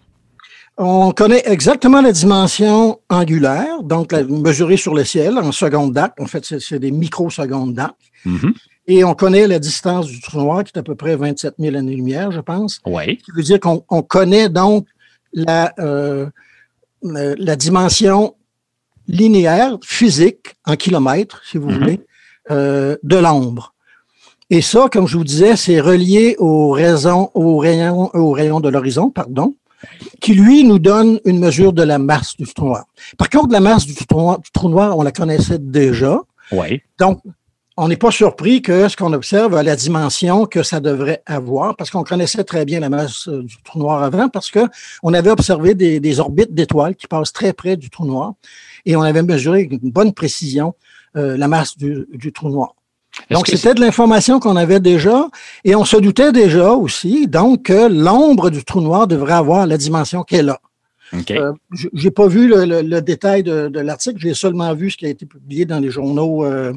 On 0.76 1.12
connaît 1.12 1.44
exactement 1.46 2.02
la 2.02 2.12
dimension 2.12 3.00
angulaire, 3.10 3.84
donc 3.84 4.12
mesurée 4.12 4.78
sur 4.78 4.96
le 4.96 5.04
ciel 5.04 5.38
en 5.38 5.52
secondes 5.52 5.94
date. 5.94 6.14
En 6.20 6.26
fait, 6.26 6.44
c'est 6.60 6.80
des 6.80 6.90
microsecondes 6.90 7.76
date. 7.76 7.94
Mm-hmm. 8.26 8.54
Et 8.88 9.04
on 9.04 9.14
connaît 9.14 9.48
la 9.48 9.60
distance 9.60 10.08
du 10.08 10.20
trou 10.20 10.40
noir, 10.40 10.64
qui 10.64 10.72
est 10.76 10.80
à 10.80 10.84
peu 10.84 10.96
près 10.96 11.16
27 11.16 11.56
000 11.58 11.76
années-lumière, 11.76 12.32
je 12.32 12.42
pense. 12.42 12.82
Oui. 12.86 13.18
Ce 13.20 13.26
qui 13.26 13.32
veut 13.36 13.44
dire 13.44 13.60
qu'on 13.60 14.02
connaît 14.02 14.50
donc 14.50 14.88
la, 15.32 15.74
euh, 15.80 16.28
la 17.02 17.56
dimension 17.56 18.36
linéaire, 19.08 19.78
physique, 19.84 20.56
en 20.66 20.76
kilomètres, 20.76 21.42
si 21.50 21.58
vous 21.58 21.70
mm-hmm. 21.70 21.80
voulez, 21.80 22.00
euh, 22.52 22.98
de 23.04 23.18
l'ombre. 23.18 23.74
Et 24.50 24.62
ça, 24.62 24.88
comme 24.92 25.08
je 25.08 25.18
vous 25.18 25.24
disais, 25.24 25.56
c'est 25.56 25.80
relié 25.80 26.36
au, 26.38 26.72
raison, 26.72 27.32
au, 27.34 27.58
rayon, 27.58 28.10
au 28.14 28.32
rayon 28.32 28.60
de 28.60 28.70
l'horizon, 28.70 29.10
pardon, 29.10 29.56
qui, 30.22 30.34
lui, 30.34 30.64
nous 30.64 30.80
donne 30.80 31.20
une 31.26 31.40
mesure 31.40 31.74
de 31.74 31.84
la 31.84 31.98
masse 31.98 32.36
du 32.38 32.46
trou 32.46 32.66
noir. 32.66 32.86
Par 33.18 33.30
contre, 33.30 33.52
la 33.52 33.60
masse 33.60 33.86
du 33.86 33.96
trou 33.96 34.20
noir, 34.20 34.40
du 34.40 34.52
trou 34.52 34.70
noir 34.70 34.98
on 34.98 35.04
la 35.04 35.12
connaissait 35.12 35.60
déjà. 35.60 36.20
Oui. 36.52 36.82
Donc, 37.00 37.22
on 37.76 37.88
n'est 37.88 37.98
pas 37.98 38.12
surpris 38.12 38.62
que 38.62 38.88
ce 38.88 38.96
qu'on 38.96 39.14
observe 39.14 39.56
a 39.56 39.64
la 39.64 39.76
dimension 39.76 40.46
que 40.46 40.62
ça 40.64 40.80
devrait 40.80 41.24
avoir, 41.26 41.76
parce 41.76 41.90
qu'on 41.90 42.04
connaissait 42.04 42.44
très 42.44 42.66
bien 42.66 42.80
la 42.80 42.90
masse 42.90 43.28
euh, 43.28 43.44
du 43.44 43.56
trou 43.64 43.80
noir 43.80 44.04
avant, 44.04 44.30
parce 44.30 44.52
qu'on 44.52 45.14
avait 45.14 45.32
observé 45.32 45.74
des, 45.74 46.00
des 46.00 46.20
orbites 46.20 46.54
d'étoiles 46.54 46.96
qui 46.96 47.08
passent 47.08 47.34
très 47.34 47.54
près 47.54 47.76
du 47.76 47.90
trou 47.90 48.06
noir, 48.06 48.34
et 48.86 48.96
on 48.96 49.02
avait 49.02 49.24
mesuré 49.24 49.60
avec 49.60 49.72
une 49.72 49.92
bonne 49.92 50.14
précision 50.14 50.76
euh, 51.16 51.38
la 51.38 51.48
masse 51.48 51.78
du, 51.78 52.08
du 52.14 52.32
trou 52.32 52.50
noir. 52.50 52.76
Donc, 53.30 53.48
c'était 53.48 53.76
de 53.76 53.80
l'information 53.80 54.40
qu'on 54.40 54.56
avait 54.56 54.80
déjà 54.80 55.28
et 55.64 55.76
on 55.76 55.86
se 55.86 55.98
doutait 55.98 56.32
déjà 56.32 56.72
aussi, 56.72 57.28
donc, 57.28 57.64
que 57.64 57.88
l'ombre 57.88 58.50
du 58.50 58.64
trou 58.64 58.82
noir 58.82 59.06
devrait 59.08 59.34
avoir 59.34 59.68
la 59.68 59.78
dimension 59.78 60.24
qu'elle 60.24 60.50
a. 60.50 60.60
Okay. 61.16 61.38
Euh, 61.38 61.54
j'ai 61.94 62.10
pas 62.10 62.26
vu 62.26 62.48
le, 62.48 62.66
le, 62.66 62.82
le 62.82 63.02
détail 63.02 63.44
de, 63.44 63.68
de 63.68 63.80
l'article, 63.80 64.18
j'ai 64.20 64.34
seulement 64.34 64.74
vu 64.74 64.90
ce 64.90 64.98
qui 64.98 65.06
a 65.06 65.10
été 65.10 65.28
publié 65.28 65.66
dans 65.66 65.80
les 65.80 65.92
journaux. 65.92 66.44
Euh, 66.44 66.74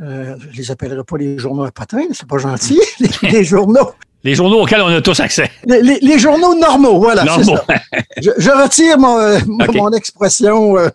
euh, 0.00 0.36
je 0.50 0.56
les 0.56 0.70
appellerai 0.70 1.04
pas 1.04 1.16
les 1.16 1.38
journaux 1.38 1.64
à 1.64 1.70
patins, 1.70 2.06
c'est 2.12 2.26
pas 2.26 2.38
gentil. 2.38 2.80
les, 3.00 3.08
les, 3.30 3.44
journaux. 3.44 3.92
Les 4.24 4.34
journaux 4.34 4.62
auxquels 4.62 4.80
on 4.80 4.86
a 4.88 5.00
tous 5.00 5.20
accès. 5.20 5.50
Les, 5.64 5.82
les, 5.82 5.98
les 6.00 6.18
journaux 6.18 6.54
normaux, 6.54 6.98
voilà. 6.98 7.24
Normaux. 7.24 7.56
Ça. 7.56 7.64
je, 8.20 8.30
je, 8.38 8.50
retire 8.50 8.98
mon, 8.98 9.18
euh, 9.18 9.38
okay. 9.60 9.78
mon 9.78 9.90
expression. 9.92 10.78
Euh, 10.78 10.88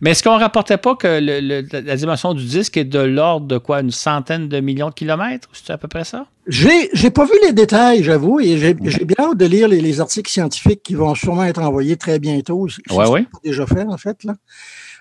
mais 0.00 0.10
est-ce 0.10 0.22
qu'on 0.22 0.34
ne 0.34 0.40
rapportait 0.40 0.76
pas 0.76 0.94
que 0.94 1.20
le, 1.20 1.40
le, 1.40 1.80
la 1.80 1.96
dimension 1.96 2.34
du 2.34 2.44
disque 2.44 2.76
est 2.76 2.84
de 2.84 2.98
l'ordre 2.98 3.46
de 3.46 3.58
quoi, 3.58 3.80
une 3.80 3.90
centaine 3.90 4.48
de 4.48 4.60
millions 4.60 4.88
de 4.88 4.94
kilomètres? 4.94 5.48
C'est 5.52 5.72
à 5.72 5.78
peu 5.78 5.88
près 5.88 6.04
ça? 6.04 6.26
J'ai, 6.46 6.90
j'ai 6.92 7.10
pas 7.10 7.24
vu 7.24 7.32
les 7.42 7.52
détails, 7.52 8.02
j'avoue, 8.02 8.40
et 8.40 8.58
j'ai, 8.58 8.74
bien 8.74 9.16
hâte 9.18 9.36
de 9.36 9.46
lire 9.46 9.68
les, 9.68 9.80
les, 9.80 10.00
articles 10.00 10.30
scientifiques 10.30 10.82
qui 10.82 10.94
vont 10.94 11.14
sûrement 11.14 11.44
être 11.44 11.60
envoyés 11.60 11.96
très 11.96 12.18
bientôt. 12.18 12.68
Oui, 12.90 13.04
oui. 13.08 13.26
déjà 13.44 13.66
fait, 13.66 13.82
en 13.82 13.96
fait, 13.96 14.24
là. 14.24 14.34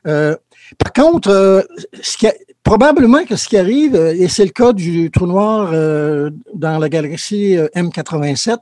Euh, 0.08 0.36
par 0.78 0.94
contre, 0.94 1.30
euh, 1.30 1.62
ce 2.02 2.18
qui 2.18 2.28
a, 2.28 2.34
probablement 2.66 3.24
que 3.24 3.38
ce 3.38 3.48
qui 3.48 3.58
arrive, 3.58 3.96
euh, 3.96 4.14
et 4.14 4.28
c'est 4.28 4.44
le 4.44 4.52
cas 4.52 4.74
du 4.74 5.10
trou 5.12 5.28
noir 5.28 5.70
euh, 5.72 6.32
dans 6.54 6.78
la 6.80 6.90
galaxie 6.90 7.56
euh, 7.56 7.68
M87, 7.76 8.58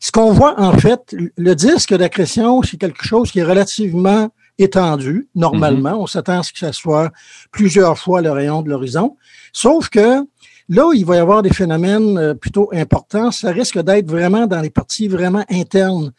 ce 0.00 0.10
qu'on 0.10 0.32
voit 0.32 0.58
en 0.58 0.76
fait, 0.76 1.14
le 1.36 1.54
disque 1.54 1.94
d'accrétion, 1.94 2.62
c'est 2.62 2.78
quelque 2.78 3.04
chose 3.04 3.30
qui 3.30 3.40
est 3.40 3.44
relativement 3.44 4.30
étendu, 4.58 5.28
normalement. 5.34 5.90
Mm-hmm. 5.90 6.02
On 6.02 6.06
s'attend 6.06 6.40
à 6.40 6.42
ce 6.42 6.52
que 6.52 6.58
ça 6.58 6.72
soit 6.72 7.12
plusieurs 7.52 7.98
fois 7.98 8.22
le 8.22 8.30
rayon 8.30 8.62
de 8.62 8.70
l'horizon. 8.70 9.16
Sauf 9.52 9.88
que 9.88 10.24
là 10.68 10.86
où 10.86 10.92
il 10.92 11.04
va 11.04 11.16
y 11.16 11.18
avoir 11.18 11.42
des 11.42 11.52
phénomènes 11.52 12.16
euh, 12.16 12.34
plutôt 12.34 12.70
importants, 12.72 13.30
ça 13.30 13.50
risque 13.50 13.78
d'être 13.80 14.10
vraiment 14.10 14.46
dans 14.46 14.60
les 14.60 14.70
parties 14.70 15.08
vraiment 15.08 15.44
internes. 15.50 16.12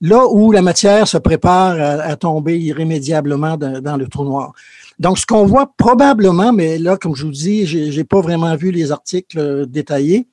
Là 0.00 0.26
où 0.28 0.52
la 0.52 0.62
matière 0.62 1.06
se 1.08 1.18
prépare 1.18 1.80
à, 1.80 2.02
à 2.02 2.16
tomber 2.16 2.58
irrémédiablement 2.58 3.56
dans, 3.56 3.80
dans, 3.80 3.96
le 3.96 4.06
trou 4.08 4.24
noir. 4.24 4.52
Donc, 4.98 5.18
ce 5.18 5.26
qu'on 5.26 5.46
voit 5.46 5.72
probablement, 5.76 6.52
mais 6.52 6.78
là, 6.78 6.96
comme 6.96 7.14
je 7.14 7.24
vous 7.24 7.32
dis, 7.32 7.66
j'ai, 7.66 8.04
pas 8.04 8.20
vraiment 8.20 8.54
vu 8.56 8.70
les 8.70 8.92
articles 8.92 9.38
euh, 9.38 9.66
détaillés. 9.66 10.26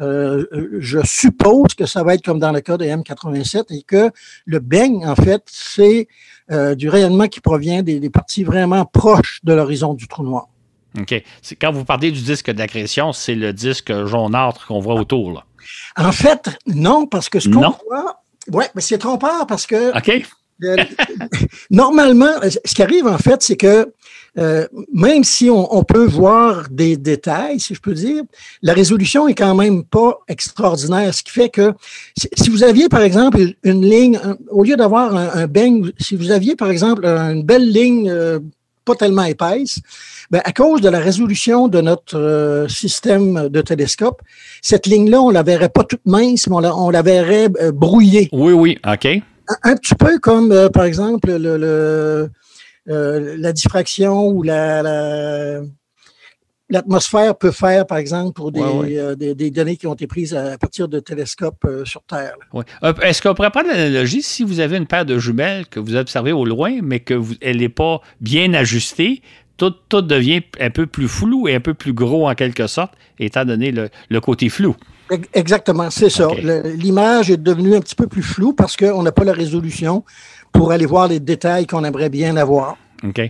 Euh, 0.00 0.46
je 0.78 0.98
suppose 1.04 1.74
que 1.74 1.86
ça 1.86 2.02
va 2.02 2.14
être 2.14 2.24
comme 2.24 2.38
dans 2.38 2.50
le 2.50 2.60
cas 2.60 2.76
de 2.76 2.84
M87 2.84 3.64
et 3.70 3.82
que 3.82 4.10
le 4.46 4.58
beigne, 4.58 5.06
en 5.06 5.14
fait, 5.14 5.42
c'est 5.46 6.08
euh, 6.50 6.74
du 6.74 6.88
rayonnement 6.88 7.28
qui 7.28 7.40
provient 7.40 7.82
des, 7.82 8.00
des, 8.00 8.10
parties 8.10 8.42
vraiment 8.42 8.84
proches 8.84 9.40
de 9.44 9.52
l'horizon 9.52 9.94
du 9.94 10.08
trou 10.08 10.24
noir. 10.24 10.48
OK. 10.98 11.22
Quand 11.60 11.72
vous 11.72 11.84
parlez 11.84 12.10
du 12.10 12.20
disque 12.20 12.50
d'agression, 12.50 13.12
c'est 13.12 13.34
le 13.34 13.52
disque 13.52 13.92
jaunâtre 14.06 14.66
qu'on 14.66 14.80
voit 14.80 14.94
autour. 14.94 15.32
Là. 15.32 15.44
En 15.96 16.12
fait, 16.12 16.50
non, 16.66 17.06
parce 17.06 17.28
que 17.28 17.40
ce 17.40 17.48
qu'on 17.48 17.60
non? 17.60 17.76
voit. 17.88 18.22
Oui, 18.50 18.64
mais 18.74 18.80
c'est 18.80 18.98
trompeur 18.98 19.46
parce 19.46 19.66
que. 19.66 19.96
OK. 19.96 20.26
normalement, 21.70 22.32
ce 22.42 22.74
qui 22.74 22.82
arrive 22.82 23.06
en 23.06 23.18
fait, 23.18 23.42
c'est 23.42 23.56
que 23.56 23.92
euh, 24.38 24.66
même 24.92 25.24
si 25.24 25.50
on, 25.50 25.84
peut 25.84 26.06
voir 26.06 26.68
des 26.70 26.96
détails, 26.96 27.60
si 27.60 27.74
je 27.74 27.80
peux 27.80 27.92
dire, 27.92 28.22
la 28.62 28.72
résolution 28.72 29.28
est 29.28 29.34
quand 29.34 29.54
même 29.54 29.84
pas 29.84 30.20
extraordinaire. 30.26 31.12
Ce 31.12 31.22
qui 31.22 31.32
fait 31.32 31.50
que 31.50 31.74
si 32.16 32.48
vous 32.48 32.62
aviez, 32.62 32.88
par 32.88 33.02
exemple, 33.02 33.38
une 33.62 33.84
ligne, 33.84 34.18
au 34.48 34.64
lieu 34.64 34.76
d'avoir 34.76 35.14
un, 35.14 35.42
un 35.42 35.46
beigne, 35.46 35.92
si 35.98 36.16
vous 36.16 36.30
aviez, 36.30 36.56
par 36.56 36.70
exemple, 36.70 37.04
une 37.04 37.42
belle 37.42 37.70
ligne 37.70 38.08
euh, 38.10 38.38
pas 38.84 38.94
tellement 38.94 39.24
épaisse, 39.24 39.80
ben, 40.30 40.40
à 40.44 40.52
cause 40.52 40.80
de 40.80 40.88
la 40.88 40.98
résolution 40.98 41.68
de 41.68 41.80
notre 41.80 42.18
euh, 42.18 42.68
système 42.68 43.48
de 43.48 43.60
télescope, 43.60 44.22
cette 44.60 44.86
ligne-là, 44.86 45.20
on 45.20 45.30
la 45.30 45.42
verrait 45.42 45.68
pas 45.68 45.84
toute 45.84 46.04
mince, 46.06 46.46
mais 46.48 46.56
on 46.56 46.60
la, 46.60 46.76
on 46.76 46.90
la 46.90 47.02
verrait 47.02 47.48
euh, 47.60 47.72
brouillée. 47.72 48.28
Oui, 48.32 48.52
oui, 48.52 48.78
OK. 48.86 49.22
Un, 49.48 49.72
un 49.72 49.76
petit 49.76 49.94
peu 49.94 50.18
comme, 50.18 50.52
euh, 50.52 50.68
par 50.68 50.84
exemple, 50.84 51.30
le, 51.30 51.56
le 51.56 52.30
euh, 52.88 53.36
la 53.38 53.52
diffraction 53.52 54.26
ou 54.28 54.42
la, 54.42 54.82
la 54.82 55.62
l'atmosphère 56.72 57.36
peut 57.36 57.50
faire, 57.50 57.86
par 57.86 57.98
exemple, 57.98 58.32
pour 58.32 58.50
des, 58.50 58.60
ouais, 58.60 58.72
ouais. 58.72 58.98
Euh, 58.98 59.14
des, 59.14 59.34
des, 59.34 59.50
données 59.50 59.76
qui 59.76 59.86
ont 59.86 59.94
été 59.94 60.06
prises 60.06 60.34
à, 60.34 60.56
partir 60.58 60.88
de 60.88 60.98
télescopes 61.00 61.64
euh, 61.66 61.84
sur 61.84 62.02
Terre. 62.02 62.34
Ouais. 62.52 62.64
Est-ce 63.02 63.22
qu'on 63.22 63.34
pourrait 63.34 63.50
prendre 63.50 63.68
l'analogie 63.68 64.22
si 64.22 64.42
vous 64.42 64.58
avez 64.58 64.78
une 64.78 64.86
paire 64.86 65.04
de 65.04 65.18
jumelles 65.18 65.66
que 65.66 65.78
vous 65.78 65.94
observez 65.94 66.32
au 66.32 66.44
loin, 66.44 66.78
mais 66.82 67.00
qu'elle 67.00 67.58
n'est 67.58 67.68
pas 67.68 68.00
bien 68.20 68.54
ajustée, 68.54 69.22
tout, 69.58 69.74
tout, 69.88 70.02
devient 70.02 70.42
un 70.58 70.70
peu 70.70 70.86
plus 70.86 71.08
flou 71.08 71.46
et 71.46 71.54
un 71.54 71.60
peu 71.60 71.74
plus 71.74 71.92
gros 71.92 72.28
en 72.28 72.34
quelque 72.34 72.66
sorte, 72.66 72.94
étant 73.18 73.44
donné 73.44 73.70
le, 73.70 73.90
le 74.08 74.20
côté 74.20 74.48
flou? 74.48 74.74
Exactement, 75.34 75.90
c'est 75.90 76.10
ça. 76.10 76.28
Okay. 76.28 76.62
L'image 76.76 77.30
est 77.30 77.36
devenue 77.36 77.74
un 77.74 77.80
petit 77.80 77.94
peu 77.94 78.06
plus 78.06 78.22
floue 78.22 78.52
parce 78.52 78.76
qu'on 78.76 79.02
n'a 79.02 79.12
pas 79.12 79.24
la 79.24 79.32
résolution 79.32 80.04
pour 80.52 80.72
aller 80.72 80.86
voir 80.86 81.08
les 81.08 81.20
détails 81.20 81.66
qu'on 81.66 81.84
aimerait 81.84 82.10
bien 82.10 82.36
avoir. 82.36 82.76
OK. 83.04 83.20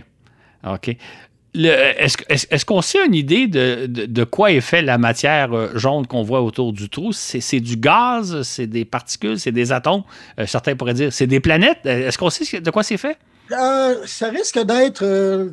OK. 0.65 0.97
Est-ce 1.55 2.17
est 2.29 2.51
est 2.51 2.65
qu'on 2.65 2.81
sait 2.81 3.05
une 3.05 3.13
idée 3.13 3.47
de, 3.47 3.85
de, 3.85 4.05
de, 4.05 4.23
quoi 4.23 4.51
est 4.51 4.61
fait 4.61 4.81
la 4.81 4.97
matière 4.97 5.53
euh, 5.53 5.69
jaune 5.75 6.07
qu'on 6.07 6.23
voit 6.23 6.41
autour 6.41 6.73
du 6.73 6.89
trou? 6.89 7.11
C'est 7.13 7.59
du 7.59 7.77
gaz, 7.77 8.41
c'est 8.41 8.65
des 8.65 8.85
particules, 8.85 9.39
c'est 9.39 9.51
des 9.51 9.71
atomes? 9.71 10.01
Euh, 10.39 10.47
certains 10.47 10.75
pourraient 10.75 10.95
dire 10.95 11.13
c'est 11.13 11.27
des 11.27 11.39
planètes? 11.39 11.85
Est-ce 11.85 12.17
qu'on 12.17 12.31
sait 12.31 12.59
de 12.59 12.71
quoi 12.71 12.81
c'est 12.81 12.97
fait? 12.97 13.17
Euh, 13.51 13.95
ça 14.05 14.29
risque 14.29 14.59
d'être 14.63 15.03
euh, 15.03 15.49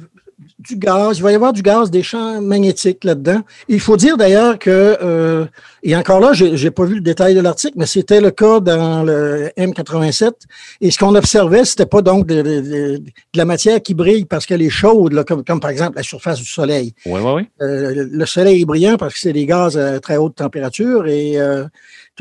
du 0.58 0.76
gaz, 0.76 1.18
il 1.18 1.22
va 1.22 1.32
y 1.32 1.34
avoir 1.34 1.52
du 1.52 1.62
gaz, 1.62 1.90
des 1.90 2.02
champs 2.02 2.40
magnétiques 2.40 3.04
là-dedans. 3.04 3.40
Il 3.68 3.80
faut 3.80 3.96
dire 3.96 4.16
d'ailleurs 4.16 4.58
que, 4.58 4.98
euh, 5.02 5.46
et 5.82 5.96
encore 5.96 6.20
là, 6.20 6.32
j'ai, 6.32 6.56
j'ai 6.56 6.70
pas 6.70 6.84
vu 6.84 6.96
le 6.96 7.00
détail 7.00 7.34
de 7.34 7.40
l'article, 7.40 7.74
mais 7.76 7.86
c'était 7.86 8.20
le 8.20 8.30
cas 8.30 8.60
dans 8.60 9.02
le 9.02 9.50
M87. 9.56 10.32
Et 10.80 10.90
ce 10.90 10.98
qu'on 10.98 11.14
observait, 11.14 11.64
c'était 11.64 11.86
pas 11.86 12.02
donc 12.02 12.26
de, 12.26 12.42
de, 12.42 13.02
la 13.34 13.44
matière 13.44 13.80
qui 13.82 13.94
brille 13.94 14.24
parce 14.24 14.46
qu'elle 14.46 14.62
est 14.62 14.70
chaude, 14.70 15.12
là, 15.12 15.24
comme, 15.24 15.44
comme, 15.44 15.60
par 15.60 15.70
exemple 15.70 15.96
la 15.96 16.02
surface 16.02 16.38
du 16.38 16.46
Soleil. 16.46 16.94
Oui, 17.06 17.20
oui, 17.22 17.32
oui. 17.36 17.48
Euh, 17.62 18.06
le 18.10 18.26
Soleil 18.26 18.62
est 18.62 18.66
brillant 18.66 18.96
parce 18.96 19.14
que 19.14 19.20
c'est 19.20 19.32
des 19.32 19.46
gaz 19.46 19.78
à 19.78 20.00
très 20.00 20.16
haute 20.16 20.36
température 20.36 21.06
et 21.06 21.38
euh, 21.38 21.64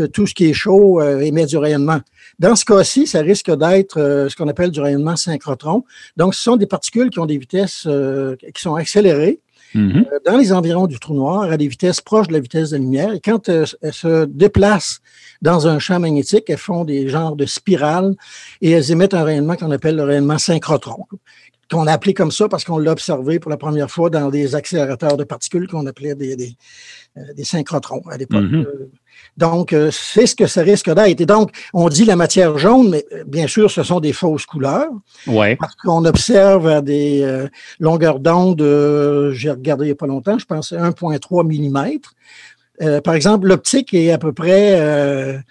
tout 0.05 0.27
ce 0.27 0.33
qui 0.33 0.45
est 0.49 0.53
chaud 0.53 1.01
euh, 1.01 1.19
émet 1.19 1.45
du 1.45 1.57
rayonnement. 1.57 1.99
Dans 2.39 2.55
ce 2.55 2.65
cas-ci, 2.65 3.07
ça 3.07 3.21
risque 3.21 3.51
d'être 3.51 3.99
euh, 3.99 4.29
ce 4.29 4.35
qu'on 4.35 4.47
appelle 4.47 4.71
du 4.71 4.79
rayonnement 4.79 5.15
synchrotron. 5.15 5.83
Donc, 6.17 6.35
ce 6.35 6.41
sont 6.41 6.55
des 6.55 6.67
particules 6.67 7.09
qui 7.09 7.19
ont 7.19 7.25
des 7.25 7.37
vitesses 7.37 7.85
euh, 7.87 8.35
qui 8.53 8.61
sont 8.61 8.75
accélérées 8.75 9.39
mm-hmm. 9.75 10.05
dans 10.25 10.37
les 10.37 10.53
environs 10.53 10.87
du 10.87 10.99
trou 10.99 11.13
noir 11.13 11.43
à 11.43 11.57
des 11.57 11.67
vitesses 11.67 12.01
proches 12.01 12.27
de 12.27 12.33
la 12.33 12.39
vitesse 12.39 12.69
de 12.69 12.77
la 12.77 12.81
lumière. 12.81 13.13
Et 13.13 13.19
quand 13.19 13.49
elles 13.49 13.65
se 13.91 14.25
déplacent 14.25 15.01
dans 15.41 15.67
un 15.67 15.79
champ 15.79 15.99
magnétique, 15.99 16.45
elles 16.49 16.57
font 16.57 16.85
des 16.85 17.07
genres 17.07 17.35
de 17.35 17.45
spirales 17.45 18.15
et 18.61 18.71
elles 18.71 18.91
émettent 18.91 19.13
un 19.13 19.23
rayonnement 19.23 19.55
qu'on 19.55 19.71
appelle 19.71 19.95
le 19.95 20.03
rayonnement 20.03 20.37
synchrotron 20.37 21.05
qu'on 21.71 21.87
a 21.87 21.93
appelé 21.93 22.13
comme 22.13 22.31
ça 22.31 22.49
parce 22.49 22.63
qu'on 22.63 22.77
l'a 22.77 22.91
observé 22.91 23.39
pour 23.39 23.51
la 23.51 23.57
première 23.57 23.91
fois 23.91 24.09
dans 24.09 24.29
des 24.29 24.55
accélérateurs 24.55 25.17
de 25.17 25.23
particules 25.23 25.67
qu'on 25.67 25.85
appelait 25.85 26.15
des, 26.15 26.35
des, 26.35 26.55
des 27.35 27.43
synchrotrons 27.43 28.01
à 28.09 28.17
l'époque. 28.17 28.43
Mm-hmm. 28.43 28.65
Donc, 29.39 29.71
euh, 29.71 29.89
c'est 29.89 30.25
ce 30.25 30.35
que 30.35 30.47
ça 30.47 30.61
risque 30.61 30.93
d'être. 30.93 31.21
Et 31.21 31.25
donc, 31.25 31.51
on 31.73 31.87
dit 31.87 32.03
la 32.03 32.17
matière 32.17 32.57
jaune, 32.57 32.89
mais 32.89 33.05
euh, 33.13 33.23
bien 33.25 33.47
sûr, 33.47 33.71
ce 33.71 33.83
sont 33.83 34.01
des 34.01 34.11
fausses 34.11 34.45
couleurs. 34.45 34.89
Ouais. 35.27 35.55
Parce 35.55 35.75
qu'on 35.75 36.03
observe 36.03 36.67
à 36.67 36.81
des 36.81 37.21
euh, 37.23 37.47
longueurs 37.79 38.19
d'onde, 38.19 38.61
j'ai 39.31 39.49
regardé 39.49 39.85
il 39.85 39.87
n'y 39.87 39.93
a 39.93 39.95
pas 39.95 40.07
longtemps, 40.07 40.37
je 40.37 40.45
pense 40.45 40.73
1,3 40.73 41.99
mm. 42.81 43.01
par 43.01 43.13
exemple, 43.13 43.47
l'optique 43.47 43.93
est 43.93 44.11
à 44.11 44.17
peu 44.17 44.33
près 44.33 45.41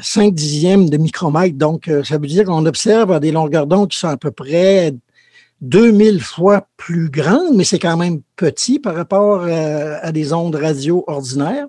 5 0.00 0.32
dixièmes 0.32 0.88
de 0.88 0.96
micromètre. 0.96 1.56
Donc, 1.56 1.90
ça 2.04 2.16
veut 2.16 2.26
dire 2.26 2.44
qu'on 2.44 2.64
observe 2.64 3.12
à 3.12 3.20
des 3.20 3.30
longueurs 3.30 3.66
d'onde 3.66 3.90
qui 3.90 3.98
sont 3.98 4.08
à 4.08 4.16
peu 4.16 4.30
près 4.30 4.94
2000 5.60 6.20
fois 6.20 6.66
plus 6.78 7.10
grandes, 7.10 7.56
mais 7.56 7.64
c'est 7.64 7.78
quand 7.78 7.98
même 7.98 8.22
petit 8.36 8.78
par 8.78 8.94
rapport 8.94 9.44
à 9.44 10.12
des 10.12 10.32
ondes 10.32 10.54
radio 10.54 11.04
ordinaires. 11.06 11.66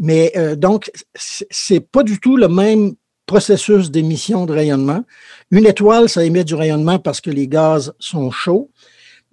Mais 0.00 0.32
euh, 0.36 0.56
donc, 0.56 0.90
c'est 1.14 1.80
pas 1.80 2.02
du 2.02 2.18
tout 2.18 2.36
le 2.36 2.48
même 2.48 2.94
processus 3.26 3.90
d'émission 3.90 4.46
de 4.46 4.52
rayonnement. 4.52 5.04
Une 5.52 5.66
étoile, 5.66 6.08
ça 6.08 6.24
émet 6.24 6.42
du 6.42 6.54
rayonnement 6.54 6.98
parce 6.98 7.20
que 7.20 7.30
les 7.30 7.46
gaz 7.46 7.92
sont 8.00 8.30
chauds. 8.30 8.70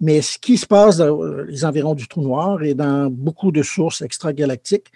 Mais 0.00 0.22
ce 0.22 0.38
qui 0.38 0.56
se 0.56 0.66
passe 0.66 0.98
dans 0.98 1.20
les 1.48 1.64
environs 1.64 1.94
du 1.94 2.06
trou 2.06 2.22
noir 2.22 2.62
et 2.62 2.74
dans 2.74 3.10
beaucoup 3.10 3.50
de 3.50 3.64
sources 3.64 4.02
extragalactiques, 4.02 4.86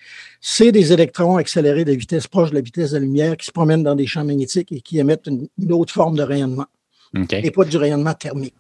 c'est 0.41 0.71
des 0.71 0.93
électrons 0.93 1.37
accélérés 1.39 1.85
de 1.85 1.93
vitesse 1.93 2.29
proche 2.29 2.51
de 2.51 2.55
la 2.55 2.61
vitesse 2.61 2.91
de 2.93 2.99
la 2.99 3.01
lumière 3.01 3.37
qui 3.37 3.47
se 3.47 3.51
promènent 3.51 3.83
dans 3.83 3.97
des 3.97 4.07
champs 4.07 4.25
magnétiques 4.25 4.71
et 4.71 4.81
qui 4.81 5.01
émettent 5.01 5.27
une, 5.27 5.49
autre 5.73 5.93
forme 5.93 6.17
de 6.17 6.23
rayonnement. 6.23 6.67
Et 7.33 7.51
pas 7.51 7.65
du 7.65 7.77
rayonnement 7.77 8.15
thermique. 8.15 8.55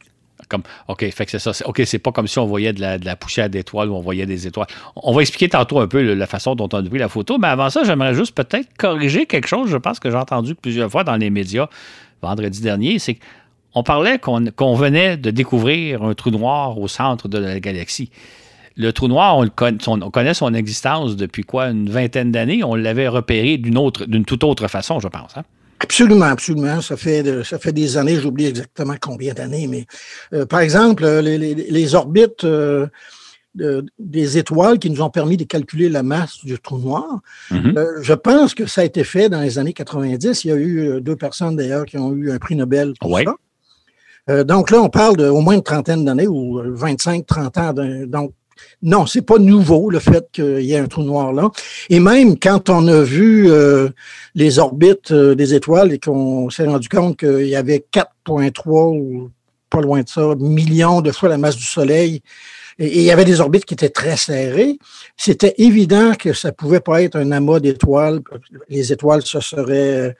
Comme, 0.52 0.62
OK, 0.88 1.06
c'est 1.14 1.38
ça. 1.38 1.52
OK, 1.64 1.80
c'est 1.86 1.98
pas 1.98 2.12
comme 2.12 2.26
si 2.26 2.38
on 2.38 2.44
voyait 2.44 2.74
de 2.74 2.80
la, 2.80 3.16
poussière 3.16 3.48
d'étoiles 3.48 3.88
ou 3.88 3.94
on 3.94 4.00
voyait 4.00 4.26
des 4.26 4.46
étoiles. 4.46 4.66
On 4.96 5.14
va 5.14 5.22
expliquer 5.22 5.48
tantôt 5.48 5.80
un 5.80 5.88
peu 5.88 6.14
la 6.14 6.26
façon 6.26 6.54
dont 6.54 6.68
on 6.72 6.76
a 6.76 6.82
pris 6.82 6.98
la 6.98 7.08
photo, 7.08 7.38
mais 7.38 7.48
avant 7.48 7.70
ça, 7.70 7.84
j'aimerais 7.84 8.14
juste 8.14 8.34
peut-être 8.34 8.68
corriger 8.76 9.24
quelque 9.24 9.48
chose, 9.48 9.70
je 9.70 9.78
pense 9.78 9.98
que 9.98 10.10
j'ai 10.10 10.16
entendu 10.16 10.54
plusieurs 10.54 10.90
fois 10.90 11.04
dans 11.04 11.16
les 11.16 11.30
médias 11.30 11.68
vendredi 12.20 12.60
dernier, 12.60 12.98
c'est 12.98 13.18
qu'on 13.72 13.82
parlait 13.82 14.18
qu'on 14.18 14.74
venait 14.74 15.16
de 15.16 15.30
découvrir 15.30 16.02
un 16.02 16.14
trou 16.14 16.30
noir 16.30 16.78
au 16.78 16.86
centre 16.86 17.28
de 17.28 17.38
la 17.38 17.60
galaxie. 17.60 18.10
Le 18.76 18.92
trou 18.92 19.08
noir, 19.08 19.38
on, 19.38 19.48
on 19.86 20.10
connaît 20.10 20.34
son 20.34 20.54
existence 20.54 21.16
depuis 21.16 21.44
quoi, 21.44 21.66
une 21.66 21.90
vingtaine 21.90 22.30
d'années? 22.30 22.62
On 22.62 22.74
l'avait 22.74 23.08
repéré 23.08 23.58
d'une 23.58 23.76
autre, 23.76 24.04
toute 24.26 24.44
autre 24.44 24.68
façon, 24.68 25.00
je 25.00 25.08
pense. 25.08 25.36
Hein? 25.36 25.44
Absolument, 25.82 26.26
absolument. 26.26 26.80
Ça 26.80 26.96
fait, 26.96 27.42
ça 27.42 27.58
fait 27.58 27.72
des 27.72 27.96
années, 27.96 28.16
j'oublie 28.16 28.46
exactement 28.46 28.94
combien 29.00 29.34
d'années, 29.34 29.66
mais 29.66 29.86
euh, 30.32 30.46
par 30.46 30.60
exemple, 30.60 31.04
les, 31.04 31.36
les, 31.38 31.94
orbites 31.96 32.44
euh, 32.44 32.86
des 33.98 34.38
étoiles 34.38 34.78
qui 34.78 34.90
nous 34.90 35.02
ont 35.02 35.10
permis 35.10 35.36
de 35.36 35.44
calculer 35.44 35.88
la 35.88 36.04
masse 36.04 36.44
du 36.44 36.58
trou 36.58 36.78
noir, 36.78 37.20
mm-hmm. 37.50 37.78
euh, 37.78 37.98
je 38.00 38.14
pense 38.14 38.54
que 38.54 38.66
ça 38.66 38.82
a 38.82 38.84
été 38.84 39.02
fait 39.02 39.28
dans 39.28 39.40
les 39.40 39.58
années 39.58 39.72
90. 39.72 40.44
Il 40.44 40.48
y 40.48 40.52
a 40.52 40.56
eu 40.56 41.00
deux 41.00 41.16
personnes 41.16 41.56
d'ailleurs 41.56 41.84
qui 41.84 41.98
ont 41.98 42.12
eu 42.12 42.30
un 42.30 42.38
prix 42.38 42.54
Nobel 42.54 42.94
pour 43.00 43.18
ça. 43.18 44.44
donc 44.44 44.70
là, 44.70 44.80
on 44.80 44.88
parle 44.88 45.16
de 45.16 45.26
au 45.26 45.40
moins 45.40 45.54
une 45.54 45.62
trentaine 45.64 46.04
d'années 46.04 46.28
ou 46.28 46.60
25, 46.64 47.26
30 47.26 47.58
ans. 47.58 47.74
Donc, 48.06 48.32
non, 48.82 49.06
c'est 49.06 49.22
pas 49.22 49.38
nouveau 49.38 49.90
le 49.90 49.98
fait 49.98 50.26
qu'il 50.32 50.62
y 50.62 50.72
ait 50.72 50.78
un 50.78 50.88
trou 50.88 51.02
noir 51.02 51.32
là. 51.32 51.50
Et 51.88 52.00
même 52.00 52.38
quand 52.38 52.68
on 52.68 52.86
a 52.88 53.02
vu 53.02 53.50
euh, 53.50 53.88
les 54.34 54.58
orbites 54.58 55.12
euh, 55.12 55.34
des 55.34 55.54
étoiles 55.54 55.92
et 55.92 55.98
qu'on 55.98 56.50
s'est 56.50 56.66
rendu 56.66 56.88
compte 56.88 57.18
qu'il 57.18 57.46
y 57.46 57.56
avait 57.56 57.84
4,3 57.92 58.98
ou 58.98 59.30
pas 59.70 59.80
loin 59.80 60.02
de 60.02 60.08
ça, 60.08 60.34
millions 60.38 61.00
de 61.00 61.12
fois 61.12 61.28
la 61.28 61.38
masse 61.38 61.56
du 61.56 61.64
Soleil, 61.64 62.22
et, 62.78 62.98
il 62.98 63.02
y 63.02 63.10
avait 63.10 63.24
des 63.24 63.40
orbites 63.40 63.64
qui 63.64 63.74
étaient 63.74 63.88
très 63.88 64.16
serrées, 64.16 64.78
c'était 65.16 65.54
évident 65.58 66.14
que 66.18 66.32
ça 66.32 66.52
pouvait 66.52 66.80
pas 66.80 67.02
être 67.02 67.16
un 67.16 67.30
amas 67.32 67.60
d'étoiles. 67.60 68.20
Les 68.68 68.92
étoiles 68.92 69.22
se 69.22 69.40
seraient 69.40 70.16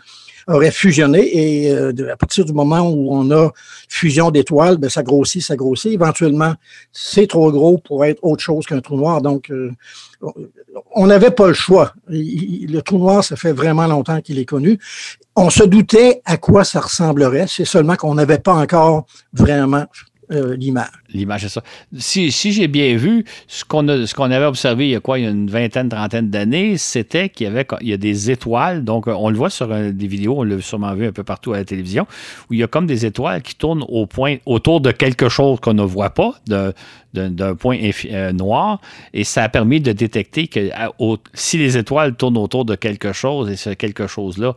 aurait 0.46 0.70
fusionné 0.70 1.64
et 1.64 1.70
euh, 1.70 1.92
à 2.12 2.16
partir 2.16 2.44
du 2.44 2.52
moment 2.52 2.88
où 2.88 3.14
on 3.14 3.30
a 3.30 3.50
fusion 3.88 4.30
d'étoiles, 4.30 4.76
ben, 4.76 4.90
ça 4.90 5.02
grossit, 5.02 5.42
ça 5.42 5.56
grossit. 5.56 5.92
Éventuellement, 5.92 6.54
c'est 6.92 7.26
trop 7.26 7.50
gros 7.52 7.78
pour 7.78 8.04
être 8.04 8.18
autre 8.22 8.42
chose 8.42 8.66
qu'un 8.66 8.80
trou 8.80 8.96
noir. 8.96 9.22
Donc, 9.22 9.50
euh, 9.50 9.70
on 10.94 11.06
n'avait 11.06 11.30
pas 11.30 11.48
le 11.48 11.54
choix. 11.54 11.92
le 12.08 12.80
trou 12.80 12.98
noir, 12.98 13.24
ça 13.24 13.36
fait 13.36 13.52
vraiment 13.52 13.86
longtemps 13.86 14.20
qu'il 14.20 14.38
est 14.38 14.44
connu. 14.44 14.78
On 15.36 15.50
se 15.50 15.64
doutait 15.64 16.22
à 16.24 16.36
quoi 16.36 16.64
ça 16.64 16.80
ressemblerait. 16.80 17.46
C'est 17.48 17.64
seulement 17.64 17.96
qu'on 17.96 18.14
n'avait 18.14 18.38
pas 18.38 18.54
encore 18.54 19.06
vraiment 19.32 19.86
euh, 20.32 20.56
l'image. 20.56 20.88
L'image, 21.12 21.42
c'est 21.42 21.48
ça. 21.48 21.62
Si, 21.98 22.30
j'ai 22.30 22.68
bien 22.68 22.96
vu, 22.96 23.24
ce 23.46 23.64
qu'on 23.64 23.88
avait 23.88 24.44
observé 24.44 24.88
il 24.88 24.90
y 24.92 24.96
a 24.96 25.00
quoi, 25.00 25.18
il 25.18 25.24
y 25.24 25.26
a 25.26 25.30
une 25.30 25.50
vingtaine, 25.50 25.88
trentaine 25.88 26.30
d'années, 26.30 26.76
c'était 26.78 27.28
qu'il 27.28 27.46
y 27.46 27.50
avait 27.50 27.66
il 27.80 27.88
y 27.88 27.92
a 27.92 27.96
des 27.96 28.30
étoiles. 28.30 28.84
Donc, 28.84 29.06
on 29.06 29.30
le 29.30 29.36
voit 29.36 29.50
sur 29.50 29.68
des 29.68 30.06
vidéos, 30.06 30.38
on 30.38 30.42
l'a 30.42 30.60
sûrement 30.60 30.94
vu 30.94 31.06
un 31.06 31.12
peu 31.12 31.24
partout 31.24 31.52
à 31.52 31.58
la 31.58 31.64
télévision, 31.64 32.06
où 32.50 32.54
il 32.54 32.60
y 32.60 32.62
a 32.62 32.66
comme 32.66 32.86
des 32.86 33.06
étoiles 33.06 33.42
qui 33.42 33.54
tournent 33.54 33.84
au 33.88 34.06
point, 34.06 34.36
autour 34.46 34.80
de 34.80 34.90
quelque 34.90 35.28
chose 35.28 35.60
qu'on 35.60 35.74
ne 35.74 35.82
voit 35.82 36.10
pas, 36.10 36.34
d'un 37.12 37.54
point 37.54 37.78
euh, 38.06 38.32
noir. 38.32 38.80
Et 39.12 39.24
ça 39.24 39.44
a 39.44 39.48
permis 39.48 39.80
de 39.80 39.92
détecter 39.92 40.48
que 40.48 40.70
si 41.34 41.58
les 41.58 41.76
étoiles 41.76 42.14
tournent 42.14 42.38
autour 42.38 42.64
de 42.64 42.74
quelque 42.74 43.12
chose, 43.12 43.50
et 43.50 43.56
ce 43.56 43.70
quelque 43.70 44.06
chose-là 44.06 44.54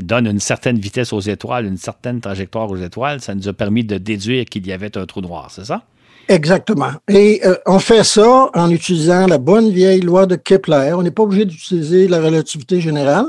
donne 0.00 0.26
une 0.26 0.40
certaine 0.40 0.78
vitesse 0.78 1.12
aux 1.12 1.20
étoiles, 1.20 1.66
une 1.66 1.76
certaine 1.76 2.20
trajectoire 2.20 2.70
aux 2.70 2.76
étoiles, 2.76 3.20
ça 3.20 3.34
nous 3.34 3.48
a 3.48 3.52
permis 3.52 3.84
de 3.84 3.98
déduire 3.98 4.44
qu'il 4.44 4.66
y 4.66 4.72
avait 4.72 4.96
un 4.96 5.06
trou 5.06 5.20
noir, 5.20 5.50
c'est 5.50 5.64
ça? 5.64 5.82
Exactement. 6.28 6.92
Et 7.08 7.40
euh, 7.44 7.56
on 7.66 7.78
fait 7.78 8.04
ça 8.04 8.50
en 8.54 8.70
utilisant 8.70 9.26
la 9.26 9.38
bonne 9.38 9.70
vieille 9.70 10.00
loi 10.00 10.26
de 10.26 10.36
Kepler. 10.36 10.92
On 10.94 11.02
n'est 11.02 11.10
pas 11.10 11.22
obligé 11.22 11.44
d'utiliser 11.44 12.08
la 12.08 12.20
relativité 12.20 12.80
générale. 12.80 13.26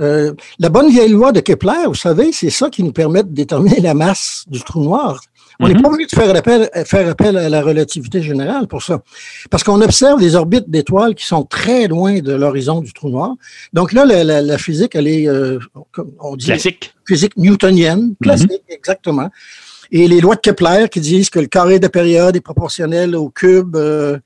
Euh, 0.00 0.32
la 0.58 0.68
bonne 0.68 0.90
vieille 0.90 1.10
loi 1.10 1.32
de 1.32 1.40
Kepler, 1.40 1.86
vous 1.86 1.94
savez, 1.94 2.32
c'est 2.32 2.50
ça 2.50 2.70
qui 2.70 2.82
nous 2.82 2.92
permet 2.92 3.22
de 3.22 3.28
déterminer 3.28 3.80
la 3.80 3.94
masse 3.94 4.44
du 4.48 4.60
trou 4.62 4.82
noir. 4.82 5.20
On 5.60 5.68
n'est 5.68 5.74
mm-hmm. 5.74 5.82
pas 5.82 5.88
obligé 5.88 6.06
de 6.06 6.16
faire 6.16 6.36
appel, 6.36 6.70
faire 6.84 7.08
appel 7.08 7.36
à 7.36 7.48
la 7.48 7.62
relativité 7.62 8.22
générale 8.22 8.66
pour 8.66 8.82
ça. 8.82 9.02
Parce 9.50 9.62
qu'on 9.62 9.80
observe 9.80 10.18
des 10.18 10.34
orbites 10.34 10.68
d'étoiles 10.68 11.14
qui 11.14 11.26
sont 11.26 11.44
très 11.44 11.86
loin 11.86 12.18
de 12.18 12.32
l'horizon 12.32 12.80
du 12.80 12.92
trou 12.92 13.08
noir. 13.08 13.34
Donc 13.72 13.92
là, 13.92 14.04
la, 14.04 14.58
physique, 14.58 14.96
elle 14.96 15.06
est, 15.06 15.28
euh, 15.28 15.60
on 16.20 16.34
dit... 16.34 16.46
Classique. 16.46 16.94
Physique 17.06 17.36
newtonienne. 17.36 18.14
Classique, 18.20 18.50
mm-hmm. 18.50 18.74
exactement. 18.74 19.30
Et 19.96 20.08
les 20.08 20.20
lois 20.20 20.34
de 20.34 20.40
Kepler 20.40 20.88
qui 20.90 21.00
disent 21.00 21.30
que 21.30 21.38
le 21.38 21.46
carré 21.46 21.78
de 21.78 21.86
période 21.86 22.34
est 22.34 22.40
proportionnel 22.40 23.14
au 23.14 23.28
cube 23.28 23.76
euh, 23.76 24.18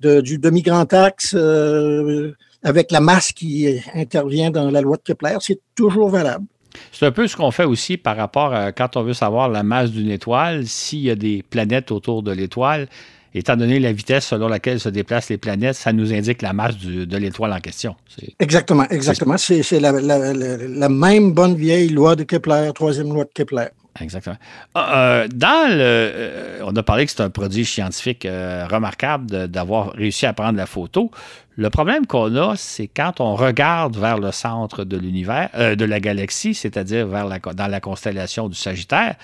du 0.00 0.38
demi-grand 0.38 0.90
axe 0.94 1.34
euh, 1.34 2.34
avec 2.62 2.90
la 2.90 3.00
masse 3.00 3.30
qui 3.30 3.68
intervient 3.94 4.50
dans 4.50 4.70
la 4.70 4.80
loi 4.80 4.96
de 4.96 5.02
Kepler, 5.02 5.36
c'est 5.40 5.60
toujours 5.74 6.08
valable. 6.08 6.46
C'est 6.90 7.04
un 7.04 7.10
peu 7.10 7.26
ce 7.26 7.36
qu'on 7.36 7.50
fait 7.50 7.64
aussi 7.64 7.98
par 7.98 8.16
rapport 8.16 8.54
à 8.54 8.72
quand 8.72 8.96
on 8.96 9.02
veut 9.02 9.12
savoir 9.12 9.50
la 9.50 9.62
masse 9.62 9.90
d'une 9.90 10.10
étoile, 10.10 10.66
s'il 10.66 11.00
y 11.00 11.10
a 11.10 11.16
des 11.16 11.42
planètes 11.42 11.90
autour 11.90 12.22
de 12.22 12.32
l'étoile, 12.32 12.88
étant 13.34 13.56
donné 13.56 13.78
la 13.78 13.92
vitesse 13.92 14.24
selon 14.24 14.48
laquelle 14.48 14.80
se 14.80 14.88
déplacent 14.88 15.28
les 15.28 15.36
planètes, 15.36 15.74
ça 15.74 15.92
nous 15.92 16.14
indique 16.14 16.40
la 16.40 16.54
masse 16.54 16.78
de 16.78 17.16
l'étoile 17.18 17.52
en 17.52 17.60
question. 17.60 17.94
Exactement, 18.38 18.88
exactement. 18.88 19.36
C'est 19.36 19.80
la, 19.80 19.92
la, 19.92 20.88
même 20.88 21.32
bonne 21.32 21.56
vieille 21.56 21.90
loi 21.90 22.16
de 22.16 22.22
Kepler, 22.22 22.70
troisième 22.74 23.12
loi 23.12 23.24
de 23.24 23.30
Kepler. 23.34 23.66
Exactement. 24.00 24.36
Ah, 24.74 24.96
euh, 24.96 25.28
dans 25.28 25.68
le, 25.70 25.78
euh, 25.80 26.62
on 26.64 26.74
a 26.74 26.82
parlé 26.82 27.06
que 27.06 27.12
c'est 27.12 27.22
un 27.22 27.30
produit 27.30 27.64
scientifique 27.64 28.24
euh, 28.24 28.66
remarquable 28.70 29.48
d'avoir 29.48 29.92
réussi 29.92 30.26
à 30.26 30.32
prendre 30.32 30.56
la 30.56 30.66
photo. 30.66 31.10
Le 31.56 31.70
problème 31.70 32.06
qu'on 32.06 32.34
a, 32.36 32.56
c'est 32.56 32.88
quand 32.88 33.20
on 33.20 33.34
regarde 33.34 33.96
vers 33.96 34.18
le 34.18 34.32
centre 34.32 34.84
de 34.84 34.96
l'univers, 34.96 35.50
de 35.76 35.84
la 35.84 36.00
galaxie, 36.00 36.54
c'est-à-dire 36.54 37.06
vers 37.06 37.28
dans 37.54 37.66
la 37.66 37.80
constellation 37.80 38.48
du 38.48 38.54
Sagittaire, 38.54 39.16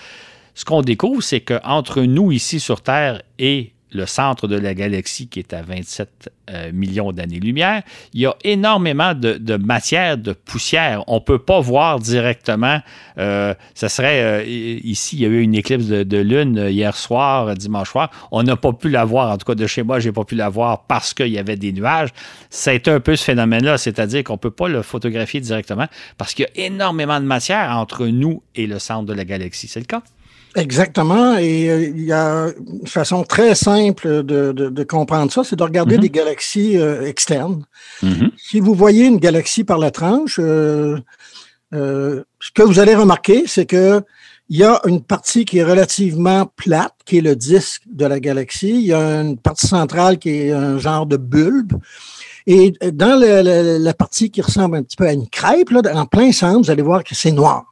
ce 0.53 0.65
qu'on 0.65 0.81
découvre, 0.81 1.23
c'est 1.23 1.41
qu'entre 1.41 2.01
nous 2.01 2.31
ici 2.31 2.59
sur 2.59 2.81
Terre 2.81 3.21
et 3.39 3.71
le 3.97 4.05
centre 4.05 4.47
de 4.47 4.57
la 4.57 4.73
galaxie 4.73 5.27
qui 5.27 5.39
est 5.39 5.53
à 5.53 5.61
27 5.61 6.31
euh, 6.49 6.71
millions 6.71 7.11
d'années-lumière, 7.11 7.81
il 8.13 8.21
y 8.21 8.25
a 8.25 8.35
énormément 8.43 9.13
de, 9.13 9.57
matière, 9.57 10.17
de 10.17 10.31
poussière. 10.33 11.03
On 11.07 11.15
ne 11.15 11.19
peut 11.19 11.39
pas 11.39 11.59
voir 11.59 11.99
directement. 11.99 12.79
Euh, 13.17 13.53
ça 13.73 13.89
serait 13.89 14.21
euh, 14.21 14.43
ici, 14.45 15.17
il 15.17 15.21
y 15.23 15.25
a 15.25 15.29
eu 15.29 15.41
une 15.41 15.55
éclipse 15.55 15.87
de, 15.87 16.17
lune 16.17 16.67
hier 16.69 16.95
soir, 16.95 17.53
dimanche 17.55 17.89
soir. 17.89 18.09
On 18.31 18.43
n'a 18.43 18.55
pas 18.55 18.71
pu 18.71 18.89
la 18.89 19.03
voir. 19.03 19.31
En 19.31 19.37
tout 19.37 19.45
cas, 19.45 19.55
de 19.55 19.67
chez 19.67 19.83
moi, 19.83 19.99
je 19.99 20.07
n'ai 20.07 20.13
pas 20.13 20.23
pu 20.23 20.35
la 20.35 20.49
voir 20.49 20.83
parce 20.85 21.13
qu'il 21.13 21.27
y 21.27 21.39
avait 21.39 21.57
des 21.57 21.73
nuages. 21.73 22.09
C'est 22.49 22.87
un 22.87 22.99
peu 22.99 23.15
ce 23.15 23.23
phénomène-là, 23.23 23.77
c'est-à-dire 23.77 24.23
qu'on 24.23 24.33
ne 24.33 24.37
peut 24.37 24.51
pas 24.51 24.69
le 24.69 24.83
photographier 24.83 25.41
directement 25.41 25.87
parce 26.17 26.33
qu'il 26.33 26.47
y 26.55 26.61
a 26.61 26.65
énormément 26.65 27.19
de 27.19 27.25
matière 27.25 27.71
entre 27.71 28.05
nous 28.05 28.43
et 28.55 28.67
le 28.67 28.79
centre 28.79 29.05
de 29.05 29.13
la 29.13 29.25
galaxie. 29.25 29.67
C'est 29.67 29.79
le 29.79 29.85
cas? 29.85 30.03
Exactement. 30.57 31.37
Et 31.37 31.69
euh, 31.69 31.91
il 31.95 32.03
y 32.03 32.11
a 32.11 32.47
une 32.81 32.87
façon 32.87 33.23
très 33.23 33.53
simple 33.53 34.23
de, 34.23 34.83
comprendre 34.83 35.31
ça, 35.31 35.43
c'est 35.43 35.55
de 35.55 35.63
regarder 35.63 35.97
mm-hmm. 35.97 36.01
des 36.01 36.09
galaxies 36.09 36.77
euh, 36.77 37.05
externes. 37.05 37.63
Mm-hmm. 38.01 38.31
Si 38.37 38.59
vous 38.59 38.73
voyez 38.73 39.05
une 39.05 39.17
galaxie 39.17 39.63
par 39.63 39.77
la 39.77 39.91
tranche, 39.91 40.39
euh, 40.39 40.97
ce 41.71 42.51
que 42.55 42.63
vous 42.63 42.79
allez 42.79 42.95
remarquer, 42.95 43.43
c'est 43.45 43.67
que 43.67 44.01
il 44.49 44.57
y 44.57 44.63
a 44.63 44.81
une 44.85 45.03
partie 45.03 45.45
qui 45.45 45.57
est 45.59 45.63
relativement 45.63 46.49
plate, 46.55 46.93
qui 47.05 47.17
est 47.17 47.21
le 47.21 47.35
disque 47.35 47.81
de 47.85 48.05
la 48.05 48.19
galaxie. 48.19 48.69
Il 48.69 48.85
y 48.85 48.93
a 48.93 49.19
une 49.21 49.37
partie 49.37 49.67
centrale 49.67 50.17
qui 50.17 50.29
est 50.29 50.51
un 50.51 50.79
genre 50.79 51.05
de 51.05 51.17
bulbe. 51.17 51.73
Et 52.47 52.71
dans 52.93 53.19
la 53.19 53.93
partie 53.93 54.31
qui 54.31 54.41
ressemble 54.41 54.77
un 54.77 54.83
petit 54.83 54.95
peu 54.95 55.05
à 55.05 55.11
une 55.11 55.27
crêpe, 55.27 55.69
là, 55.69 55.81
en 55.93 56.05
plein 56.05 56.31
centre, 56.31 56.59
vous 56.59 56.71
allez 56.71 56.81
voir 56.81 57.03
que 57.03 57.13
c'est 57.13 57.33
noir. 57.33 57.65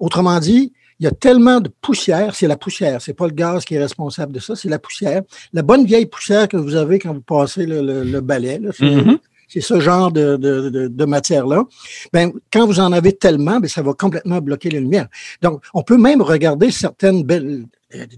Autrement 0.00 0.40
dit, 0.40 0.72
il 0.98 1.04
y 1.04 1.06
a 1.06 1.10
tellement 1.10 1.60
de 1.60 1.70
poussière, 1.80 2.34
c'est 2.34 2.46
la 2.46 2.56
poussière, 2.56 3.02
c'est 3.02 3.12
pas 3.12 3.26
le 3.26 3.32
gaz 3.32 3.64
qui 3.64 3.74
est 3.74 3.78
responsable 3.78 4.32
de 4.32 4.40
ça, 4.40 4.56
c'est 4.56 4.68
la 4.68 4.78
poussière. 4.78 5.22
La 5.52 5.62
bonne 5.62 5.84
vieille 5.84 6.06
poussière 6.06 6.48
que 6.48 6.56
vous 6.56 6.74
avez 6.74 6.98
quand 6.98 7.12
vous 7.12 7.20
passez 7.20 7.66
le, 7.66 8.20
balai, 8.20 8.58
mm-hmm. 8.58 9.18
c'est 9.48 9.60
ce 9.60 9.78
genre 9.78 10.10
de, 10.10 11.04
matière-là. 11.04 11.64
Ben, 12.12 12.32
quand 12.52 12.66
vous 12.66 12.80
en 12.80 12.92
avez 12.92 13.12
tellement, 13.12 13.60
ben, 13.60 13.68
ça 13.68 13.82
va 13.82 13.92
complètement 13.92 14.40
bloquer 14.40 14.70
les 14.70 14.80
lumières. 14.80 15.08
Donc, 15.42 15.62
on 15.74 15.82
peut 15.82 15.98
même 15.98 16.22
regarder 16.22 16.70
certaines 16.70 17.24
belles, 17.24 17.66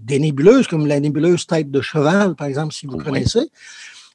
des 0.01 0.19
nébuleuses, 0.19 0.67
comme 0.67 0.87
la 0.87 0.99
nébuleuse 0.99 1.45
tête 1.45 1.69
de 1.69 1.81
cheval, 1.81 2.35
par 2.35 2.47
exemple, 2.47 2.73
si 2.73 2.87
vous 2.87 2.97
connaissez 2.97 3.49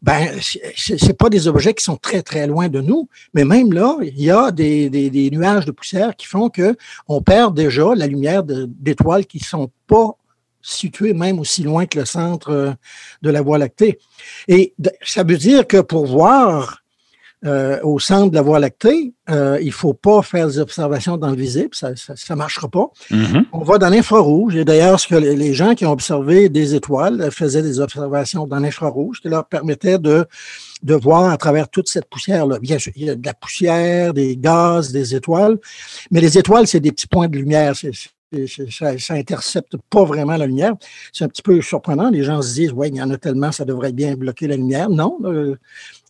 ben, 0.04 0.38
c'est 0.76 1.16
pas 1.16 1.30
des 1.30 1.48
objets 1.48 1.72
qui 1.72 1.82
sont 1.82 1.96
très, 1.96 2.20
très 2.20 2.46
loin 2.46 2.68
de 2.68 2.82
nous, 2.82 3.08
mais 3.32 3.46
même 3.46 3.72
là, 3.72 3.96
il 4.02 4.20
y 4.20 4.30
a 4.30 4.50
des, 4.50 5.30
nuages 5.32 5.64
de 5.64 5.70
poussière 5.70 6.14
qui 6.14 6.26
font 6.26 6.50
que 6.50 6.76
on 7.08 7.22
perd 7.22 7.56
déjà 7.56 7.94
la 7.94 8.06
lumière 8.06 8.42
d'étoiles 8.44 9.24
qui 9.24 9.38
sont 9.38 9.70
pas 9.86 10.10
situées 10.60 11.14
même 11.14 11.38
aussi 11.38 11.62
loin 11.62 11.86
que 11.86 11.98
le 11.98 12.04
centre 12.04 12.50
euh, 12.50 12.72
de 13.22 13.30
la 13.30 13.40
Voie 13.40 13.56
lactée. 13.56 13.98
Et 14.46 14.74
ça 15.02 15.22
veut 15.22 15.38
dire 15.38 15.66
que 15.66 15.80
pour 15.80 16.06
voir 16.06 16.83
euh, 17.44 17.78
au 17.82 17.98
centre 17.98 18.30
de 18.30 18.34
la 18.34 18.42
Voie 18.42 18.58
lactée, 18.58 19.12
euh, 19.30 19.58
il 19.60 19.66
ne 19.66 19.72
faut 19.72 19.92
pas 19.92 20.22
faire 20.22 20.46
des 20.46 20.58
observations 20.58 21.16
dans 21.16 21.30
le 21.30 21.36
visible, 21.36 21.70
ça 21.72 21.90
ne 21.90 22.34
marchera 22.34 22.68
pas. 22.68 22.90
Mm-hmm. 23.10 23.44
On 23.52 23.64
va 23.64 23.78
dans 23.78 23.90
l'infrarouge. 23.90 24.56
Et 24.56 24.64
d'ailleurs, 24.64 24.98
ce 24.98 25.08
que 25.08 25.14
les 25.14 25.54
gens 25.54 25.74
qui 25.74 25.84
ont 25.84 25.92
observé 25.92 26.48
des 26.48 26.74
étoiles 26.74 27.30
faisaient 27.30 27.62
des 27.62 27.80
observations 27.80 28.46
dans 28.46 28.58
l'infrarouge 28.58 29.20
qui 29.20 29.28
leur 29.28 29.46
permettait 29.46 29.98
de, 29.98 30.26
de 30.82 30.94
voir 30.94 31.30
à 31.30 31.36
travers 31.36 31.68
toute 31.68 31.88
cette 31.88 32.08
poussière-là. 32.08 32.58
Bien 32.60 32.78
sûr, 32.78 32.92
il 32.96 33.04
y 33.04 33.10
a 33.10 33.14
de 33.14 33.26
la 33.26 33.34
poussière, 33.34 34.14
des 34.14 34.36
gaz, 34.36 34.92
des 34.92 35.14
étoiles, 35.14 35.58
mais 36.10 36.20
les 36.20 36.38
étoiles, 36.38 36.66
c'est 36.66 36.80
des 36.80 36.92
petits 36.92 37.08
points 37.08 37.28
de 37.28 37.36
lumière. 37.36 37.74
ça, 37.76 38.98
ça 38.98 39.14
intercepte 39.14 39.76
pas 39.90 40.04
vraiment 40.04 40.36
la 40.36 40.46
lumière. 40.46 40.74
C'est 41.12 41.24
un 41.24 41.28
petit 41.28 41.42
peu 41.42 41.60
surprenant. 41.62 42.10
Les 42.10 42.22
gens 42.22 42.42
se 42.42 42.54
disent, 42.54 42.72
ouais, 42.72 42.88
il 42.88 42.96
y 42.96 43.02
en 43.02 43.10
a 43.10 43.16
tellement, 43.16 43.52
ça 43.52 43.64
devrait 43.64 43.92
bien 43.92 44.14
bloquer 44.14 44.46
la 44.46 44.56
lumière. 44.56 44.90
Non, 44.90 45.18
euh, 45.24 45.56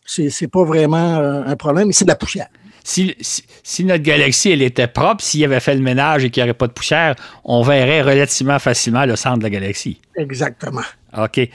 c'est 0.05 0.47
pas 0.47 0.63
vraiment 0.63 1.17
euh, 1.17 1.43
un 1.45 1.55
problème, 1.55 1.91
c'est 1.91 2.05
de 2.05 2.09
la 2.09 2.15
poussière. 2.15 2.47
Si, 2.83 3.15
si, 3.19 3.83
notre 3.83 4.03
galaxie 4.03 4.51
elle 4.51 4.61
était 4.61 4.87
propre, 4.87 5.23
s'il 5.23 5.43
avait 5.43 5.59
fait 5.59 5.73
le 5.73 5.81
ménage 5.81 6.23
et 6.23 6.29
qu'il 6.29 6.43
n'y 6.43 6.49
aurait 6.49 6.57
pas 6.57 6.67
de 6.67 6.71
poussière, 6.71 7.15
on 7.43 7.63
verrait 7.63 8.03
relativement 8.03 8.59
facilement 8.59 9.05
le 9.05 9.15
centre 9.15 9.39
de 9.39 9.43
la 9.43 9.49
galaxie. 9.49 9.99
Exactement. 10.15 10.83
OK. 11.17 11.49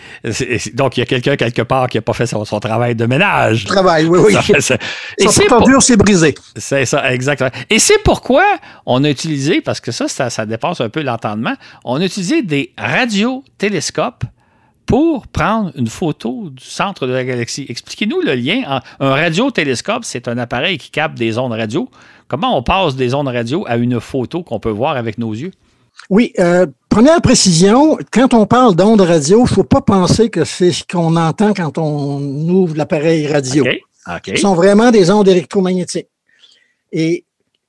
Donc, 0.75 0.97
il 0.97 1.01
y 1.01 1.03
a 1.05 1.07
quelqu'un 1.07 1.37
quelque 1.37 1.63
part 1.63 1.89
qui 1.89 1.99
n'a 1.99 2.03
pas 2.03 2.15
fait 2.15 2.27
son, 2.27 2.45
travail 2.45 2.97
de 2.97 3.07
ménage. 3.07 3.65
Travail, 3.65 4.07
oui, 4.07 4.19
oui. 4.25 4.33
Ça, 4.61 4.75
et 5.19 5.29
c'est 5.29 5.45
c'est 5.81 5.97
brisé. 5.97 6.35
C'est 6.57 6.85
ça, 6.85 7.13
exactement. 7.13 7.51
Et 7.69 7.79
c'est 7.79 8.03
pourquoi 8.03 8.45
on 8.85 9.05
a 9.05 9.11
utilisé, 9.11 9.61
parce 9.61 9.81
que 9.81 9.93
ça, 9.93 10.09
ça, 10.09 10.31
ça 10.31 10.47
dépasse 10.47 10.81
un 10.81 10.89
peu 10.89 11.03
l'entendement, 11.03 11.55
on 11.85 12.01
a 12.01 12.05
utilisé 12.05 12.43
des 12.43 12.73
radiotélescopes 12.77 14.25
pour 14.91 15.29
prendre 15.29 15.71
une 15.77 15.87
photo 15.87 16.51
du 16.51 16.65
centre 16.65 17.07
de 17.07 17.13
la 17.13 17.25
galaxie. 17.25 17.65
Expliquez-nous 17.69 18.23
le 18.23 18.35
lien. 18.35 18.81
Un 18.99 19.11
radiotélescope, 19.11 20.05
c'est 20.05 20.27
un 20.27 20.37
appareil 20.37 20.79
qui 20.79 20.91
capte 20.91 21.17
des 21.17 21.39
ondes 21.39 21.53
radio. 21.53 21.89
Comment 22.27 22.59
on 22.59 22.65
passe 22.65 22.97
des 22.97 23.15
ondes 23.15 23.29
radio 23.29 23.65
à 23.69 23.77
une 23.77 24.01
photo 24.01 24.43
qu'on 24.43 24.59
peut 24.59 24.71
voir 24.71 24.97
avec 24.97 25.17
nos 25.17 25.33
yeux? 25.33 25.53
Oui, 26.09 26.33
euh, 26.41 26.67
première 26.89 27.21
précision, 27.23 27.99
quand 28.11 28.35
on 28.35 28.47
parle 28.47 28.75
d'ondes 28.75 29.03
radio, 29.03 29.39
il 29.39 29.43
ne 29.43 29.55
faut 29.55 29.63
pas 29.63 29.81
penser 29.81 30.29
que 30.29 30.45
c'est 30.45 30.73
ce 30.73 30.83
qu'on 30.83 31.15
entend 31.15 31.55
quand 31.55 31.79
on 31.79 32.21
ouvre 32.49 32.77
l'appareil 32.77 33.29
radio. 33.29 33.65
Ce 34.27 34.37
sont 34.37 34.55
vraiment 34.55 34.91
des 34.91 35.09
ondes 35.13 35.29
électromagnétiques. 35.29 36.09
Et 36.91 37.25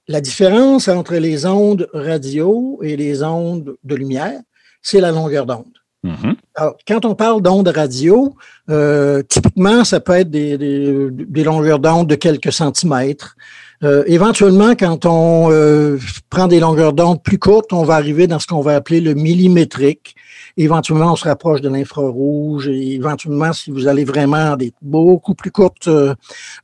la 0.08 0.22
différence 0.22 0.88
entre 0.88 1.14
les 1.18 1.46
ondes 1.46 1.88
radio 1.94 2.80
et 2.82 2.98
les 2.98 3.22
ondes 3.22 3.76
de 3.84 3.96
lumière, 3.96 4.42
c'est 4.82 5.00
la 5.00 5.12
longueur 5.12 5.46
d'onde. 5.46 5.81
Mm-hmm. 6.04 6.36
Alors, 6.56 6.78
quand 6.88 7.06
on 7.06 7.14
parle 7.14 7.42
d'ondes 7.42 7.68
radio, 7.68 8.34
euh, 8.70 9.22
typiquement, 9.28 9.84
ça 9.84 10.00
peut 10.00 10.14
être 10.14 10.32
des, 10.32 11.44
longueurs 11.44 11.80
d'onde 11.80 12.08
de 12.08 12.16
quelques 12.16 12.52
centimètres. 12.52 13.36
Euh, 13.84 14.04
éventuellement, 14.08 14.76
quand 14.76 15.06
on 15.06 15.52
euh, 15.52 15.98
prend 16.30 16.48
des 16.48 16.60
longueurs 16.60 16.94
d'onde 16.94 17.22
plus 17.22 17.38
courtes, 17.38 17.72
on 17.72 17.84
va 17.84 17.96
arriver 17.96 18.28
dans 18.28 18.40
ce 18.40 18.48
qu'on 18.48 18.62
va 18.62 18.76
appeler 18.76 19.00
le 19.00 19.14
millimétrique. 19.14 20.16
Éventuellement, 20.58 21.14
on 21.14 21.16
se 21.16 21.26
rapproche 21.26 21.62
de 21.62 21.70
l'infrarouge. 21.70 22.68
Éventuellement, 22.68 23.54
si 23.54 23.72
vous 23.72 23.88
allez 23.88 24.04
vraiment 24.04 24.54
à 24.54 24.56
des 24.58 24.74
beaucoup 24.82 25.36
plus 25.36 25.52
courtes 25.52 25.90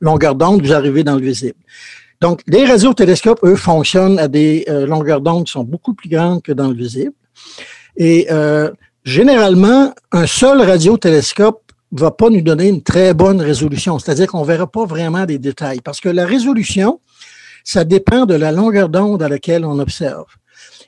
longueurs 0.00 0.34
d'onde, 0.34 0.62
vous 0.62 0.72
arrivez 0.72 1.04
dans 1.04 1.16
le 1.16 1.22
visible. 1.22 1.56
Donc, 2.20 2.42
les 2.48 2.64
radiotélescopes, 2.64 3.40
eux, 3.44 3.56
fonctionnent 3.56 4.18
à 4.18 4.26
des 4.26 4.64
longueurs 4.68 5.20
d'onde 5.20 5.46
qui 5.46 5.52
sont 5.52 5.64
beaucoup 5.64 5.94
plus 5.94 6.08
grandes 6.08 6.42
que 6.42 6.52
dans 6.52 6.68
le 6.68 6.74
visible. 6.74 7.14
Et 7.96 8.28
Généralement, 9.08 9.94
un 10.12 10.26
seul 10.26 10.60
radiotélescope 10.60 11.62
ne 11.92 11.98
va 11.98 12.10
pas 12.10 12.28
nous 12.28 12.42
donner 12.42 12.68
une 12.68 12.82
très 12.82 13.14
bonne 13.14 13.40
résolution, 13.40 13.98
c'est-à-dire 13.98 14.26
qu'on 14.26 14.42
ne 14.42 14.46
verra 14.46 14.66
pas 14.70 14.84
vraiment 14.84 15.24
des 15.24 15.38
détails, 15.38 15.80
parce 15.80 15.98
que 15.98 16.10
la 16.10 16.26
résolution, 16.26 17.00
ça 17.64 17.84
dépend 17.84 18.26
de 18.26 18.34
la 18.34 18.52
longueur 18.52 18.90
d'onde 18.90 19.22
à 19.22 19.30
laquelle 19.30 19.64
on 19.64 19.78
observe. 19.78 20.26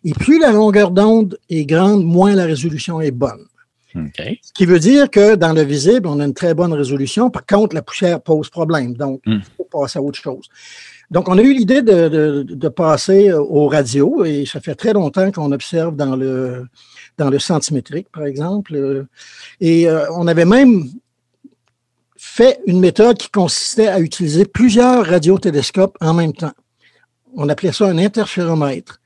Et 0.05 0.13
plus 0.13 0.39
la 0.39 0.53
longueur 0.53 0.91
d'onde 0.91 1.39
est 1.49 1.65
grande, 1.65 2.05
moins 2.05 2.35
la 2.35 2.45
résolution 2.45 3.01
est 3.01 3.11
bonne. 3.11 3.47
Ce 3.95 4.53
qui 4.55 4.67
veut 4.67 4.81
dire 4.81 5.09
que 5.09 5.35
dans 5.35 5.55
le 5.55 5.63
visible, 5.63 6.07
on 6.07 6.21
a 6.21 6.27
une 6.27 6.35
très 6.35 6.53
bonne 6.53 6.75
résolution. 6.75 7.31
Par 7.31 7.47
contre, 7.47 7.75
la 7.75 7.81
poussière 7.81 8.21
pose 8.21 8.51
problème. 8.51 8.93
Donc, 8.93 9.23
hmm. 9.25 9.39
il 9.39 9.45
faut 9.57 9.65
passer 9.65 9.99
à 9.99 10.03
autre 10.03 10.21
chose. 10.21 10.47
Donc, 11.11 11.31
on 11.31 11.39
a 11.39 11.43
eu 11.43 11.55
l'idée 11.55 11.81
de, 11.81 12.45
de, 12.47 12.69
passer 12.69 13.33
au 13.33 13.67
radio 13.67 14.25
et 14.27 14.45
ça 14.45 14.61
fait 14.61 14.75
très 14.75 14.93
longtemps 14.93 15.33
qu'on 15.33 15.51
observe 15.51 15.97
dans 15.97 16.15
le, 16.15 16.67
dans 17.19 17.31
le 17.31 17.39
centimétrique, 17.39 18.09
par 18.13 18.25
exemple. 18.25 18.75
Euh, 18.75 19.07
et 19.61 19.89
euh, 19.89 20.11
on 20.13 20.27
avait 20.27 20.45
même 20.45 20.85
fait 22.17 22.61
une 22.67 22.81
méthode 22.81 23.19
qui 23.19 23.31
consistait 23.31 23.89
à 23.89 24.01
utiliser 24.01 24.45
plusieurs 24.45 25.07
radiotélescopes 25.07 25.97
en 26.01 26.15
même 26.15 26.33
temps. 26.33 26.53
On 27.37 27.49
appelait 27.49 27.73
ça 27.73 27.87
un 27.87 27.99
interféromètre. 27.99 29.01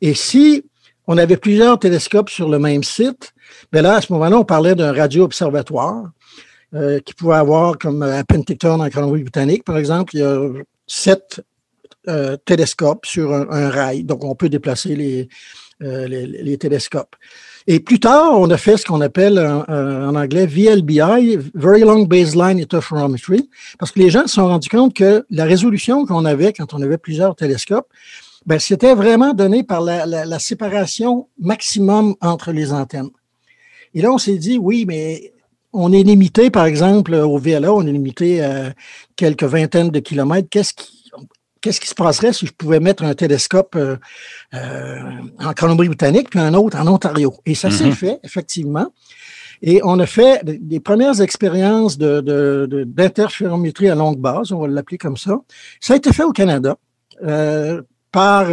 Et 0.00 0.14
si 0.14 0.64
on 1.06 1.16
avait 1.18 1.36
plusieurs 1.36 1.78
télescopes 1.78 2.30
sur 2.30 2.48
le 2.48 2.58
même 2.58 2.84
site, 2.84 3.32
bien 3.72 3.82
là, 3.82 3.96
à 3.96 4.00
ce 4.00 4.12
moment-là, 4.12 4.38
on 4.38 4.44
parlait 4.44 4.74
d'un 4.74 4.92
radio-observatoire 4.92 6.10
euh, 6.74 7.00
qui 7.00 7.14
pouvait 7.14 7.36
avoir, 7.36 7.78
comme 7.78 8.02
à 8.02 8.22
Penticton 8.24 8.80
en 8.80 8.90
Colombie-Britannique, 8.90 9.64
par 9.64 9.78
exemple, 9.78 10.14
il 10.14 10.20
y 10.20 10.22
a 10.22 10.48
sept 10.86 11.40
télescopes 12.44 13.06
sur 13.06 13.32
un, 13.32 13.68
rail. 13.68 14.04
Donc, 14.04 14.24
on 14.24 14.34
peut 14.34 14.48
déplacer 14.48 14.96
les 15.80 16.58
télescopes. 16.58 17.14
Et 17.72 17.78
plus 17.78 18.00
tard, 18.00 18.32
on 18.36 18.50
a 18.50 18.56
fait 18.56 18.76
ce 18.76 18.84
qu'on 18.84 19.00
appelle 19.00 19.38
en 19.38 20.16
anglais 20.16 20.44
VLBI, 20.44 21.38
Very 21.54 21.82
Long 21.82 22.02
Baseline 22.02 22.58
Interferometry, 22.58 23.48
parce 23.78 23.92
que 23.92 24.00
les 24.00 24.10
gens 24.10 24.22
se 24.22 24.34
sont 24.34 24.48
rendus 24.48 24.68
compte 24.68 24.92
que 24.92 25.24
la 25.30 25.44
résolution 25.44 26.04
qu'on 26.04 26.24
avait 26.24 26.52
quand 26.52 26.74
on 26.74 26.82
avait 26.82 26.98
plusieurs 26.98 27.36
télescopes, 27.36 27.86
ben, 28.44 28.58
c'était 28.58 28.92
vraiment 28.96 29.34
donné 29.34 29.62
par 29.62 29.82
la, 29.82 30.38
séparation 30.40 31.28
maximum 31.38 32.16
entre 32.20 32.50
les 32.50 32.72
antennes. 32.72 33.10
Et 33.94 34.02
là, 34.02 34.10
on 34.10 34.18
s'est 34.18 34.38
dit, 34.38 34.58
oui, 34.58 34.84
mais 34.84 35.32
on 35.72 35.92
est 35.92 36.02
limité, 36.02 36.50
par 36.50 36.64
exemple, 36.64 37.14
au 37.14 37.38
VLA, 37.38 37.72
on 37.72 37.86
est 37.86 37.92
limité 37.92 38.42
à 38.42 38.74
quelques 39.14 39.44
vingtaines 39.44 39.90
de 39.90 40.00
kilomètres. 40.00 40.48
Qu'est-ce 40.50 40.74
qui, 40.74 40.99
qu'est-ce 41.60 41.80
qui 41.80 41.88
se 41.88 41.94
passerait 41.94 42.32
si 42.32 42.46
je 42.46 42.52
pouvais 42.52 42.80
mettre 42.80 43.02
un 43.04 43.14
télescope 43.14 43.74
euh, 43.76 43.96
euh, 44.54 45.00
en 45.38 45.52
Colombie-Britannique 45.52 46.30
puis 46.30 46.40
un 46.40 46.54
autre 46.54 46.78
en 46.78 46.86
Ontario? 46.86 47.34
Et 47.46 47.54
ça 47.54 47.70
s'est 47.70 47.86
Mhm. 47.86 47.92
fait, 47.92 48.20
effectivement. 48.24 48.92
Et 49.62 49.80
on 49.84 49.98
a 49.98 50.06
fait 50.06 50.42
des- 50.44 50.80
premières 50.80 51.20
expériences 51.20 51.98
de- 51.98 52.20
de- 52.20 52.66
de- 52.70 52.84
d'interférométrie 52.84 53.90
à 53.90 53.94
longue 53.94 54.18
base, 54.18 54.52
on 54.52 54.60
va 54.60 54.68
l'appeler 54.68 54.96
comme 54.98 55.18
ça. 55.18 55.38
Ça 55.80 55.92
a 55.92 55.96
été 55.96 56.12
fait 56.12 56.24
au 56.24 56.32
Canada 56.32 56.76
euh, 57.22 57.82
par 58.10 58.46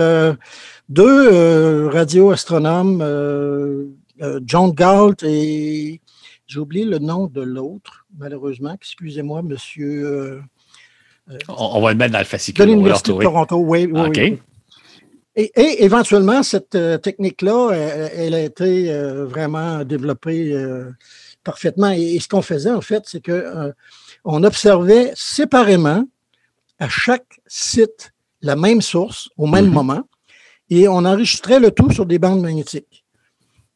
deux 0.90 1.88
radioastronomes, 1.88 3.02
John 4.46 4.72
Galt 4.72 5.24
et 5.24 6.02
j'ai 6.46 6.60
oublié 6.60 6.86
le 6.86 7.00
nom 7.00 7.28
de 7.28 7.42
l'autre, 7.42 8.06
malheureusement. 8.18 8.74
Excusez-moi, 8.74 9.42
monsieur. 9.44 10.42
Euh, 11.32 11.38
On, 11.50 11.78
on 11.78 11.82
va 11.82 11.92
le 11.92 11.98
mettre 11.98 12.14
dans 12.14 12.20
le 12.20 12.26
fascicule. 12.26 12.66
de 12.66 12.72
l'Université 12.72 13.14
de. 13.14 13.20
Toronto, 13.22 13.58
oui. 13.58 13.90
oui. 13.92 14.40
Et, 15.36 15.52
et 15.56 15.84
éventuellement, 15.84 16.42
cette 16.42 16.74
euh, 16.76 16.98
technique-là, 16.98 17.70
elle, 17.72 18.12
elle 18.16 18.34
a 18.34 18.42
été 18.42 18.92
euh, 18.92 19.26
vraiment 19.26 19.84
développée 19.84 20.52
euh, 20.52 20.90
parfaitement. 21.44 21.92
Et, 21.92 22.16
et 22.16 22.20
ce 22.20 22.28
qu'on 22.28 22.42
faisait, 22.42 22.72
en 22.72 22.82
fait, 22.82 23.04
c'est 23.06 23.22
que 23.22 23.32
euh, 23.32 23.72
on 24.26 24.44
observait 24.44 25.12
séparément 25.16 26.04
à 26.80 26.90
chaque 26.90 27.40
site 27.46 28.14
la 28.42 28.56
même 28.56 28.82
source 28.82 29.30
au 29.38 29.46
même 29.48 29.66
Mhm. 29.68 29.74
moment 29.74 30.02
et 30.70 30.88
on 30.88 30.98
enregistrait 31.06 31.60
le 31.60 31.72
tout 31.72 31.92
sur 31.92 32.06
des 32.06 32.20
bandes 32.20 32.42
magnétiques 32.42 33.04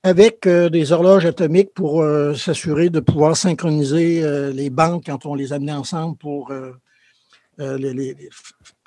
avec 0.03 0.45
euh, 0.47 0.69
des 0.69 0.91
horloges 0.91 1.25
atomiques 1.25 1.73
pour 1.73 2.01
euh, 2.01 2.33
s'assurer 2.35 2.89
de 2.89 2.99
pouvoir 2.99 3.37
synchroniser 3.37 4.23
euh, 4.23 4.51
les 4.51 4.69
bandes 4.69 5.01
quand 5.05 5.25
on 5.25 5.33
les 5.35 5.53
amenait 5.53 5.71
ensemble 5.73 6.17
pour 6.17 6.51
euh, 7.61 7.77
les- 7.77 7.93
les- 7.93 8.29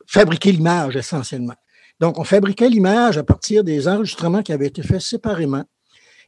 fabriquer 0.07 0.53
l'image 0.53 0.97
essentiellement. 0.97 1.55
Donc, 2.01 2.19
on 2.19 2.25
fabriquait 2.25 2.69
l'image 2.69 3.17
à 3.19 3.23
partir 3.23 3.65
des 3.65 3.87
enregistrements 3.89 4.43
qui 4.43 4.53
avaient 4.53 4.67
été 4.67 4.83
faits 4.83 5.01
séparément 5.01 5.65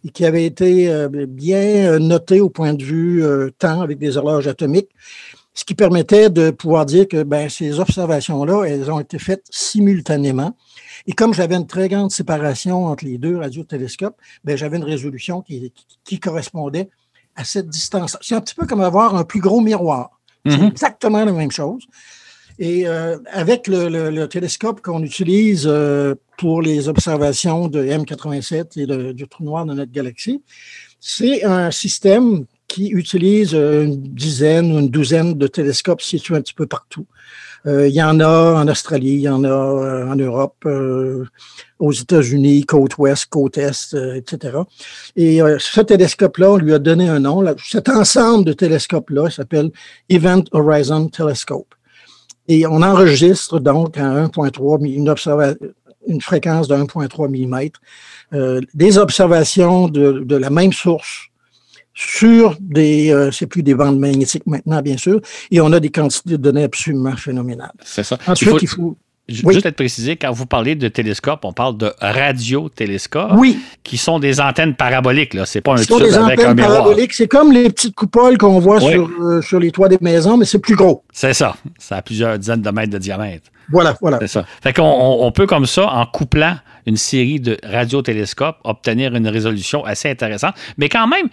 et 0.04 0.10
qui 0.10 0.24
avaient 0.24 0.44
été 0.46 0.88
euh, 0.88 1.08
bien 1.28 1.58
euh, 1.92 1.98
notés 1.98 2.40
au 2.40 2.48
point 2.50 2.72
de 2.74 2.82
vue 2.84 3.24
euh, 3.24 3.50
temps 3.58 3.80
avec 3.80 3.98
des 3.98 4.16
horloges 4.16 4.46
atomiques, 4.46 4.90
ce 5.54 5.64
qui 5.64 5.74
permettait 5.74 6.30
de 6.30 6.50
pouvoir 6.50 6.86
dire 6.86 7.08
que 7.08 7.22
ben, 7.22 7.48
ces 7.48 7.80
observations-là, 7.80 8.64
elles 8.64 8.90
ont 8.90 9.00
été 9.00 9.18
faites 9.18 9.44
simultanément. 9.50 10.56
Et 11.06 11.12
comme 11.12 11.34
j'avais 11.34 11.54
une 11.56 11.66
très 11.66 11.88
grande 11.88 12.10
séparation 12.10 12.86
entre 12.86 13.04
les 13.04 13.18
deux 13.18 13.36
radiotélescopes, 13.38 14.16
ben, 14.44 14.56
j'avais 14.56 14.76
une 14.76 14.84
résolution 14.84 15.40
qui, 15.42 15.72
qui- 15.72 15.86
qui 16.04 16.20
correspondait 16.20 16.88
à 17.34 17.44
cette 17.44 17.68
distance. 17.68 18.16
C'est 18.20 18.34
un 18.34 18.40
petit 18.40 18.54
peu 18.54 18.66
comme 18.66 18.80
avoir 18.80 19.14
un 19.16 19.24
plus 19.24 19.40
gros 19.40 19.60
miroir. 19.60 20.10
C'est 20.46 20.58
Mhm. 20.58 20.68
exactement 20.68 21.24
la 21.24 21.32
même 21.32 21.50
chose. 21.50 21.82
Et 22.58 22.86
euh, 22.88 23.18
avec 23.32 23.66
le, 23.68 23.88
le- 23.88 24.10
le 24.10 24.28
télescope 24.28 24.80
qu'on 24.80 25.02
utilise 25.02 25.64
euh, 25.66 26.14
pour 26.38 26.62
les 26.62 26.88
observations 26.88 27.68
de 27.68 27.82
M87 27.84 28.80
et 28.80 29.12
du 29.14 29.28
trou 29.28 29.44
noir 29.44 29.66
de 29.66 29.74
notre 29.74 29.92
galaxie, 29.92 30.42
c'est 31.00 31.44
un 31.44 31.70
système 31.70 32.46
qui 32.68 32.88
utilise 32.88 33.54
euh, 33.54 33.84
une 33.84 34.02
dizaine 34.02 34.72
ou 34.74 34.78
une 34.80 34.88
douzaine 34.88 35.34
de 35.34 35.46
télescopes 35.46 36.00
situés 36.02 36.34
un 36.36 36.40
petit 36.40 36.54
peu 36.54 36.66
partout. 36.66 37.06
Euh, 37.66 37.88
il 37.88 37.94
y 37.94 38.02
en 38.02 38.20
a 38.20 38.54
en 38.62 38.68
Australie, 38.68 39.14
il 39.14 39.20
y 39.20 39.28
en 39.28 39.44
a 39.44 39.48
euh, 39.48 40.06
en 40.08 40.16
Europe, 40.16 40.56
euh, 40.66 41.24
aux 41.78 41.92
États-Unis, 41.92 42.64
côte 42.64 42.96
ouest, 42.98 43.26
côte 43.26 43.58
est, 43.58 43.94
euh, 43.94 44.14
etc. 44.14 44.58
Et 45.16 45.42
euh, 45.42 45.56
ce 45.58 45.80
télescope-là, 45.80 46.52
on 46.52 46.56
lui 46.56 46.72
a 46.72 46.78
donné 46.78 47.08
un 47.08 47.20
nom. 47.20 47.44
Cet 47.64 47.88
ensemble 47.88 48.44
de 48.44 48.52
télescopes-là 48.52 49.30
s'appelle 49.30 49.70
Event 50.08 50.44
Horizon 50.52 51.08
Telescope. 51.08 51.74
Et 52.48 52.66
on 52.66 52.82
enregistre 52.82 53.58
donc 53.58 53.98
à 53.98 54.26
1.3, 54.26 54.80
mi- 54.80 54.94
une, 54.94 55.12
une 56.06 56.20
fréquence 56.20 56.68
de 56.68 56.74
1.3 56.76 57.28
mm, 57.28 57.70
euh, 58.34 58.60
des 58.74 58.98
observations 58.98 59.88
de, 59.88 60.20
de 60.24 60.36
la 60.36 60.50
même 60.50 60.72
source 60.72 61.28
sur 61.94 62.56
des, 62.60 63.10
euh, 63.10 63.30
c'est 63.30 63.46
plus 63.46 63.62
des 63.62 63.74
bandes 63.74 63.98
magnétiques 63.98 64.46
maintenant, 64.46 64.82
bien 64.82 64.98
sûr, 64.98 65.20
et 65.50 65.60
on 65.60 65.72
a 65.72 65.80
des 65.80 65.88
quantités 65.90 66.30
de 66.30 66.36
données 66.36 66.64
absolument 66.64 67.16
phénoménales. 67.16 67.72
C'est 67.84 68.02
ça. 68.04 68.18
Il 68.26 68.30
Ensuite, 68.32 68.50
faut 68.50 68.58
il 68.60 68.68
faut. 68.68 68.96
Oui. 69.28 69.54
juste 69.54 69.66
être 69.66 69.76
précisé, 69.76 70.16
quand 70.16 70.30
vous 70.30 70.46
parlez 70.46 70.74
de 70.76 70.88
télescope, 70.88 71.44
on 71.44 71.52
parle 71.52 71.76
de 71.76 71.92
radiotélescopes 72.00 73.32
Oui, 73.36 73.58
qui 73.82 73.96
sont 73.96 74.18
des 74.18 74.40
antennes 74.40 74.74
paraboliques. 74.74 75.34
Là. 75.34 75.46
C'est 75.46 75.60
pas 75.60 75.72
un 75.72 75.76
ce 75.78 75.84
sont 75.84 75.98
tube 75.98 76.06
des 76.06 76.14
avec 76.14 76.38
un 76.40 76.42
antennes 76.52 76.56
miroir. 76.56 76.78
paraboliques. 76.78 77.12
C'est 77.12 77.26
comme 77.28 77.52
les 77.52 77.68
petites 77.70 77.94
coupoles 77.94 78.38
qu'on 78.38 78.58
voit 78.58 78.82
Oui. 78.82 78.92
sur, 78.92 79.10
euh, 79.20 79.42
sur 79.42 79.58
les 79.60 79.70
toits 79.70 79.88
des 79.88 79.98
maisons, 80.00 80.36
mais 80.36 80.44
c'est 80.44 80.58
plus 80.58 80.76
gros. 80.76 81.02
C'est 81.12 81.34
ça. 81.34 81.56
Ça 81.78 81.96
a 81.96 82.02
plusieurs 82.02 82.38
dizaines 82.38 82.62
de 82.62 82.70
mètres 82.70 82.92
de 82.92 82.98
diamètre. 82.98 83.50
Voilà, 83.70 83.96
voilà. 84.00 84.18
C'est 84.20 84.28
ça. 84.28 84.44
Fait 84.62 84.72
qu'on 84.72 84.82
on, 84.84 85.26
on 85.26 85.32
peut 85.32 85.46
comme 85.46 85.66
ça, 85.66 85.88
en 85.88 86.06
couplant 86.06 86.56
une 86.86 86.96
série 86.96 87.40
de 87.40 87.58
radiotélescopes, 87.64 88.58
obtenir 88.62 89.14
une 89.16 89.26
résolution 89.26 89.84
assez 89.84 90.08
intéressante. 90.08 90.54
Mais 90.78 90.88
quand 90.88 91.08
même, 91.08 91.26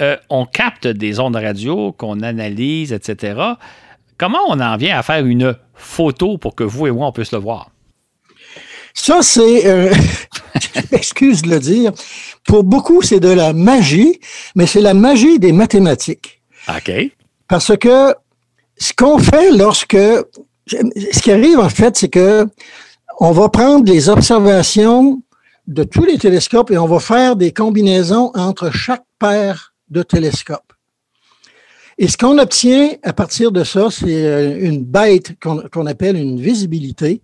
euh, 0.00 0.16
on 0.28 0.46
capte 0.46 0.86
des 0.86 1.18
ondes 1.18 1.34
radio 1.34 1.90
qu'on 1.92 2.20
analyse, 2.20 2.92
etc. 2.92 3.34
Comment 4.20 4.40
on 4.48 4.60
en 4.60 4.76
vient 4.76 4.98
à 4.98 5.02
faire 5.02 5.24
une 5.24 5.56
photo 5.72 6.36
pour 6.36 6.54
que 6.54 6.62
vous 6.62 6.86
et 6.86 6.90
moi, 6.90 7.06
on 7.06 7.12
puisse 7.12 7.32
le 7.32 7.38
voir? 7.38 7.70
Ça, 8.92 9.22
c'est, 9.22 9.66
euh, 9.66 9.90
je 10.74 10.80
m'excuse 10.92 11.40
de 11.40 11.48
le 11.48 11.58
dire, 11.58 11.92
pour 12.44 12.62
beaucoup, 12.62 13.00
c'est 13.00 13.18
de 13.18 13.30
la 13.30 13.54
magie, 13.54 14.20
mais 14.54 14.66
c'est 14.66 14.82
la 14.82 14.92
magie 14.92 15.38
des 15.38 15.52
mathématiques. 15.52 16.42
OK. 16.68 16.92
Parce 17.48 17.74
que 17.78 18.14
ce 18.76 18.92
qu'on 18.92 19.18
fait 19.18 19.52
lorsque, 19.52 19.96
ce 20.66 21.22
qui 21.22 21.32
arrive 21.32 21.58
en 21.58 21.70
fait, 21.70 21.96
c'est 21.96 22.10
que 22.10 22.46
on 23.20 23.32
va 23.32 23.48
prendre 23.48 23.90
les 23.90 24.10
observations 24.10 25.22
de 25.66 25.82
tous 25.82 26.04
les 26.04 26.18
télescopes 26.18 26.70
et 26.70 26.76
on 26.76 26.86
va 26.86 27.00
faire 27.00 27.36
des 27.36 27.52
combinaisons 27.52 28.32
entre 28.34 28.70
chaque 28.70 29.04
paire 29.18 29.72
de 29.88 30.02
télescopes. 30.02 30.69
Et 32.02 32.08
ce 32.08 32.16
qu'on 32.16 32.38
obtient 32.38 32.92
à 33.02 33.12
partir 33.12 33.52
de 33.52 33.62
ça, 33.62 33.88
c'est 33.90 34.24
euh, 34.24 34.58
une 34.58 34.82
bête 34.84 35.34
qu'on 35.38 35.84
appelle 35.86 36.16
une 36.16 36.40
visibilité. 36.40 37.20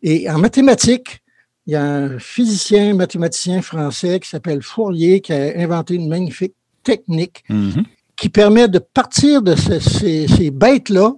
Et 0.00 0.30
en 0.30 0.38
mathématiques, 0.38 1.20
il 1.66 1.72
y 1.72 1.76
a 1.76 1.82
un 1.84 2.18
physicien, 2.20 2.94
mathématicien 2.94 3.62
français 3.62 4.20
qui 4.20 4.28
s'appelle 4.28 4.62
Fourier 4.62 5.20
qui 5.20 5.32
a 5.32 5.58
inventé 5.58 5.94
une 5.96 6.08
magnifique 6.08 6.54
technique 6.84 7.42
Mhm. 7.48 7.82
qui 8.16 8.28
permet 8.28 8.68
de 8.68 8.78
partir 8.78 9.42
de 9.42 9.56
ce- 9.56 9.80
ces, 9.80 10.28
ces 10.28 10.52
bêtes-là, 10.52 11.14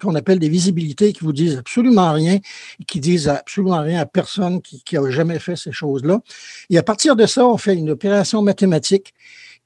qu'on 0.00 0.14
appelle 0.14 0.38
des 0.38 0.48
visibilités, 0.48 1.12
qui 1.12 1.24
vous 1.24 1.32
disent 1.32 1.56
absolument 1.58 2.12
rien, 2.12 2.34
et 2.80 2.84
qui 2.86 3.00
disent 3.00 3.28
absolument 3.28 3.80
rien 3.82 4.00
à 4.00 4.06
personne 4.06 4.62
qui, 4.62 4.80
qui 4.84 4.96
a 4.96 5.10
jamais 5.10 5.40
fait 5.40 5.56
ces 5.56 5.72
choses-là. 5.72 6.20
Et 6.70 6.78
à 6.78 6.84
partir 6.84 7.16
de 7.16 7.26
ça, 7.26 7.44
on 7.44 7.58
fait 7.58 7.74
une 7.74 7.90
opération 7.90 8.40
mathématique 8.42 9.12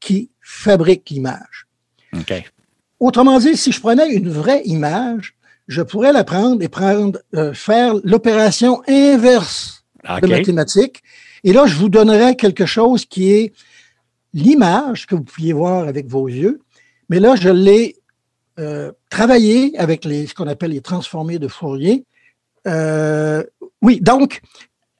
qui 0.00 0.30
fabrique 0.40 1.10
l'image. 1.10 1.66
Autrement 3.02 3.38
dit, 3.40 3.56
si 3.56 3.72
je 3.72 3.80
prenais 3.80 4.08
une 4.14 4.28
vraie 4.28 4.62
image, 4.64 5.34
je 5.66 5.82
pourrais 5.82 6.12
la 6.12 6.22
prendre 6.22 6.62
et 6.62 6.68
prendre, 6.68 7.18
euh, 7.34 7.52
faire 7.52 7.94
l'opération 8.04 8.80
inverse 8.88 9.84
de 10.04 10.26
mathématiques. 10.38 11.02
Et 11.42 11.52
là, 11.52 11.66
je 11.66 11.74
vous 11.74 11.88
donnerai 11.88 12.36
quelque 12.36 12.64
chose 12.64 13.04
qui 13.04 13.32
est 13.32 13.52
l'image 14.32 15.06
que 15.06 15.16
vous 15.16 15.24
pouviez 15.24 15.52
voir 15.52 15.88
avec 15.88 16.06
vos 16.06 16.28
yeux. 16.28 16.60
Mais 17.08 17.18
là, 17.18 17.34
je 17.34 17.48
l'ai 17.48 17.96
euh, 18.60 18.92
travaillé 19.10 19.76
avec 19.78 20.04
les, 20.04 20.28
ce 20.28 20.34
qu'on 20.34 20.46
appelle 20.46 20.70
les 20.70 20.80
transformés 20.80 21.40
de 21.40 21.48
Fourier. 21.48 22.04
Euh, 22.68 23.42
oui, 23.82 24.00
donc, 24.00 24.40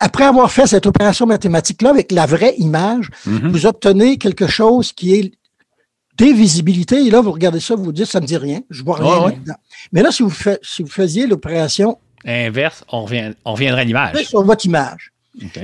après 0.01 0.25
avoir 0.25 0.51
fait 0.51 0.67
cette 0.67 0.87
opération 0.87 1.27
mathématique-là 1.27 1.91
avec 1.91 2.11
la 2.11 2.27
vraie 2.27 2.55
image, 2.59 3.11
Mhm. 3.27 3.53
vous 3.53 3.67
obtenez 3.67 4.19
quelque 4.19 4.49
chose 4.49 4.93
qui 4.93 5.15
est 5.15 5.33
des 6.19 6.33
visibilités. 6.33 7.07
Et 7.07 7.11
là, 7.11 7.21
vous 7.21 7.33
regardez 7.33 7.61
ça, 7.61 7.75
vous 7.75 7.85
vous 7.85 7.93
dites, 7.93 8.07
ça 8.07 8.19
ne 8.21 8.23
me 8.23 8.29
dit 8.29 8.37
rien, 8.37 8.61
je 8.71 8.83
vois 8.83 8.97
rien 8.97 9.25
ouais. 9.25 9.33
là-dedans. 9.33 9.55
Mais 9.93 10.03
là, 10.03 10.11
si 10.13 10.23
vous, 10.23 10.31
fa- 10.31 10.59
si 10.63 10.83
vous 10.83 10.91
faisiez 10.91 11.27
l'opération 11.27 11.99
Inverse, 12.25 12.85
on, 12.93 13.05
revient, 13.05 13.33
on 13.45 13.53
reviendra 13.55 13.81
à 13.81 13.85
l'image. 13.85 14.25
sur 14.25 14.43
votre 14.45 14.65
image, 14.65 15.13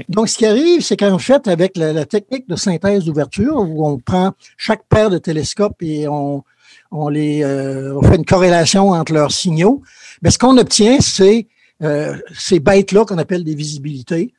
donc, 0.08 0.30
ce 0.30 0.38
qui 0.38 0.46
arrive, 0.46 0.80
c'est 0.80 0.96
qu'en 0.96 1.18
fait, 1.18 1.46
avec 1.46 1.76
la, 1.76 1.92
la 1.92 2.06
technique 2.06 2.48
de 2.48 2.56
synthèse 2.56 3.04
d'ouverture, 3.04 3.54
où 3.58 3.86
on 3.86 3.98
prend 3.98 4.32
chaque 4.56 4.82
paire 4.88 5.10
de 5.10 5.18
télescopes 5.18 5.82
et 5.82 6.08
on, 6.08 6.42
on 6.90 7.08
les, 7.10 7.42
euh, 7.44 7.94
on 7.94 8.02
fait 8.02 8.16
une 8.16 8.24
corrélation 8.24 8.88
entre 8.92 9.12
leurs 9.12 9.30
signaux, 9.30 9.82
mais 10.22 10.30
ce 10.30 10.38
qu'on 10.38 10.56
obtient, 10.56 11.00
c'est 11.00 11.48
euh, 11.82 12.16
ces 12.34 12.60
bêtes-là 12.60 13.04
qu'on 13.04 13.18
appelle 13.18 13.44
des 13.44 13.54
visibilités, 13.54 14.32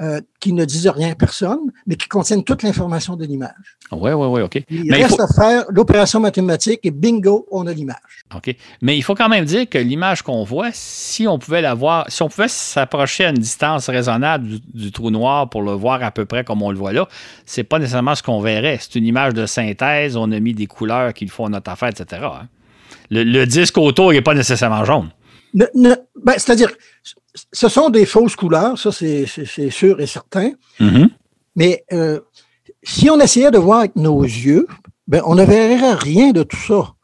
euh, 0.00 0.20
qui 0.40 0.52
ne 0.52 0.64
disent 0.64 0.86
rien 0.88 1.10
à 1.12 1.14
personne, 1.14 1.58
mais 1.86 1.96
qui 1.96 2.06
contiennent 2.08 2.44
toute 2.44 2.62
l'information 2.62 3.16
de 3.16 3.24
l'image. 3.24 3.50
Oui, 3.90 4.12
oui, 4.12 4.26
oui, 4.28 4.42
OK. 4.42 4.56
Il 4.70 4.84
Mais 4.90 4.98
il 5.00 5.02
reste 5.02 5.16
faut- 5.16 5.22
à 5.22 5.26
faire 5.28 5.64
l'opération 5.70 6.20
mathématique 6.20 6.80
et 6.84 6.90
bingo, 6.90 7.46
on 7.50 7.66
a 7.66 7.72
l'image. 7.72 7.96
OK. 8.36 8.54
Mais 8.82 8.96
il 8.96 9.02
faut 9.02 9.14
quand 9.14 9.28
même 9.28 9.44
dire 9.44 9.68
que 9.68 9.78
l'image 9.78 10.22
qu'on 10.22 10.44
voit, 10.44 10.68
si 10.72 11.26
on 11.26 11.38
pouvait 11.38 11.62
la 11.62 11.74
voir, 11.74 12.04
si 12.08 12.22
on 12.22 12.28
pouvait 12.28 12.48
s'approcher 12.48 13.24
à 13.24 13.30
une 13.30 13.38
distance 13.38 13.88
raisonnable 13.88 14.46
du, 14.46 14.60
du 14.74 14.92
trou 14.92 15.10
noir 15.10 15.48
pour 15.50 15.62
le 15.62 15.72
voir 15.72 16.02
à 16.02 16.10
peu 16.10 16.24
près 16.26 16.44
comme 16.44 16.62
on 16.62 16.70
le 16.70 16.78
voit 16.78 16.92
là, 16.92 17.08
c'est 17.46 17.64
pas 17.64 17.78
nécessairement 17.78 18.14
ce 18.14 18.22
qu'on 18.22 18.40
verrait. 18.40 18.78
C'est 18.80 18.94
une 18.96 19.06
image 19.06 19.34
de 19.34 19.46
synthèse, 19.46 20.16
on 20.16 20.30
a 20.30 20.38
mis 20.40 20.54
des 20.54 20.66
couleurs 20.66 21.12
qui 21.14 21.26
font 21.28 21.48
notre 21.48 21.70
affaire, 21.70 21.88
etc. 21.88 22.22
hein. 22.24 22.46
Le, 23.10 23.24
le 23.24 23.46
disque 23.46 23.78
autour 23.78 24.12
n'est 24.12 24.20
pas 24.22 24.34
nécessairement 24.34 24.84
jaune. 24.84 25.08
Ben, 25.54 25.96
C'est-à-dire, 26.36 26.70
ce 27.52 27.68
sont 27.68 27.90
des 27.90 28.06
fausses 28.06 28.36
couleurs, 28.36 28.78
ça 28.78 28.90
c'est 28.92 29.26
sûr 29.70 30.00
et 30.00 30.06
certain. 30.06 30.52
Mm-hmm. 30.80 31.08
Mais 31.56 31.84
euh, 31.92 32.20
si 32.82 33.10
on 33.10 33.18
essayait 33.20 33.50
de 33.50 33.58
voir 33.58 33.80
avec 33.80 33.96
nos 33.96 34.22
yeux, 34.22 34.66
ben, 35.06 35.22
on 35.26 35.34
ne 35.34 35.44
verrait 35.44 35.94
rien 35.94 36.32
de 36.32 36.42
tout 36.42 36.56
ça. 36.56 36.94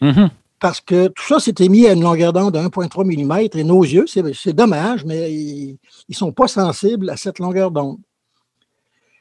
Mm-hmm. 0.00 0.30
Parce 0.60 0.80
que 0.80 1.08
tout 1.08 1.24
ça 1.24 1.40
s'était 1.40 1.68
mis 1.68 1.86
à 1.86 1.92
une 1.92 2.02
longueur 2.02 2.32
d'onde 2.32 2.54
de 2.54 2.58
1,3 2.58 3.04
mm 3.04 3.58
et 3.58 3.64
nos 3.64 3.84
yeux, 3.84 4.06
c'est 4.06 4.52
dommage, 4.52 5.04
mais 5.04 5.32
ils 5.32 5.78
ne 6.08 6.14
sont 6.14 6.32
pas 6.32 6.48
sensibles 6.48 7.10
à 7.10 7.16
cette 7.16 7.38
longueur 7.38 7.70
d'onde. 7.70 7.98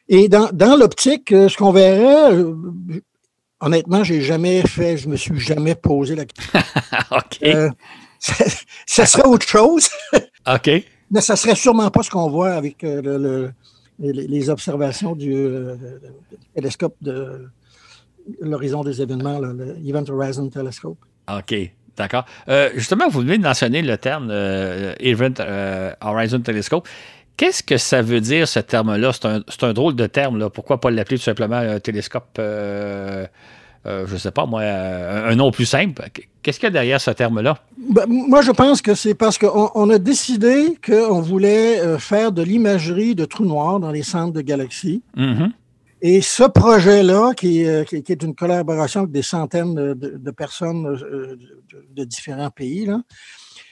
Et 0.08 0.30
dans, 0.30 0.78
l'optique, 0.78 1.32
euh, 1.32 1.48
ce 1.48 1.58
qu'on 1.58 1.72
verrait, 1.72 2.34
euh, 2.34 2.54
honnêtement, 3.62 4.04
j'ai 4.04 4.22
jamais 4.22 4.62
fait, 4.62 4.98
je 4.98 5.08
me 5.08 5.16
suis 5.16 5.40
jamais 5.40 5.76
posé 5.76 6.16
la 6.16 6.26
question. 6.26 6.60
ça, 8.86 9.06
serait 9.06 9.28
autre 9.28 9.48
chose. 9.48 9.90
OK. 10.48 10.70
Mais 11.12 11.22
ça 11.22 11.36
serait 11.36 11.56
sûrement 11.56 11.92
pas 11.92 12.04
ce 12.04 12.10
qu'on 12.10 12.30
voit 12.30 12.54
avec 12.54 12.82
le 12.82 13.52
les, 14.00 14.50
observations 14.50 15.16
du 15.16 15.34
euh, 15.34 15.76
télescope 16.56 16.96
de 17.02 17.50
l'horizon 18.42 18.84
des 18.84 19.02
événements, 19.02 19.40
le 19.40 19.78
Event 19.86 20.06
Horizon 20.10 20.50
Telescope. 20.50 20.98
OK. 21.32 21.56
D'accord. 21.96 22.26
Euh, 22.48 22.72
justement, 22.76 23.08
vous 23.08 23.20
venez 23.20 23.38
de 23.38 23.44
mentionner 23.44 23.84
le 23.84 23.98
terme 23.98 24.30
euh, 24.32 24.96
Event 25.00 25.34
Horizon 26.02 26.40
Telescope. 26.40 26.88
Qu'est-ce 27.38 27.62
que 27.62 27.78
ça 27.78 28.02
veut 28.02 28.22
dire, 28.22 28.48
ce 28.48 28.60
terme-là? 28.60 29.12
C'est 29.14 29.64
un, 29.64 29.74
drôle 29.74 29.96
de 29.96 30.08
terme. 30.08 30.40
Là. 30.40 30.50
Pourquoi 30.50 30.80
pas 30.80 30.90
l'appeler 30.92 31.18
tout 31.18 31.24
simplement 31.24 31.58
un 31.58 31.80
télescope 31.80 32.40
euh, 33.86 34.08
je 34.08 34.14
ne 34.14 34.18
sais 34.18 34.32
pas, 34.32 34.46
moi, 34.46 34.62
euh, 34.62 35.30
un 35.30 35.36
nom 35.36 35.52
plus 35.52 35.66
simple. 35.66 36.02
Qu'est-ce 36.42 36.60
qu'il 36.60 36.68
y 36.68 36.70
a 36.70 36.72
derrière 36.72 37.02
ce 37.02 37.12
terme-là? 37.12 37.58
Ben, 37.78 38.06
moi, 38.08 38.42
je 38.42 38.52
pense 38.52 38.82
que 38.82 38.96
c'est 38.96 39.14
parce 39.14 39.38
qu'on 39.38 39.90
a 39.90 39.98
décidé 39.98 40.78
qu'on 40.86 41.22
voulait 41.22 41.82
euh, 41.82 42.00
faire 42.00 42.32
de 42.32 42.42
l'imagerie 42.42 43.14
de 43.14 43.26
trous 43.26 43.46
noirs 43.46 43.82
dans 43.82 43.92
les 43.92 44.04
centres 44.04 44.34
de 44.34 44.42
galaxies. 44.42 45.04
Mm-hmm. 45.18 45.52
Et 46.02 46.22
ce 46.22 46.44
projet-là, 46.44 47.34
qui, 47.34 47.62
est 47.62 48.24
une 48.24 48.36
collaboration 48.36 49.02
avec 49.02 49.12
des 49.12 49.22
centaines 49.22 49.74
de, 49.74 50.32
personnes 50.32 50.98
de, 51.96 52.04
différents 52.04 52.50
pays, 52.50 52.90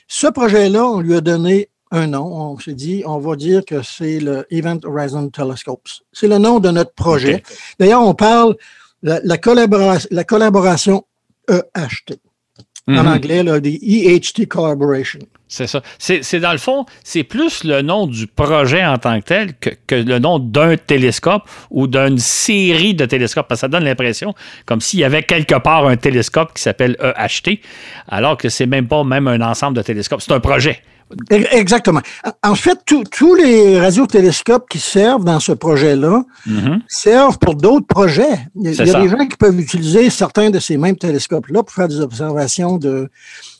ce 0.07 0.27
projet-là, 0.27 0.85
on 0.85 1.01
lui 1.01 1.15
a 1.15 1.19
donné 1.19 1.69
un 1.91 2.07
nom. 2.07 2.23
On 2.23 2.57
s'est 2.57 2.73
dit, 2.73 3.03
on 3.05 3.19
va 3.19 3.35
dire 3.35 3.65
que 3.65 3.81
c'est 3.81 4.21
le 4.21 4.45
Event 4.49 4.79
Horizon 4.85 5.29
Telescopes. 5.29 5.89
C'est 6.13 6.29
le 6.29 6.37
nom 6.37 6.59
de 6.59 6.69
notre 6.69 6.93
projet. 6.93 7.43
D'ailleurs, 7.77 8.03
on 8.03 8.13
parle 8.13 8.55
la, 9.03 9.37
collaboration, 9.37 10.09
la 10.11 10.23
collaboration 10.23 11.03
EHT. 11.49 12.19
En 12.87 13.03
mhm. 13.03 13.07
anglais, 13.07 13.43
là, 13.43 13.59
des 13.59 13.79
EHT 13.81 14.47
Collaboration. 14.47 15.19
C'est 15.47 15.67
ça. 15.67 15.81
C'est 15.99 16.39
dans 16.39 16.51
le 16.53 16.57
fond, 16.57 16.85
c'est 17.03 17.23
plus 17.23 17.63
le 17.63 17.81
nom 17.81 18.07
du 18.07 18.25
projet 18.25 18.83
en 18.85 18.97
tant 18.97 19.19
que 19.19 19.25
tel 19.25 19.53
que, 19.55 19.95
le 19.95 20.17
nom 20.17 20.39
d'un 20.39 20.77
télescope 20.77 21.43
ou 21.69 21.87
d'une 21.87 22.17
série 22.17 22.95
de 22.95 23.05
télescopes. 23.05 23.47
Parce 23.47 23.59
que 23.59 23.61
ça 23.61 23.67
donne 23.67 23.83
l'impression 23.83 24.33
comme 24.65 24.81
s'il 24.81 25.01
y 25.01 25.03
avait 25.03 25.23
quelque 25.23 25.59
part 25.59 25.87
un 25.87 25.97
télescope 25.97 26.53
qui 26.53 26.63
s'appelle 26.63 26.95
EHT, 27.01 27.59
alors 28.07 28.37
que 28.37 28.49
c'est 28.49 28.65
même 28.65 28.87
pas 28.87 29.03
même 29.03 29.27
un 29.27 29.41
ensemble 29.41 29.77
de 29.77 29.83
télescopes. 29.83 30.21
C'est 30.21 30.31
un 30.31 30.39
projet. 30.39 30.81
Exactement. 31.29 32.01
En 32.43 32.55
fait, 32.55 32.79
tous 32.85 33.35
les 33.35 33.79
radiotélescopes 33.79 34.69
qui 34.69 34.79
servent 34.79 35.23
dans 35.23 35.39
ce 35.39 35.51
projet-là 35.51 36.23
mm-hmm. 36.47 36.81
servent 36.87 37.37
pour 37.39 37.55
d'autres 37.55 37.87
projets. 37.87 38.47
Il 38.55 38.73
y 38.73 38.81
a, 38.81 39.01
des 39.01 39.09
gens 39.09 39.27
qui 39.27 39.37
peuvent 39.37 39.59
utiliser 39.59 40.09
certains 40.09 40.49
de 40.49 40.59
ces 40.59 40.77
mêmes 40.77 40.97
télescopes-là 40.97 41.63
pour 41.63 41.73
faire 41.73 41.87
des 41.87 41.99
observations 41.99 42.77
de 42.77 43.09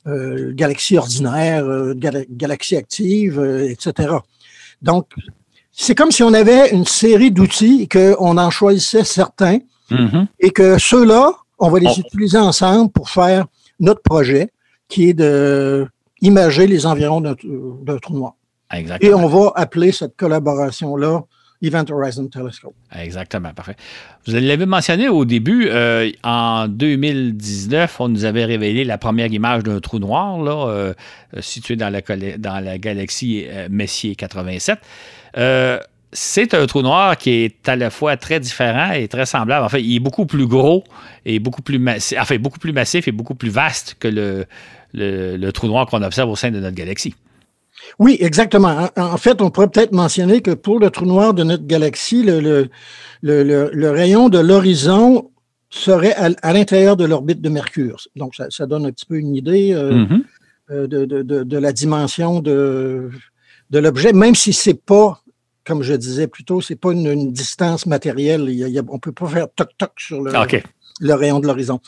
euh, 0.07 0.51
galaxies 0.53 0.97
ordinaires, 0.97 1.65
euh, 1.65 1.93
galaxies 2.29 2.77
actives, 2.77 3.39
euh, 3.39 3.69
etc. 3.69 4.15
Donc, 4.81 5.07
c'est 5.71 5.95
comme 5.95 6.11
si 6.11 6.23
on 6.23 6.33
avait 6.33 6.71
une 6.71 6.85
série 6.85 7.31
d'outils 7.31 7.83
et 7.83 7.87
qu'on 7.87 8.37
en 8.37 8.49
choisissait 8.49 9.03
certains 9.03 9.59
mm-hmm. 9.89 10.27
et 10.39 10.51
que 10.51 10.77
ceux-là, 10.77 11.33
on 11.59 11.69
va 11.69 11.79
les 11.79 11.99
utiliser 11.99 12.37
ensemble 12.37 12.91
pour 12.91 13.09
faire 13.09 13.45
notre 13.79 14.01
projet 14.01 14.49
qui 14.87 15.09
est 15.09 15.13
de 15.13 15.87
imager 16.21 16.67
les 16.67 16.85
environs 16.85 17.21
d'un 17.21 17.97
trou 17.97 18.13
noir. 18.13 18.35
Exactement. 18.71 19.11
Et 19.11 19.13
on 19.13 19.27
va 19.27 19.51
appeler 19.55 19.91
cette 19.91 20.15
collaboration-là 20.15 21.23
Event 21.61 21.85
Horizon 21.91 22.27
Telescope. 22.27 22.73
Exactement, 22.95 23.53
parfait. 23.53 23.75
Vous 24.25 24.33
l'avez 24.33 24.65
mentionné 24.65 25.09
au 25.09 25.25
début, 25.25 25.67
euh, 25.69 26.09
en 26.23 26.67
2019, 26.67 27.99
on 27.99 28.09
nous 28.09 28.25
avait 28.25 28.45
révélé 28.45 28.83
la 28.83 28.97
première 28.97 29.31
image 29.31 29.63
d'un 29.63 29.79
trou 29.79 29.99
noir 29.99 30.41
là, 30.41 30.67
euh, 30.67 30.93
situé 31.39 31.75
dans 31.75 31.89
la, 31.89 32.01
dans 32.37 32.63
la 32.63 32.77
galaxie 32.79 33.45
euh, 33.47 33.67
Messier 33.69 34.15
87. 34.15 34.79
c'est 36.13 36.53
un 36.55 36.65
trou 36.65 36.81
noir 36.81 37.15
qui 37.15 37.29
est 37.29 37.69
à 37.69 37.75
la 37.75 37.91
fois 37.91 38.17
très 38.17 38.39
différent 38.39 38.93
et 38.93 39.07
très 39.07 39.27
semblable. 39.27 39.63
En 39.63 39.69
fait, 39.69 39.83
il 39.83 39.95
est 39.95 39.99
beaucoup 39.99 40.25
plus 40.25 40.47
gros 40.47 40.83
et 41.25 41.37
beaucoup 41.39 41.61
plus, 41.61 41.79
enfin, 42.17 42.37
beaucoup 42.37 42.59
plus 42.59 42.73
massif 42.73 43.07
et 43.07 43.11
beaucoup 43.11 43.35
plus 43.35 43.49
vaste 43.49 43.97
que 43.99 44.07
le, 44.07 44.45
le, 44.93 45.49
trou 45.51 45.67
noir 45.67 45.85
qu'on 45.87 46.01
observe 46.03 46.29
au 46.29 46.35
sein 46.35 46.51
de 46.51 46.59
notre 46.59 46.75
galaxie. 46.75 47.15
Oui, 47.99 48.17
exactement. 48.19 48.89
En, 48.95 49.17
fait, 49.17 49.41
on 49.41 49.49
pourrait 49.49 49.69
peut-être 49.69 49.91
mentionner 49.91 50.41
que 50.41 50.51
pour 50.51 50.79
le 50.79 50.89
trou 50.89 51.05
noir 51.05 51.33
de 51.33 51.43
notre 51.43 51.65
galaxie, 51.65 52.23
le, 52.23 52.69
le, 53.21 53.89
rayon 53.89 54.29
de 54.29 54.39
l'horizon 54.39 55.31
serait 55.69 56.13
à, 56.13 56.53
l'intérieur 56.53 56.97
de 56.97 57.05
l'orbite 57.05 57.41
de 57.41 57.49
Mercure. 57.49 57.97
Donc, 58.15 58.35
ça, 58.35 58.65
donne 58.65 58.85
un 58.85 58.91
petit 58.91 59.05
peu 59.05 59.17
une 59.17 59.35
idée 59.35 59.73
euh, 59.73 60.05
mm-hmm. 60.05 60.23
euh, 60.71 60.87
de, 60.87 61.57
la 61.57 61.71
dimension 61.71 62.39
de, 62.41 63.09
l'objet, 63.71 64.13
même 64.13 64.35
si 64.35 64.53
c'est 64.53 64.73
pas, 64.73 65.21
comme 65.65 65.81
je 65.81 65.93
disais 65.93 66.27
plus 66.27 66.43
tôt, 66.43 66.61
c'est 66.61 66.75
pas 66.75 66.91
une, 66.91 67.31
distance 67.31 67.85
matérielle. 67.85 68.41
on 68.41 68.93
ne 68.93 68.99
peut 68.99 69.13
pas 69.13 69.27
faire 69.27 69.47
toc-toc 69.55 69.91
sur 69.97 70.21
le, 70.21 70.31
le 71.01 71.13
rayon 71.13 71.39
de 71.39 71.47
l'horizon. 71.47 71.79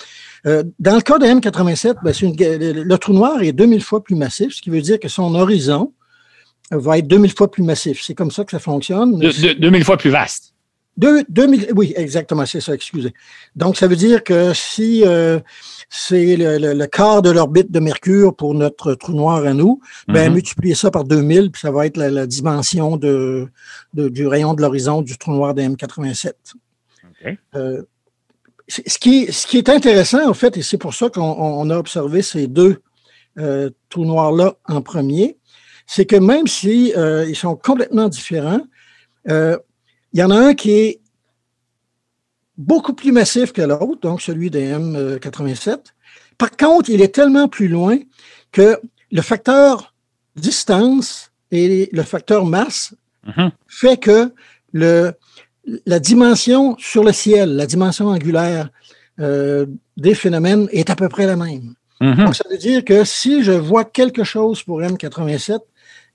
Euh, 0.45 0.63
dans 0.79 0.95
le 0.95 1.01
cas 1.01 1.19
de 1.19 1.25
M87, 1.25 1.95
ben, 2.03 2.83
le, 2.83 2.97
trou 2.97 3.13
noir 3.13 3.41
est 3.41 3.53
2000 3.53 3.81
fois 3.81 4.03
plus 4.03 4.15
massif, 4.15 4.53
ce 4.53 4.61
qui 4.61 4.69
veut 4.69 4.81
dire 4.81 4.99
que 4.99 5.07
son 5.07 5.35
horizon 5.35 5.93
va 6.71 6.97
être 6.97 7.07
2000 7.07 7.31
fois 7.31 7.49
plus 7.49 7.63
massif. 7.63 8.01
C'est 8.03 8.15
comme 8.15 8.31
ça 8.31 8.43
que 8.43 8.51
ça 8.51 8.59
fonctionne. 8.59 9.19
2000 9.19 9.83
fois 9.83 9.97
plus 9.97 10.09
vaste. 10.09 10.53
2000, 10.97 11.69
oui, 11.75 11.91
exactement, 11.95 12.45
c'est 12.45 12.61
ça, 12.61 12.73
excusez. 12.75 13.13
Donc, 13.55 13.77
ça 13.77 13.87
veut 13.87 13.95
dire 13.95 14.23
que 14.23 14.53
si 14.53 15.03
euh, 15.03 15.39
c'est 15.89 16.35
le, 16.37 16.85
quart 16.85 17.23
de 17.23 17.31
l'orbite 17.31 17.71
de 17.71 17.79
Mercure 17.79 18.35
pour 18.35 18.53
notre 18.53 18.93
trou 18.93 19.13
noir 19.13 19.43
à 19.43 19.53
nous, 19.53 19.81
ben, 20.07 20.29
mm-hmm. 20.29 20.33
multipliez 20.33 20.75
ça 20.75 20.91
par 20.91 21.03
2000, 21.03 21.51
puis 21.51 21.59
ça 21.59 21.71
va 21.71 21.87
être 21.87 21.97
la, 21.97 22.27
dimension 22.27 22.97
de, 22.97 23.47
du 23.93 24.27
rayon 24.27 24.53
de 24.53 24.61
l'horizon 24.61 25.01
du 25.01 25.17
trou 25.17 25.31
noir 25.31 25.55
de 25.55 25.63
M87. 25.63 26.33
Euh, 27.55 27.81
ce 28.87 28.97
qui, 28.97 29.31
ce 29.31 29.45
qui 29.45 29.57
est 29.57 29.69
intéressant, 29.69 30.27
en 30.27 30.33
fait, 30.33 30.57
et 30.57 30.61
c'est 30.61 30.77
pour 30.77 30.93
ça 30.93 31.09
qu'on 31.09 31.69
a 31.69 31.77
observé 31.77 32.21
ces 32.21 32.47
deux 32.47 32.81
euh, 33.37 33.69
trous 33.89 34.05
noirs-là 34.05 34.55
en 34.67 34.81
premier, 34.81 35.37
c'est 35.85 36.05
que 36.05 36.15
même 36.15 36.47
si 36.47 36.93
euh, 36.95 37.25
ils 37.27 37.35
sont 37.35 37.55
complètement 37.55 38.07
différents, 38.07 38.61
euh, 39.29 39.57
il 40.13 40.19
y 40.19 40.23
en 40.23 40.31
a 40.31 40.37
un 40.37 40.53
qui 40.53 40.71
est 40.71 41.01
beaucoup 42.57 42.93
plus 42.93 43.11
massif 43.11 43.51
que 43.53 43.61
l'autre, 43.61 43.99
donc 44.01 44.21
celui 44.21 44.49
des 44.49 44.71
M87. 44.71 45.77
Par 46.37 46.51
contre, 46.51 46.89
il 46.89 47.01
est 47.01 47.13
tellement 47.13 47.47
plus 47.47 47.67
loin 47.67 47.97
que 48.51 48.79
le 49.11 49.21
facteur 49.21 49.93
distance 50.35 51.31
et 51.51 51.89
le 51.91 52.03
facteur 52.03 52.45
masse 52.45 52.95
mm-hmm. 53.27 53.51
fait 53.67 53.97
que 53.97 54.33
le, 54.71 55.13
la 55.85 55.99
dimension 55.99 56.75
sur 56.77 57.03
le 57.03 57.11
ciel, 57.11 57.55
la 57.55 57.65
dimension 57.65 58.07
angulaire 58.07 58.69
euh, 59.19 59.65
des 59.97 60.15
phénomènes 60.15 60.67
est 60.71 60.89
à 60.89 60.95
peu 60.95 61.09
près 61.09 61.25
la 61.25 61.35
même. 61.35 61.73
Mm-hmm. 62.01 62.25
Donc, 62.25 62.35
ça 62.35 62.43
veut 62.49 62.57
dire 62.57 62.83
que 62.83 63.03
si 63.03 63.43
je 63.43 63.51
vois 63.51 63.85
quelque 63.85 64.23
chose 64.23 64.63
pour 64.63 64.81
M87, 64.81 65.59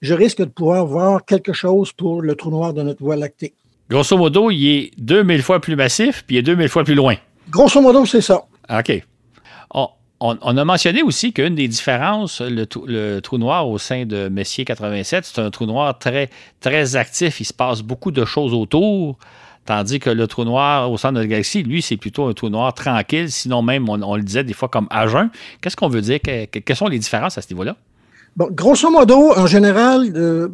je 0.01 0.15
risque 0.15 0.39
de 0.39 0.45
pouvoir 0.45 0.87
voir 0.87 1.25
quelque 1.25 1.53
chose 1.53 1.93
pour 1.93 2.23
le 2.23 2.35
trou 2.35 2.51
noir 2.51 2.75
de 2.75 2.83
notre 2.83 3.03
Voie 3.03 3.17
lactée. 3.17 3.55
Grosso 3.91 4.17
modo, 4.17 4.51
il 4.51 4.69
est 4.69 4.91
2000 4.99 5.43
fois 5.43 5.61
plus 5.61 5.77
massif, 5.77 6.25
puis 6.27 6.37
il 6.37 6.39
est 6.41 6.43
2000 6.43 6.69
fois 6.69 6.85
plus 6.85 6.95
loin. 6.95 7.17
Grosso 7.51 7.81
modo, 7.81 8.05
c'est 8.05 8.21
ça. 8.21 8.45
OK. 8.71 9.03
On, 10.21 10.57
a 10.57 10.65
mentionné 10.65 11.03
aussi 11.03 11.33
qu'une 11.33 11.55
des 11.55 11.69
différences, 11.69 12.41
le, 12.41 13.21
trou 13.21 13.39
noir 13.39 13.69
au 13.69 13.79
sein 13.79 14.05
de 14.05 14.29
Messier 14.29 14.65
87, 14.65 15.25
c'est 15.25 15.41
un 15.41 15.51
trou 15.51 15.65
noir 15.65 15.97
très, 15.97 16.29
très 16.61 16.97
actif. 16.97 17.41
Il 17.41 17.45
se 17.45 17.53
passe 17.53 17.83
beaucoup 17.83 18.11
de 18.11 18.25
choses 18.25 18.53
autour. 18.53 19.17
Tandis 19.65 20.01
que 20.01 20.11
le 20.11 20.27
trou 20.27 20.45
noir 20.45 20.91
au 20.91 20.97
centre 20.97 21.15
de 21.15 21.21
la 21.21 21.27
galaxie, 21.27 21.63
lui, 21.63 21.83
c'est 21.83 21.99
plutôt 21.99 22.27
un 22.27 22.33
trou 22.33 22.49
noir 22.49 22.75
tranquille, 22.75 23.31
sinon 23.31 23.63
même, 23.63 23.89
on, 23.89 24.17
le 24.17 24.23
disait 24.23 24.43
des 24.43 24.55
fois 24.55 24.69
comme 24.69 24.89
à 24.91 25.07
jeun. 25.07 25.31
Qu'est-ce 25.61 25.77
qu'on 25.77 25.89
veut 25.89 26.01
dire? 26.01 26.19
quelles 26.23 26.77
sont 26.77 26.89
les 26.89 26.99
différences 26.99 27.39
à 27.39 27.43
ce 27.43 27.53
niveau-là? 27.53 27.77
Bon, 28.35 28.49
grosso 28.51 28.91
modo, 28.91 29.33
en 29.37 29.47
général, 29.47 30.13
euh, 30.15 30.49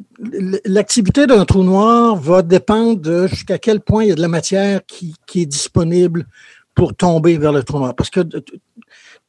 l'activité 0.65 1.27
d'un 1.27 1.45
trou 1.45 1.63
noir 1.63 2.17
va 2.17 2.43
dépendre 2.43 3.01
de 3.01 3.27
jusqu'à 3.27 3.59
quel 3.59 3.81
point 3.81 4.05
il 4.05 4.09
y 4.09 4.13
a 4.13 4.15
de 4.15 4.21
la 4.21 4.29
matière 4.29 4.81
qui, 4.87 5.15
est 5.35 5.47
disponible 5.47 6.27
pour 6.75 6.97
tomber 6.97 7.39
vers 7.39 7.53
le 7.53 7.63
trou 7.63 7.79
noir. 7.79 7.95
Parce 7.95 8.11
que 8.11 8.21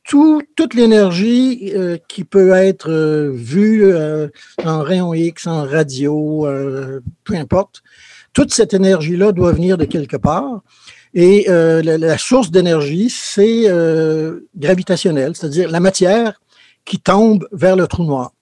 toute 0.05 0.73
l'énergie 0.75 1.71
euh, 1.75 1.97
qui 2.07 2.23
peut 2.23 2.51
être 2.51 2.91
euh, 2.91 3.31
vue 3.33 3.85
euh, 3.85 4.27
en 4.63 4.81
rayon 4.81 5.13
X, 5.13 5.47
en 5.47 5.65
radio, 5.65 6.47
peu 7.23 7.35
importe, 7.35 7.81
toute 8.33 8.53
cette 8.53 8.73
énergie-là 8.73 9.31
doit 9.31 9.51
venir 9.51 9.77
de 9.77 9.85
quelque 9.85 10.17
part. 10.17 10.61
Et 11.13 11.45
la, 11.47 11.97
la, 11.97 12.17
source 12.17 12.51
d'énergie, 12.51 13.09
c'est 13.09 13.63
gravitationnel, 14.57 15.33
c'est-à-dire 15.33 15.71
la 15.71 15.79
matière 15.79 16.41
qui 16.83 16.99
tombe 16.99 17.47
vers 17.53 17.77
le 17.77 17.87
trou 17.87 18.03
noir. 18.03 18.33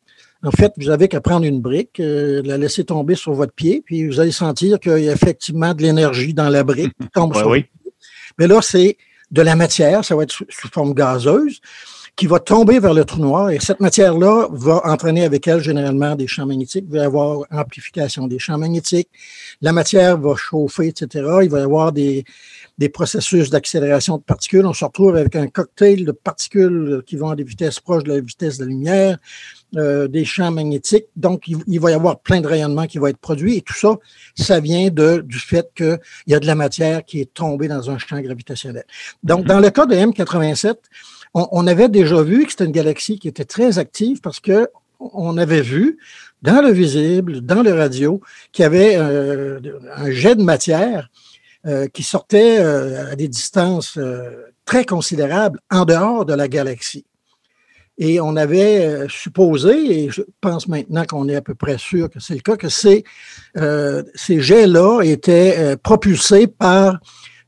En 0.41 0.49
fait, 0.49 0.73
vous 0.77 0.89
avez 0.89 1.07
qu'à 1.07 1.21
prendre 1.21 1.45
une 1.45 1.61
brique, 1.61 1.99
la 1.99 2.57
laisser 2.57 2.83
tomber 2.83 3.13
sur 3.13 3.33
votre 3.33 3.53
pied, 3.53 3.83
puis 3.85 4.07
vous 4.07 4.19
allez 4.19 4.31
sentir 4.31 4.79
qu'il 4.79 4.97
y 4.97 5.09
a 5.09 5.13
effectivement 5.13 5.75
de 5.75 5.83
l'énergie 5.83 6.33
dans 6.33 6.49
la 6.49 6.63
brique 6.63 6.93
qui 6.99 7.07
tombe 7.09 7.35
sur 7.35 7.47
oui. 7.47 7.65
Mais 8.39 8.47
là, 8.47 8.59
c'est 8.63 8.97
de 9.33 9.41
la 9.41 9.55
matière, 9.55 10.05
ça 10.05 10.15
va 10.15 10.23
être 10.23 10.31
sous, 10.31 10.45
forme 10.71 10.93
gazeuse, 10.93 11.59
qui 12.15 12.27
va 12.27 12.39
tomber 12.39 12.79
vers 12.79 12.93
le 12.93 13.03
trou 13.03 13.19
noir. 13.19 13.49
Et 13.49 13.59
cette 13.59 13.79
matière-là 13.79 14.47
va 14.51 14.81
entraîner 14.85 15.25
avec 15.25 15.47
elle 15.47 15.59
généralement 15.59 16.15
des 16.15 16.27
champs 16.27 16.45
magnétiques. 16.45 16.85
Il 16.87 16.95
va 16.95 17.03
y 17.03 17.05
avoir 17.05 17.39
amplification 17.49 18.27
des 18.27 18.37
champs 18.37 18.59
magnétiques. 18.59 19.09
La 19.61 19.71
matière 19.73 20.19
va 20.19 20.35
chauffer, 20.35 20.89
etc. 20.89 21.07
Il 21.41 21.49
va 21.49 21.59
y 21.59 21.63
avoir 21.63 21.91
des, 21.91 22.23
des 22.77 22.89
processus 22.89 23.49
d'accélération 23.49 24.17
de 24.17 24.21
particules. 24.21 24.67
On 24.67 24.73
se 24.73 24.85
retrouve 24.85 25.15
avec 25.15 25.35
un 25.35 25.47
cocktail 25.47 26.05
de 26.05 26.11
particules 26.11 27.01
qui 27.07 27.15
vont 27.15 27.29
à 27.29 27.35
des 27.35 27.43
vitesses 27.43 27.79
proches 27.79 28.03
de 28.03 28.13
la 28.13 28.19
vitesse 28.19 28.59
de 28.59 28.65
la 28.65 28.69
lumière. 28.69 29.17
Euh, 29.75 30.07
des 30.07 30.23
champs 30.23 30.51
magnétiques. 30.51 31.07
Donc, 31.15 31.47
il, 31.47 31.79
va 31.79 31.89
y 31.89 31.95
avoir 31.95 32.19
plein 32.19 32.41
de 32.41 32.47
rayonnements 32.47 32.85
qui 32.85 32.99
vont 32.99 33.07
être 33.07 33.17
produits. 33.17 33.57
Et 33.57 33.61
tout 33.61 33.73
ça, 33.73 33.95
ça 34.35 34.59
vient 34.59 34.91
de, 34.91 35.23
du 35.25 35.39
fait 35.39 35.71
qu'il 35.75 35.97
y 36.27 36.35
a 36.35 36.39
de 36.39 36.45
la 36.45 36.53
matière 36.53 37.03
qui 37.03 37.21
est 37.21 37.33
tombée 37.33 37.67
dans 37.67 37.89
un 37.89 37.97
champ 37.97 38.21
gravitationnel. 38.21 38.83
Donc, 39.23 39.45
dans 39.45 39.59
le 39.59 39.71
cas 39.71 39.87
de 39.87 39.95
M87, 39.95 40.75
on, 41.33 41.65
avait 41.65 41.89
déjà 41.89 42.21
vu 42.21 42.45
que 42.45 42.51
c'était 42.51 42.65
une 42.65 42.71
galaxie 42.71 43.17
qui 43.17 43.27
était 43.27 43.45
très 43.45 43.79
active 43.79 44.21
parce 44.21 44.39
que 44.39 44.67
on 44.99 45.37
avait 45.37 45.61
vu 45.61 45.97
dans 46.43 46.61
le 46.61 46.71
visible, 46.71 47.41
dans 47.41 47.63
le 47.63 47.73
radio, 47.73 48.21
qu'il 48.51 48.63
y 48.63 48.65
avait 48.67 48.95
euh, 48.95 49.59
un 49.95 50.11
jet 50.11 50.35
de 50.35 50.43
matière 50.43 51.09
euh, 51.65 51.87
qui 51.87 52.03
sortait 52.03 52.57
à 52.57 53.15
des 53.15 53.27
distances 53.27 53.97
très 54.65 54.85
considérables 54.85 55.59
en 55.71 55.85
dehors 55.85 56.25
de 56.25 56.35
la 56.35 56.47
galaxie. 56.47 57.05
Et 57.97 58.19
on 58.19 58.35
avait 58.35 58.85
euh, 58.85 59.07
supposé, 59.07 60.05
et 60.05 60.09
je 60.09 60.21
pense 60.41 60.67
maintenant 60.67 61.05
qu'on 61.05 61.29
est 61.29 61.35
à 61.35 61.41
peu 61.41 61.53
près 61.53 61.77
sûr 61.77 62.09
que 62.09 62.19
c'est 62.19 62.33
le 62.33 62.39
cas, 62.39 62.57
que 62.57 62.69
ces, 62.69 63.03
euh, 63.57 64.01
ces 64.15 64.41
jets-là 64.41 65.01
étaient 65.03 65.55
euh, 65.57 65.75
propulsés 65.75 66.47
par 66.47 66.99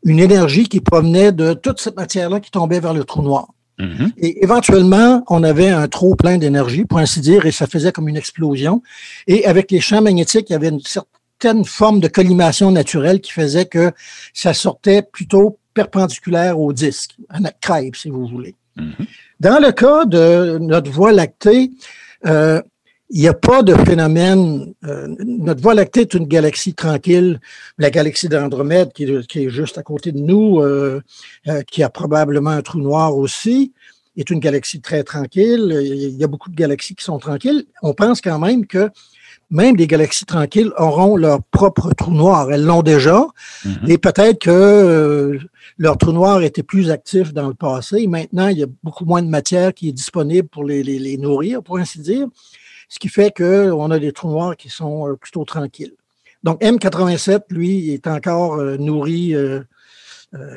une 0.04 0.20
énergie 0.20 0.70
qui 0.70 0.82
provenait 0.82 1.32
de 1.32 1.54
toute 1.54 1.80
cette 1.80 1.96
matière-là 1.96 2.40
qui 2.40 2.52
tombait 2.52 2.80
vers 2.80 2.94
le 2.94 3.04
trou 3.04 3.24
noir. 3.24 3.48
Mm-hmm. 3.80 4.14
Et 4.18 4.44
éventuellement, 4.44 5.24
on 5.30 5.44
avait 5.44 5.70
un 5.70 5.88
trop 5.88 6.16
plein 6.16 6.38
d'énergie, 6.38 6.86
pour 6.86 7.00
ainsi 7.00 7.22
dire, 7.22 7.48
et 7.48 7.52
ça 7.52 7.66
faisait 7.66 7.92
comme 7.92 8.08
une 8.08 8.18
explosion. 8.18 8.84
Et 9.26 9.46
avec 9.46 9.72
les 9.72 9.82
champs 9.82 10.02
magnétiques, 10.02 10.50
il 10.50 10.54
y 10.54 10.56
avait 10.56 10.70
une 10.70 10.80
certaine 10.80 11.66
forme 11.66 12.00
de 12.00 12.08
collimation 12.08 12.70
naturelle 12.72 13.20
qui 13.20 13.32
faisait 13.32 13.66
que 13.66 13.92
ça 14.34 14.54
sortait 14.54 15.02
plutôt 15.02 15.58
perpendiculaire 15.74 16.60
au 16.60 16.72
disque, 16.72 17.18
à 17.30 17.40
notre 17.40 17.60
crêpe, 17.60 17.96
si 17.96 18.10
vous 18.10 18.28
voulez. 18.28 18.56
Mm-hmm. 18.78 19.08
Dans 19.40 19.60
le 19.62 19.72
cas 19.72 20.06
de 20.06 20.58
notre 20.60 20.90
Voie 20.92 21.12
lactée, 21.12 21.72
euh, 22.26 22.62
il 23.10 23.22
n'y 23.22 23.28
a 23.28 23.34
pas 23.34 23.64
de 23.64 23.74
phénomène. 23.74 24.74
Euh, 24.86 25.14
notre 25.26 25.62
Voie 25.62 25.74
lactée 25.74 26.02
est 26.02 26.14
une 26.14 26.26
galaxie 26.26 26.74
tranquille. 26.74 27.40
La 27.78 27.90
galaxie 27.90 28.30
d'Andromède, 28.30 28.94
qui, 28.94 29.04
est 29.04 29.50
juste 29.50 29.78
à 29.78 29.84
côté 29.84 30.12
de 30.12 30.20
nous, 30.20 30.62
euh, 30.62 31.02
qui 31.68 31.84
a 31.84 31.90
probablement 31.90 32.52
un 32.52 32.62
trou 32.62 32.80
noir 32.80 33.16
aussi, 33.16 33.74
est 34.18 34.30
une 34.30 34.40
galaxie 34.40 34.82
très 34.82 35.04
tranquille. 35.04 35.78
Il 35.84 36.18
y 36.18 36.24
a 36.24 36.28
beaucoup 36.28 36.50
de 36.50 36.56
galaxies 36.56 36.96
qui 36.96 37.04
sont 37.04 37.20
tranquilles. 37.20 37.66
On 37.84 37.94
pense 37.94 38.22
quand 38.22 38.40
même 38.40 38.66
que 38.66 38.90
même 39.52 39.76
des 39.76 39.86
galaxies 39.86 40.26
tranquilles 40.26 40.72
auront 40.78 41.18
leur 41.18 41.44
propre 41.44 41.94
trou 41.94 42.12
noir. 42.12 42.52
Elles 42.52 42.64
l'ont 42.64 42.82
déjà. 42.82 43.28
Mm-hmm. 43.66 43.92
Et 43.92 43.98
peut-être 43.98 44.40
que 44.40 45.40
leur 45.78 45.98
trou 45.98 46.12
noir 46.12 46.42
était 46.42 46.64
plus 46.64 46.90
actif 46.90 47.34
dans 47.34 47.48
le 47.48 47.54
passé. 47.54 48.08
Maintenant, 48.08 48.48
il 48.48 48.60
y 48.60 48.64
a 48.64 48.68
beaucoup 48.84 49.06
moins 49.06 49.22
de 49.22 49.28
matière 49.28 49.74
qui 49.74 49.90
est 49.90 49.94
disponible 49.94 50.48
pour 50.48 50.64
les, 50.64 51.18
nourrir, 51.18 51.62
pour 51.62 51.78
ainsi 51.78 52.00
dire, 52.00 52.28
ce 52.88 53.00
qui 53.00 53.10
fait 53.10 53.36
qu'on 53.36 53.92
a 53.92 54.00
des 54.00 54.12
trous 54.12 54.30
noirs 54.30 54.56
qui 54.56 54.70
sont 54.70 55.10
euh, 55.10 55.16
plutôt 55.16 55.44
tranquilles. 55.44 55.94
Donc, 56.44 56.62
M87, 56.62 57.42
lui, 57.50 57.92
est 57.92 58.08
encore 58.08 58.56
euh, 58.56 58.78
nourri 58.78 59.34
euh, 59.36 59.62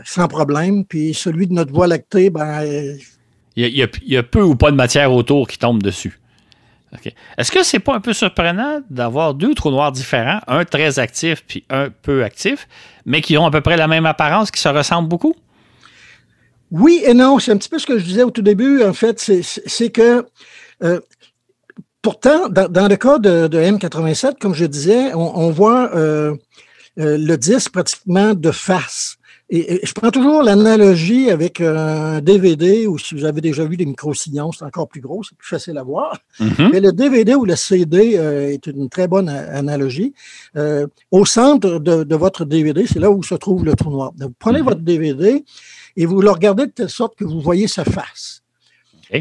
sans 0.04 0.28
problème. 0.28 0.84
Puis 0.84 1.14
celui 1.14 1.46
de 1.46 1.54
notre 1.54 1.72
Voie 1.72 1.86
lactée, 1.86 2.30
ben. 2.30 2.96
Il 3.56 3.66
y, 3.66 4.16
a, 4.16 4.22
peu 4.22 4.42
ou 4.42 4.54
pas 4.54 4.70
de 4.70 4.76
matière 4.76 5.12
autour 5.12 5.48
qui 5.48 5.58
tombe 5.58 5.82
dessus. 5.82 6.20
Est-ce 7.36 7.52
que 7.52 7.62
c'est 7.62 7.78
pas 7.78 7.94
un 7.94 8.00
peu 8.00 8.12
surprenant 8.12 8.80
d'avoir 8.88 9.34
deux 9.34 9.54
trous 9.54 9.70
noirs 9.70 9.92
différents, 9.92 10.40
un 10.46 10.64
très 10.64 10.98
actif 10.98 11.44
puis 11.46 11.64
un 11.70 11.90
peu 11.90 12.24
actif, 12.24 12.66
mais 13.04 13.20
qui 13.20 13.36
ont 13.36 13.46
à 13.46 13.50
peu 13.50 13.60
près 13.60 13.76
la 13.76 13.88
même 13.88 14.06
apparence, 14.06 14.50
qui 14.50 14.60
se 14.60 14.68
ressemblent 14.68 15.08
beaucoup? 15.08 15.34
Oui 16.70 17.02
et 17.04 17.14
non. 17.14 17.38
C'est 17.38 17.52
un 17.52 17.56
petit 17.56 17.68
peu 17.68 17.78
ce 17.78 17.86
que 17.86 17.98
je 17.98 18.04
disais 18.04 18.22
au 18.22 18.30
tout 18.30 18.42
début. 18.42 18.82
En 18.82 18.92
fait, 18.92 19.18
c'est 19.20 19.90
que 19.90 20.26
euh, 20.82 21.00
pourtant, 22.02 22.48
dans, 22.48 22.88
le 22.88 22.96
cas 22.96 23.18
de, 23.18 23.48
M87, 23.48 24.38
comme 24.38 24.54
je 24.54 24.64
disais, 24.64 25.14
on, 25.14 25.50
voit 25.50 25.94
euh, 25.94 26.34
euh, 26.98 27.18
le 27.18 27.36
disque 27.36 27.72
pratiquement 27.72 28.34
de 28.34 28.50
face. 28.50 29.17
Et, 29.50 29.80
je 29.86 29.92
prends 29.94 30.10
toujours 30.10 30.42
l'analogie 30.42 31.30
avec 31.30 31.60
un 31.60 32.20
DVD 32.20 32.86
ou 32.86 32.98
si 32.98 33.14
vous 33.14 33.24
avez 33.24 33.40
déjà 33.40 33.64
vu 33.64 33.76
des 33.76 33.86
micro-sillons, 33.86 34.52
c'est 34.52 34.64
encore 34.64 34.88
plus 34.88 35.00
gros, 35.00 35.22
c'est 35.22 35.36
plus 35.36 35.48
facile 35.48 35.78
à 35.78 35.82
voir. 35.82 36.18
Mm-hmm. 36.38 36.70
Mais 36.70 36.80
le 36.80 36.92
DVD 36.92 37.34
ou 37.34 37.46
le 37.46 37.56
CD 37.56 38.18
euh, 38.18 38.50
est 38.50 38.66
une 38.66 38.90
très 38.90 39.08
bonne 39.08 39.28
analogie. 39.28 40.12
Euh, 40.56 40.86
au 41.10 41.24
centre 41.24 41.78
de, 41.78 42.14
votre 42.14 42.44
DVD, 42.44 42.86
c'est 42.86 42.98
là 42.98 43.10
où 43.10 43.22
se 43.22 43.34
trouve 43.34 43.64
le 43.64 43.74
trou 43.74 43.90
noir. 43.90 44.12
vous 44.18 44.28
prenez 44.38 44.60
mm-hmm. 44.60 44.64
votre 44.64 44.80
DVD 44.80 45.44
et 45.96 46.06
vous 46.06 46.20
le 46.20 46.30
regardez 46.30 46.66
de 46.66 46.72
telle 46.72 46.90
sorte 46.90 47.16
que 47.16 47.24
vous 47.24 47.40
voyez 47.40 47.68
sa 47.68 47.84
face. 47.84 48.42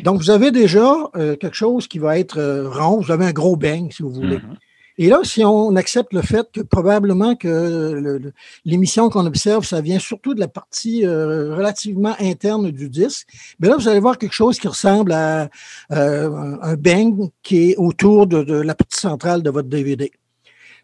Donc, 0.03 0.17
vous 0.17 0.29
avez 0.29 0.51
déjà 0.51 0.93
euh, 1.15 1.37
quelque 1.37 1.55
chose 1.55 1.87
qui 1.87 1.97
va 1.97 2.19
être 2.19 2.41
rond. 2.65 2.99
Vous 2.99 3.09
avez 3.09 3.25
un 3.25 3.31
gros 3.31 3.55
bang, 3.55 3.89
si 3.89 4.03
vous 4.03 4.11
voulez. 4.11 4.35
Mm-hmm. 4.35 4.66
Et 4.99 5.09
là, 5.09 5.19
si 5.23 5.45
on 5.45 5.75
accepte 5.75 6.11
le 6.11 6.23
fait 6.23 6.47
que 6.51 6.61
probablement 6.61 7.35
que 7.35 8.19
l'émission 8.65 9.09
qu'on 9.09 9.27
observe, 9.27 9.63
ça 9.63 9.79
vient 9.79 9.99
surtout 9.99 10.33
de 10.33 10.39
la 10.39 10.47
partie 10.47 11.05
euh, 11.05 11.55
relativement 11.55 12.15
interne 12.19 12.71
du 12.71 12.89
disque, 12.89 13.27
bien 13.59 13.71
là, 13.71 13.77
vous 13.77 13.87
allez 13.87 13.99
voir 13.99 14.17
quelque 14.17 14.33
chose 14.33 14.59
qui 14.59 14.67
ressemble 14.67 15.11
à 15.11 15.49
euh, 15.91 16.57
un 16.61 16.73
bang 16.75 17.29
qui 17.43 17.71
est 17.71 17.75
autour 17.77 18.25
de, 18.25 18.41
la 18.53 18.73
partie 18.73 18.99
centrale 18.99 19.43
de 19.43 19.51
votre 19.51 19.69
DVD. 19.69 20.11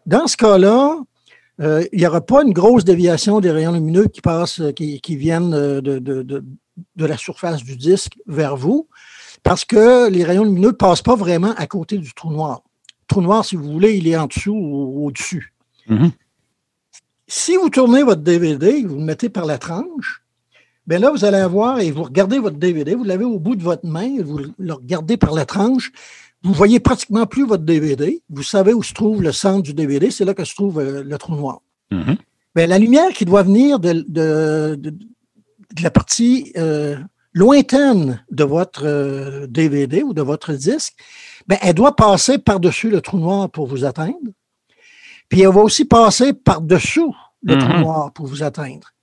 Dans 0.06 0.28
ce 0.28 0.36
cas-là, 0.36 0.96
euh, 1.60 1.84
il 1.92 1.98
n'y 1.98 2.06
aura 2.06 2.20
pas 2.20 2.44
une 2.44 2.52
grosse 2.52 2.84
déviation 2.84 3.40
des 3.40 3.50
rayons 3.50 3.72
lumineux 3.72 4.06
qui 4.06 4.20
passent, 4.20 4.62
qui, 4.76 5.16
viennent 5.16 5.50
de, 5.50 6.44
la 6.96 7.16
surface 7.16 7.64
du 7.64 7.76
disque 7.76 8.16
vers 8.26 8.56
vous, 8.56 8.86
parce 9.42 9.64
que 9.64 10.08
les 10.08 10.22
rayons 10.22 10.44
lumineux 10.44 10.68
ne 10.68 10.72
passent 10.72 11.02
pas 11.02 11.16
vraiment 11.16 11.52
à 11.56 11.66
côté 11.66 11.98
du 11.98 12.14
trou 12.14 12.30
noir 12.30 12.62
trou 13.06 13.22
noir, 13.22 13.44
si 13.44 13.56
vous 13.56 13.70
voulez, 13.70 13.96
il 13.96 14.08
est 14.08 14.16
en 14.16 14.26
dessous 14.26 14.54
ou 14.54 15.06
au-dessus. 15.06 15.52
Mm-hmm. 15.88 16.10
Si 17.26 17.56
vous 17.56 17.70
tournez 17.70 18.02
votre 18.02 18.22
DVD, 18.22 18.82
vous 18.84 18.96
le 18.96 19.04
mettez 19.04 19.28
par 19.28 19.46
la 19.46 19.58
tranche, 19.58 20.22
bien 20.86 20.98
là, 20.98 21.10
vous 21.10 21.24
allez 21.24 21.38
avoir, 21.38 21.80
et 21.80 21.90
vous 21.90 22.02
regardez 22.02 22.38
votre 22.38 22.56
DVD, 22.56 22.94
vous 22.94 23.04
l'avez 23.04 23.24
au 23.24 23.38
bout 23.38 23.56
de 23.56 23.62
votre 23.62 23.86
main, 23.86 24.22
vous 24.22 24.40
le 24.58 24.72
regardez 24.72 25.16
par 25.16 25.32
la 25.32 25.46
tranche, 25.46 25.90
vous 26.42 26.52
voyez 26.52 26.78
pratiquement 26.78 27.24
plus 27.24 27.46
votre 27.46 27.64
DVD, 27.64 28.22
vous 28.28 28.42
savez 28.42 28.74
où 28.74 28.82
se 28.82 28.92
trouve 28.92 29.22
le 29.22 29.32
centre 29.32 29.62
du 29.62 29.72
DVD, 29.72 30.10
c'est 30.10 30.26
là 30.26 30.34
que 30.34 30.44
se 30.44 30.54
trouve 30.54 30.78
euh, 30.78 31.02
le 31.02 31.18
trou 31.18 31.34
noir. 31.34 31.60
Mm-hmm. 31.90 32.66
la 32.66 32.78
lumière 32.78 33.10
qui 33.12 33.24
doit 33.24 33.42
venir 33.42 33.78
de, 33.78 34.78
la 35.82 35.90
partie 35.90 36.52
euh, 36.56 36.96
lointaine 37.32 38.24
de 38.30 38.44
votre 38.44 39.46
DVD 39.46 40.00
euh, 40.00 40.04
ou 40.04 40.14
de 40.14 40.22
votre 40.22 40.52
disque, 40.52 40.94
ben, 41.46 41.58
elle 41.62 41.74
doit 41.74 41.96
passer 41.96 42.38
par-dessus 42.38 42.90
le 42.90 43.00
trou 43.00 43.18
noir 43.18 43.50
pour 43.50 43.66
vous 43.66 43.84
atteindre. 43.84 44.18
Puis 45.28 45.42
elle 45.42 45.48
va 45.48 45.60
aussi 45.60 45.84
passer 45.84 46.32
par-dessous 46.32 47.14
le 47.42 47.58
trou 47.58 47.68
mm-hmm. 47.68 47.80
noir 47.80 48.12
pour 48.12 48.26
vous 48.26 48.42
atteindre. 48.42 48.94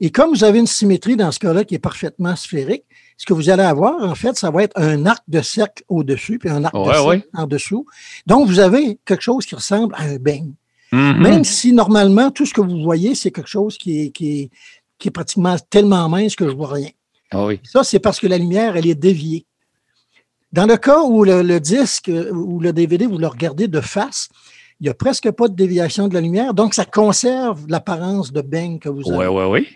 Et 0.00 0.10
comme 0.10 0.30
vous 0.30 0.42
avez 0.42 0.58
une 0.58 0.66
symétrie 0.66 1.16
dans 1.16 1.30
ce 1.30 1.38
cas-là 1.38 1.64
qui 1.64 1.76
est 1.76 1.78
parfaitement 1.78 2.34
sphérique, 2.34 2.84
ce 3.16 3.24
que 3.24 3.34
vous 3.34 3.50
allez 3.50 3.62
avoir, 3.62 4.02
en 4.02 4.16
fait, 4.16 4.36
ça 4.36 4.50
va 4.50 4.64
être 4.64 4.76
un 4.76 5.06
arc 5.06 5.22
de 5.28 5.40
cercle 5.40 5.84
au-dessus, 5.88 6.40
puis 6.40 6.48
un 6.48 6.64
arc 6.64 6.74
de 6.74 6.92
cercle 6.92 7.28
en 7.34 7.46
dessous. 7.46 7.86
Donc, 8.26 8.48
vous 8.48 8.58
avez 8.58 8.98
quelque 9.04 9.22
chose 9.22 9.46
qui 9.46 9.54
ressemble 9.54 9.94
à 9.94 10.02
un 10.02 10.16
beigne. 10.16 10.54
Mm-hmm. 10.92 11.20
Même 11.20 11.44
si 11.44 11.72
normalement, 11.72 12.32
tout 12.32 12.46
ce 12.46 12.52
que 12.52 12.60
vous 12.60 12.82
voyez, 12.82 13.14
c'est 13.14 13.30
quelque 13.30 13.48
chose 13.48 13.78
qui 13.78 14.00
est, 14.00 14.10
qui, 14.10 14.50
est, 15.04 15.10
pratiquement 15.10 15.56
tellement 15.70 16.08
mince 16.08 16.34
que 16.34 16.46
je 16.46 16.50
ne 16.50 16.56
vois 16.56 16.72
rien. 16.72 16.90
Ah 17.30 17.46
oui. 17.46 17.60
Ça, 17.62 17.84
c'est 17.84 18.00
parce 18.00 18.18
que 18.18 18.26
la 18.26 18.38
lumière, 18.38 18.76
elle 18.76 18.88
est 18.88 18.96
déviée. 18.96 19.46
Dans 20.52 20.66
le 20.66 20.76
cas 20.76 21.02
où 21.02 21.24
le, 21.24 21.58
disque 21.58 22.10
ou 22.32 22.60
le 22.60 22.72
DVD, 22.72 23.06
vous 23.06 23.18
le 23.18 23.26
regardez 23.26 23.68
de 23.68 23.80
face, 23.80 24.28
il 24.80 24.84
n'y 24.84 24.90
a 24.90 24.94
presque 24.94 25.30
pas 25.30 25.48
de 25.48 25.54
déviation 25.54 26.08
de 26.08 26.14
la 26.14 26.20
lumière, 26.20 26.54
donc 26.54 26.74
ça 26.74 26.84
conserve 26.84 27.64
l'apparence 27.68 28.32
de 28.32 28.42
bang 28.42 28.78
que 28.78 28.88
vous 28.88 29.10
avez. 29.10 29.28
Oui, 29.28 29.44
oui, 29.44 29.60
oui. 29.60 29.68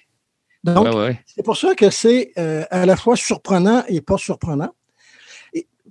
Donc, 0.65 0.89
c'est 1.27 1.45
pour 1.45 1.57
ça 1.57 1.75
que 1.75 1.91
c'est 1.91 2.33
à 2.37 2.87
la 2.87 2.97
fois 2.97 3.17
surprenant 3.17 3.85
et 3.89 4.01
pas 4.01 4.19
surprenant. 4.19 4.75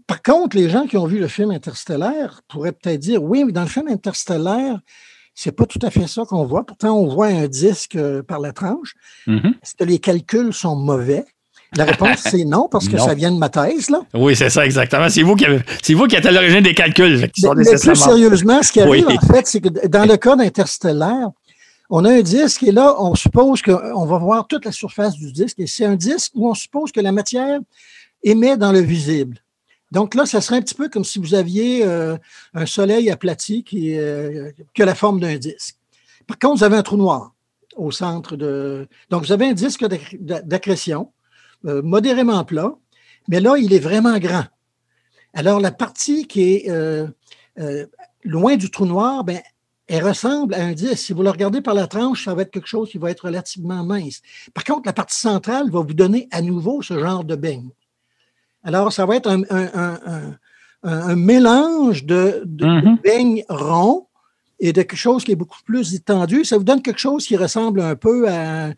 par 0.06 0.22
contre, 0.22 0.58
les 0.58 0.70
gens 0.70 0.86
qui 0.86 0.98
ont 0.98 1.06
vu 1.08 1.20
le 1.20 1.30
film 1.30 1.52
Interstellaire 1.52 2.42
pourraient 2.48 2.74
peut-être 2.74 3.00
dire 3.00 3.24
oui, 3.24 3.46
mais 3.46 3.54
dans 3.54 3.62
le 3.62 3.70
film 3.70 3.88
Interstellaire, 3.88 4.80
c'est 5.34 5.52
pas 5.52 5.66
tout 5.66 5.80
à 5.82 5.90
fait 5.90 6.08
ça 6.08 6.24
qu'on 6.26 6.46
voit. 6.46 6.66
Pourtant, 6.66 6.98
on 6.98 7.08
voit 7.08 7.28
un 7.28 7.48
disque 7.48 7.98
par 8.24 8.40
la 8.40 8.54
tranche. 8.54 8.94
Mm-hmm. 9.28 9.54
Que 9.78 9.84
les 9.84 10.00
calculs 10.00 10.54
sont 10.54 10.76
mauvais? 10.76 11.26
La 11.76 11.86
réponse, 11.86 12.20
c'est 12.20 12.45
non, 12.45 12.68
parce 12.70 12.88
que 12.88 12.97
ça 12.97 13.13
vient 13.13 13.32
de 13.32 13.38
ma 13.38 13.49
thèse. 13.49 13.89
Là. 13.89 14.01
Oui, 14.13 14.36
c'est 14.36 14.49
ça, 14.49 14.66
exactement. 14.66 15.09
C'est 15.09 15.24
vous 15.24 15.36
qui, 15.36 15.45
c'est 15.82 15.93
vous 15.93 16.07
qui 16.07 16.16
êtes 16.16 16.26
à 16.26 16.32
l'origine 16.32 16.61
des 16.61 16.74
calculs. 16.74 17.20
mais, 17.20 17.78
plus 17.78 17.95
sérieusement, 17.95 18.63
ce 18.63 18.72
qui 18.72 18.82
arrive, 18.82 19.07
en 19.07 19.34
fait, 19.34 19.47
c'est 19.47 19.61
que 19.61 19.88
dans 19.88 20.05
le 20.05 20.18
cas 20.18 20.36
d'Interstellaire, 20.36 21.30
on 21.89 22.03
a 22.05 22.11
un 22.11 22.22
disque 22.22 22.63
et 22.63 22.72
là, 22.72 22.95
on 22.99 23.13
suppose 23.16 23.61
qu'on 23.61 24.05
va 24.05 24.18
voir 24.18 24.47
toute 24.47 24.66
la 24.66 24.72
surface 24.72 25.16
du 25.16 25.32
disque. 25.32 25.59
Et 25.59 25.68
c'est 25.68 25.86
un 25.86 25.95
disque 25.95 26.32
où 26.36 26.49
on 26.49 26.53
suppose 26.53 26.91
que 26.91 26.99
la 26.99 27.11
matière 27.11 27.59
émet 28.24 28.57
dans 28.57 28.72
le 28.72 28.80
visible. 28.80 29.38
Donc 29.91 30.16
là, 30.16 30.26
ça 30.26 30.41
serait 30.41 30.57
un 30.57 30.61
petit 30.61 30.74
peu 30.74 30.89
comme 30.89 31.03
si 31.03 31.20
vous 31.20 31.36
aviez 31.36 31.86
euh, 31.86 32.18
un 32.53 32.66
soleil 32.66 33.11
aplati 33.11 33.63
qui, 33.63 33.97
euh, 33.97 34.51
qui 34.74 34.82
a 34.82 34.86
la 34.86 34.95
forme 34.95 35.20
d'un 35.20 35.36
disque. 35.36 35.76
Par 36.26 36.39
contre, 36.39 36.57
vous 36.57 36.63
avez 36.63 36.78
un 36.78 36.82
trou 36.82 36.97
noir 36.97 37.34
au 37.76 37.91
centre 37.91 38.36
de. 38.36 38.88
Donc, 39.09 39.26
vous 39.26 39.32
avez 39.32 39.47
un 39.47 39.53
disque 39.53 39.86
d'accrétion 40.22 41.11
euh, 41.66 41.82
modérément 41.82 42.43
plat, 42.43 42.76
mais 43.28 43.39
là, 43.39 43.57
il 43.57 43.74
est 43.74 43.80
vraiment 43.80 44.18
grand. 44.20 44.45
Alors, 45.34 45.59
la 45.59 45.72
partie 45.72 46.28
qui 46.28 46.53
est 46.53 46.70
euh, 46.70 47.07
euh, 47.59 47.86
loin 48.24 48.55
du 48.55 48.70
trou 48.70 48.86
noir, 48.86 49.24
ben, 49.24 49.39
elle 49.88 50.03
ressemble 50.03 50.53
à 50.53 50.63
un 50.63 50.74
disque. 50.74 50.97
Si 50.97 51.13
vous 51.13 51.24
le 51.24 51.30
regardez 51.30 51.61
par 51.61 51.74
la 51.74 51.88
tranche, 51.88 52.26
ça 52.26 52.34
va 52.36 52.43
être 52.43 52.51
quelque 52.51 52.68
chose 52.68 52.89
qui 52.89 52.97
va 52.97 53.09
être 53.11 53.26
relativement 53.26 53.84
mince. 53.84 54.22
Par 54.53 54.63
contre, 54.63 54.84
la 54.86 54.93
partie 54.93 55.20
centrale 55.20 55.70
va 55.72 55.82
vous 55.82 55.93
donner 55.93 56.28
à 56.32 56.41
nouveau 56.41 56.82
ce 56.82 56.99
genre 56.99 57.24
de 57.24 57.36
beigne. 57.36 57.70
Alors, 58.63 58.93
ça 58.93 59.05
va 59.05 59.16
être 59.16 59.30
un, 59.30 61.16
mélange 61.16 62.05
de, 62.05 62.43
de, 62.45 63.01
beigne 63.01 63.43
rond 63.49 64.07
et 64.59 64.72
de 64.72 64.82
quelque 64.82 64.95
chose 64.95 65.24
qui 65.24 65.32
est 65.32 65.36
beaucoup 65.36 65.61
plus 65.66 65.93
étendu. 65.95 66.45
Ça 66.45 66.57
vous 66.57 66.63
donne 66.63 66.82
quelque 66.82 66.99
chose 66.99 67.26
qui 67.26 67.38
ressemble 67.38 67.82
un 67.82 67.95
peu 67.95 68.30
à 68.30 68.72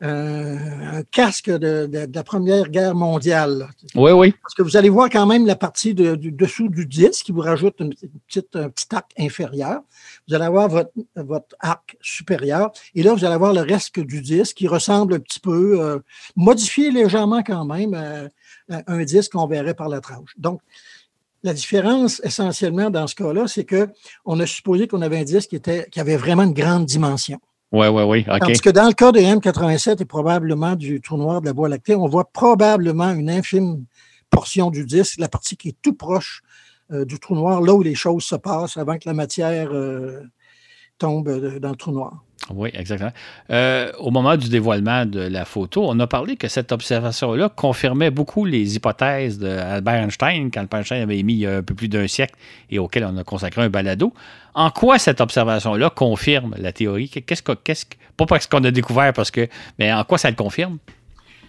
un 0.00 1.02
casque 1.04 1.50
de, 1.50 1.88
la 2.12 2.22
Première 2.22 2.68
Guerre 2.68 2.94
mondiale. 2.94 3.68
Oui, 3.94 4.12
oui. 4.12 4.34
Parce 4.42 4.54
que 4.54 4.62
vous 4.62 4.76
allez 4.76 4.88
voir 4.88 5.08
quand 5.08 5.26
même 5.26 5.46
la 5.46 5.56
partie 5.56 5.94
du 5.94 6.32
dessous 6.32 6.68
du 6.68 6.86
disque 6.86 7.26
qui 7.26 7.32
vous 7.32 7.40
rajoute 7.40 7.76
une 7.80 7.94
petite, 8.26 8.54
un 8.56 8.68
petit 8.68 8.86
arc 8.94 9.10
inférieur. 9.18 9.80
Vous 10.28 10.34
allez 10.34 10.44
avoir 10.44 10.68
votre, 10.68 10.90
votre, 11.16 11.56
arc 11.60 11.96
supérieur. 12.00 12.72
Et 12.94 13.02
là, 13.02 13.14
vous 13.14 13.24
allez 13.24 13.34
avoir 13.34 13.52
le 13.52 13.62
reste 13.62 13.98
du 13.98 14.20
disque 14.20 14.56
qui 14.56 14.68
ressemble 14.68 15.14
un 15.14 15.20
petit 15.20 15.40
peu, 15.40 15.80
euh, 15.80 15.98
modifié 16.34 16.90
légèrement 16.90 17.42
quand 17.42 17.64
même, 17.64 17.94
euh, 17.94 18.28
à 18.70 18.82
un 18.92 19.04
disque 19.04 19.32
qu'on 19.32 19.46
verrait 19.46 19.74
par 19.74 19.88
la 19.88 20.00
tranche. 20.00 20.34
Donc, 20.36 20.60
la 21.42 21.54
différence 21.54 22.20
essentiellement 22.24 22.90
dans 22.90 23.06
ce 23.06 23.14
cas-là, 23.14 23.46
c'est 23.46 23.64
qu'on 23.64 24.40
a 24.40 24.46
supposé 24.46 24.88
qu'on 24.88 25.02
avait 25.02 25.18
un 25.18 25.24
disque 25.24 25.50
qui, 25.50 25.56
était, 25.56 25.88
qui 25.90 26.00
avait 26.00 26.16
vraiment 26.16 26.42
une 26.42 26.52
grande 26.52 26.86
dimension. 26.86 27.38
Oui, 27.76 27.88
oui, 27.88 28.02
oui. 28.04 28.24
Parce 28.24 28.62
que 28.62 28.70
dans 28.70 28.86
le 28.86 28.94
cas 28.94 29.12
de 29.12 29.20
M87 29.20 30.00
et 30.00 30.04
probablement 30.06 30.76
du 30.76 31.02
trou 31.02 31.18
noir 31.18 31.42
de 31.42 31.46
la 31.46 31.52
Voie 31.52 31.68
lactée, 31.68 31.94
on 31.94 32.08
voit 32.08 32.30
probablement 32.32 33.12
une 33.12 33.28
infime 33.28 33.84
portion 34.30 34.70
du 34.70 34.86
disque, 34.86 35.18
la 35.18 35.28
partie 35.28 35.58
qui 35.58 35.68
est 35.68 35.76
tout 35.82 35.92
proche 35.92 36.42
euh, 36.90 37.04
du 37.04 37.18
trou 37.18 37.34
noir, 37.34 37.60
là 37.60 37.74
où 37.74 37.82
les 37.82 37.94
choses 37.94 38.24
se 38.24 38.36
passent 38.36 38.78
avant 38.78 38.96
que 38.96 39.06
la 39.06 39.12
matière 39.12 39.72
euh, 39.72 40.22
tombe 40.98 41.28
euh, 41.28 41.58
dans 41.58 41.70
le 41.70 41.76
trou 41.76 41.92
noir. 41.92 42.22
Oui, 42.54 42.70
exactement. 42.74 43.10
Euh, 43.50 43.90
au 43.98 44.10
moment 44.10 44.36
du 44.36 44.48
dévoilement 44.48 45.04
de 45.04 45.20
la 45.20 45.44
photo, 45.44 45.84
on 45.88 45.98
a 45.98 46.06
parlé 46.06 46.36
que 46.36 46.46
cette 46.48 46.70
observation-là 46.70 47.48
confirmait 47.48 48.10
beaucoup 48.10 48.44
les 48.44 48.76
hypothèses 48.76 49.38
d'Albert 49.38 50.04
Einstein, 50.04 50.50
qu'Albert 50.50 50.80
Einstein 50.80 51.02
avait 51.02 51.18
émis 51.18 51.34
il 51.34 51.38
y 51.40 51.46
a 51.46 51.56
un 51.56 51.62
peu 51.62 51.74
plus 51.74 51.88
d'un 51.88 52.06
siècle 52.06 52.34
et 52.70 52.78
auquel 52.78 53.04
on 53.04 53.16
a 53.16 53.24
consacré 53.24 53.62
un 53.62 53.68
balado. 53.68 54.12
En 54.54 54.70
quoi 54.70 54.98
cette 54.98 55.20
observation-là 55.20 55.90
confirme 55.90 56.54
la 56.56 56.72
théorie? 56.72 57.08
Qu'est-ce 57.08 57.42
que, 57.42 57.52
qu'est-ce 57.52 57.86
pas 58.16 58.26
parce 58.26 58.46
qu'on 58.46 58.62
a 58.62 58.70
découvert, 58.70 59.12
parce 59.12 59.30
que, 59.30 59.48
mais 59.78 59.92
en 59.92 60.04
quoi 60.04 60.18
ça 60.18 60.30
le 60.30 60.36
confirme? 60.36 60.78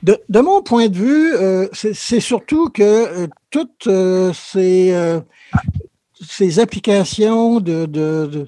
De, 0.03 0.19
mon 0.39 0.61
point 0.61 0.87
de 0.89 0.97
vue, 0.97 1.33
euh, 1.35 1.67
c'est, 1.73 2.19
surtout 2.19 2.69
que 2.69 2.83
euh, 2.83 3.27
toutes 3.49 3.89
ces, 4.33 5.19
ces, 6.21 6.59
applications 6.59 7.59
de 7.59 7.85
de 7.85 8.47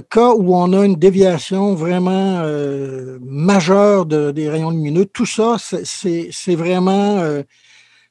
cas 0.00 0.32
où 0.34 0.54
on 0.54 0.72
a 0.72 0.84
une 0.84 0.96
déviation 0.96 1.74
vraiment 1.74 2.40
euh, 2.42 3.18
majeure 3.20 4.06
des 4.06 4.48
rayons 4.48 4.70
lumineux, 4.70 5.06
tout 5.06 5.26
ça, 5.26 5.56
c'est 5.58 6.54
vraiment 6.54 7.18
euh, 7.18 7.42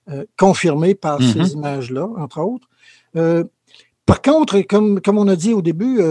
euh, 0.09 0.25
confirmé 0.37 0.95
par 0.95 1.19
ces 1.21 1.39
mm-hmm. 1.39 1.53
images-là, 1.53 2.09
entre 2.17 2.41
autres. 2.41 2.67
par 4.05 4.21
contre, 4.21 4.61
comme, 4.61 5.01
comme 5.01 5.17
on 5.17 5.27
a 5.27 5.35
dit 5.35 5.53
au 5.53 5.61
début, 5.61 6.01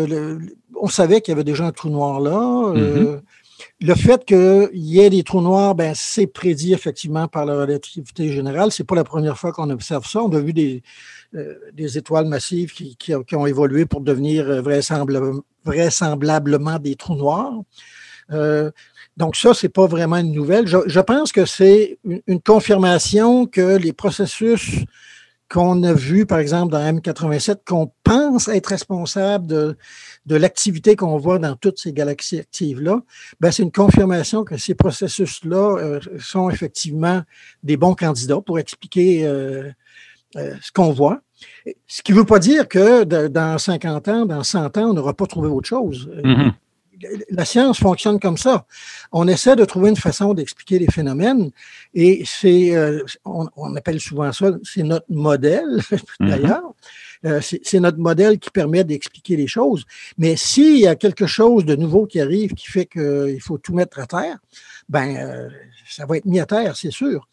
on 0.81 0.89
savait 0.89 1.21
qu'il 1.21 1.33
y 1.33 1.35
avait 1.35 1.45
déjà 1.45 1.67
un 1.67 1.73
trou 1.73 1.91
noir 1.91 2.21
là. 2.21 2.73
Mm-hmm. 2.75 3.21
Le 3.81 3.95
fait 3.95 4.25
qu'il 4.25 4.71
y 4.75 5.01
ait 5.01 5.11
des 5.11 5.25
trous 5.25 5.41
noirs, 5.41 5.75
ben, 5.75 5.93
c'est 5.95 6.29
prédit 6.29 6.73
effectivement 6.73 7.27
par 7.27 7.45
la 7.45 7.55
relativité 7.55 8.31
générale. 8.33 8.71
C'est 8.71 8.85
pas 8.85 8.95
la 8.95 9.05
première 9.05 9.37
fois 9.37 9.53
qu'on 9.53 9.69
observe 9.71 10.07
ça. 10.07 10.23
On 10.23 10.33
a 10.33 10.39
vu 10.39 10.53
des, 10.53 10.83
des 11.33 11.99
étoiles 11.99 12.27
massives 12.27 12.73
qui, 12.73 13.15
ont 13.35 13.47
évolué 13.47 13.87
pour 13.87 14.01
devenir 14.01 14.49
euh, 14.49 14.63
vraisemblablement 15.65 16.79
des 16.79 16.97
trous 16.97 17.17
noirs. 17.17 17.63
Euh, 18.33 18.71
donc 19.17 19.37
ça, 19.37 19.53
c'est 19.53 19.69
pas 19.69 19.87
vraiment 19.87 20.17
une 20.17 20.33
nouvelle. 20.33 20.67
Je, 20.67 21.01
pense 21.01 21.33
que 21.33 21.45
c'est 21.45 21.99
une, 22.05 22.41
confirmation 22.41 23.47
que 23.47 23.77
les 23.77 23.93
processus 23.93 24.85
qu'on 25.51 25.83
a 25.83 25.95
vus, 25.95 26.27
par 26.27 26.39
exemple, 26.39 26.73
dans 26.73 26.79
M87, 26.79 27.61
qu'on 27.67 27.91
pense 28.05 28.49
être 28.49 28.67
responsables 28.67 29.47
de, 29.47 29.77
de 30.27 30.37
l'activité 30.37 30.95
qu'on 30.95 31.17
voit 31.17 31.39
dans 31.39 31.57
toutes 31.57 31.79
ces 31.79 31.93
galaxies 31.93 32.39
actives-là, 32.39 33.01
ben, 33.41 33.51
c'est 33.51 33.63
une 33.63 33.73
confirmation 33.73 34.45
que 34.45 34.59
ces 34.59 34.75
processus-là 34.75 35.79
euh, 35.79 36.01
sont 36.21 36.51
effectivement 36.51 37.23
des 37.63 37.79
bons 37.79 37.95
candidats 37.95 38.43
pour 38.43 38.59
expliquer 38.59 39.27
euh, 39.27 39.71
euh, 40.37 40.55
ce 40.61 40.73
qu'on 40.73 40.93
voit. 40.93 41.21
Ce 41.87 42.03
qui 42.03 42.13
ne 42.13 42.19
veut 42.19 42.25
pas 42.25 42.39
dire 42.39 42.67
que 42.69 43.05
dans 43.05 43.59
50 43.59 44.09
ans, 44.09 44.27
dans 44.27 44.43
100 44.43 44.77
ans, 44.77 44.91
on 44.91 44.95
n'aura 44.95 45.15
pas 45.15 45.27
trouvé 45.27 45.49
autre 45.49 45.69
chose. 45.69 46.11
Mm-hmm 46.23 46.53
la 47.31 47.45
science 47.45 47.79
fonctionne 47.79 48.19
comme 48.19 48.37
ça. 48.37 48.67
On 49.13 49.29
essaie 49.29 49.57
de 49.57 49.65
trouver 49.65 49.91
une 49.91 49.97
façon 49.97 50.35
d'expliquer 50.35 50.79
les 50.79 50.87
phénomènes 50.87 51.51
et 51.95 52.23
c'est, 52.25 52.75
euh, 52.75 53.03
on, 53.25 53.77
appelle 53.77 54.01
souvent 54.01 54.33
ça, 54.33 54.51
c'est 54.63 54.83
notre 54.83 55.07
modèle 55.09 55.81
mhm. 56.21 56.29
d'ailleurs. 56.29 56.75
Euh, 57.25 57.41
c'est 57.41 57.81
notre 57.81 57.99
modèle 57.99 58.39
qui 58.39 58.49
permet 58.51 58.85
d'expliquer 58.85 59.35
les 59.35 59.49
choses. 59.49 59.85
Mais 60.19 60.37
s'il 60.37 60.79
y 60.79 60.87
a 60.87 60.95
quelque 60.95 61.27
chose 61.27 61.65
de 61.65 61.75
nouveau 61.75 62.07
qui 62.07 62.21
arrive 62.21 62.55
qui 62.55 62.67
fait 62.67 62.87
qu'il 62.87 63.41
faut 63.41 63.59
tout 63.59 63.75
mettre 63.75 63.99
à 63.99 64.07
terre, 64.07 64.39
ben 64.89 65.17
euh, 65.17 65.49
ça 65.89 66.07
va 66.07 66.17
être 66.17 66.27
mis 66.27 66.39
à 66.39 66.47
terre, 66.47 66.77
c'est 66.77 66.93
sûr. 66.93 67.27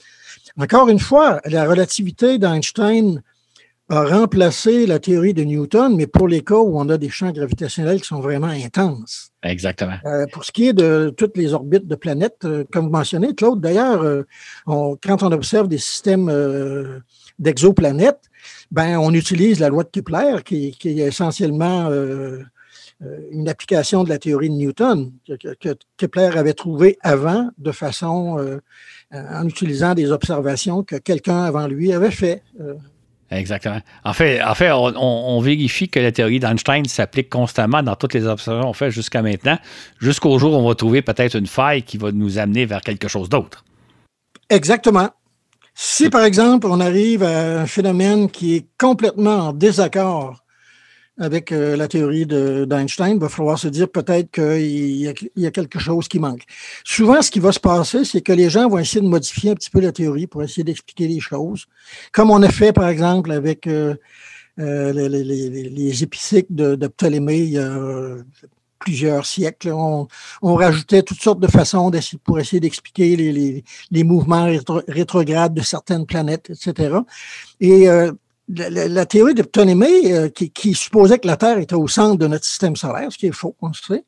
Encore 0.57 0.89
une 0.89 0.99
fois, 0.99 1.41
la 1.45 1.67
relativité 1.67 2.37
d'Einstein 2.37 3.21
a 3.89 4.03
remplacé 4.03 4.87
la 4.87 4.99
théorie 4.99 5.33
de 5.33 5.43
Newton, 5.43 5.95
mais 5.95 6.07
pour 6.07 6.27
les 6.27 6.41
cas 6.41 6.55
où 6.55 6.79
on 6.79 6.89
a 6.89 6.97
des 6.97 7.09
champs 7.09 7.31
gravitationnels 7.31 8.01
qui 8.01 8.07
sont 8.07 8.19
vraiment 8.19 8.47
intenses. 8.47 9.29
Exactement. 9.43 9.97
Euh, 10.05 10.25
pour 10.31 10.43
ce 10.43 10.51
qui 10.51 10.67
est 10.67 10.73
de 10.73 11.13
toutes 11.15 11.37
les 11.37 11.53
orbites 11.53 11.87
de 11.87 11.95
planètes, 11.95 12.45
euh, 12.45 12.63
comme 12.71 12.85
vous 12.85 12.91
mentionnez, 12.91 13.35
Claude, 13.35 13.61
d'ailleurs, 13.61 14.01
euh, 14.01 14.23
quand 14.65 15.21
on 15.21 15.31
observe 15.31 15.67
des 15.67 15.77
systèmes 15.77 16.31
d'exoplanètes, 17.37 18.23
ben, 18.71 18.97
on 18.97 19.13
utilise 19.13 19.59
la 19.59 19.69
loi 19.69 19.83
de 19.83 19.89
Kepler, 19.89 20.37
qui, 20.43 20.75
est 20.83 20.97
essentiellement 20.97 21.89
une 23.31 23.49
application 23.49 24.03
de 24.03 24.09
la 24.09 24.17
théorie 24.17 24.49
de 24.49 24.55
Newton, 24.55 25.11
que, 25.27 25.53
que 25.53 25.75
Kepler 25.97 26.37
avait 26.37 26.53
trouvée 26.53 26.97
avant 27.01 27.49
de 27.57 27.71
façon, 27.71 28.59
en 29.11 29.47
utilisant 29.47 29.93
des 29.93 30.11
observations 30.11 30.83
que 30.83 30.95
quelqu'un 30.95 31.43
avant 31.43 31.67
lui 31.67 31.93
avait 31.93 32.11
fait. 32.11 32.41
Exactement. 33.31 33.79
En 34.03 34.13
fait, 34.13 34.41
en 34.41 34.53
fait 34.53 34.71
on, 34.71 35.39
vérifie 35.41 35.89
que 35.89 35.99
la 35.99 36.11
théorie 36.11 36.39
d'Einstein 36.39 36.85
s'applique 36.85 37.29
constamment 37.29 37.81
dans 37.81 37.95
toutes 37.95 38.13
les 38.13 38.25
observations 38.25 38.67
qu'on 38.67 38.73
fait 38.73 38.91
jusqu'à 38.91 39.21
maintenant, 39.21 39.57
jusqu'au 39.99 40.37
jour 40.37 40.53
où 40.53 40.57
on 40.57 40.67
va 40.67 40.75
trouver 40.75 41.01
peut-être 41.01 41.35
une 41.35 41.47
faille 41.47 41.83
qui 41.83 41.97
va 41.97 42.11
nous 42.11 42.37
amener 42.37 42.65
vers 42.65 42.81
quelque 42.81 43.07
chose 43.07 43.27
d'autre. 43.29 43.65
Exactement. 44.49 45.09
Si, 45.73 46.09
par 46.09 46.23
exemple, 46.23 46.67
on 46.67 46.79
arrive 46.79 47.23
à 47.23 47.61
un 47.61 47.65
phénomène 47.65 48.29
qui 48.29 48.55
est 48.55 48.65
complètement 48.77 49.47
en 49.47 49.53
désaccord 49.53 50.44
avec 51.18 51.51
euh, 51.51 51.78
la 51.78 51.88
théorie 51.88 52.26
d'Einstein, 52.26 53.16
il 53.16 53.20
va 53.20 53.30
falloir 53.30 53.57
se 53.57 53.68
dire 53.68 53.89
peut-être 53.89 54.32
qu'il 54.32 55.16
y, 55.36 55.45
a 55.45 55.51
quelque 55.51 55.80
chose 55.80 56.07
qui 56.07 56.20
manque. 56.20 56.43
Souvent, 56.84 57.22
ce 57.22 57.32
qui 57.32 57.39
va 57.39 57.51
se 57.51 57.59
passer, 57.59 58.03
c'est 58.03 58.22
que 58.22 58.34
les 58.34 58.49
gens 58.49 58.68
vont 58.68 58.80
essayer 58.80 59.01
de 59.01 59.07
modifier 59.07 59.51
un 59.51 59.55
petit 59.55 59.70
peu 59.70 59.80
la 59.80 59.91
théorie 59.91 60.28
pour 60.28 60.43
essayer 60.43 60.63
d'expliquer 60.63 61.07
les 61.07 61.20
choses, 61.20 61.68
comme 62.11 62.32
on 62.32 62.41
a 62.43 62.49
fait, 62.49 62.74
par 62.74 62.89
exemple, 62.89 63.32
avec 63.32 63.66
euh, 63.68 63.95
euh, 64.59 64.91
les, 64.91 65.24
les, 65.24 65.93
de, 66.49 66.88
Ptolémée 66.88 67.39
il 67.39 67.49
y 67.51 67.59
a 67.59 68.18
plusieurs 68.80 69.26
siècles. 69.26 69.72
On, 69.72 70.07
rajoutait 70.41 71.01
toutes 71.01 71.22
sortes 71.22 71.39
de 71.39 71.47
façons 71.47 71.91
pour 72.26 72.39
essayer 72.39 72.59
d'expliquer 72.59 73.16
les, 73.91 74.03
mouvements 74.03 74.47
rétrogrades 74.88 75.53
de 75.53 75.61
certaines 75.61 76.05
planètes, 76.05 76.49
etc. 76.49 76.97
Et 77.61 77.88
la, 78.47 79.05
théorie 79.05 79.33
de 79.33 79.41
Ptolémée, 79.41 80.13
euh, 80.13 80.29
qui, 80.29 80.73
supposait 80.73 81.19
que 81.19 81.27
la 81.27 81.37
Terre 81.37 81.57
était 81.57 81.75
au 81.75 81.87
centre 81.87 82.17
de 82.17 82.27
notre 82.27 82.45
système 82.45 82.75
solaire, 82.75 83.11
ce 83.11 83.17
qui 83.17 83.27
est 83.27 83.31
faux, 83.31 83.55
on 83.61 83.73
sait, 83.73 84.03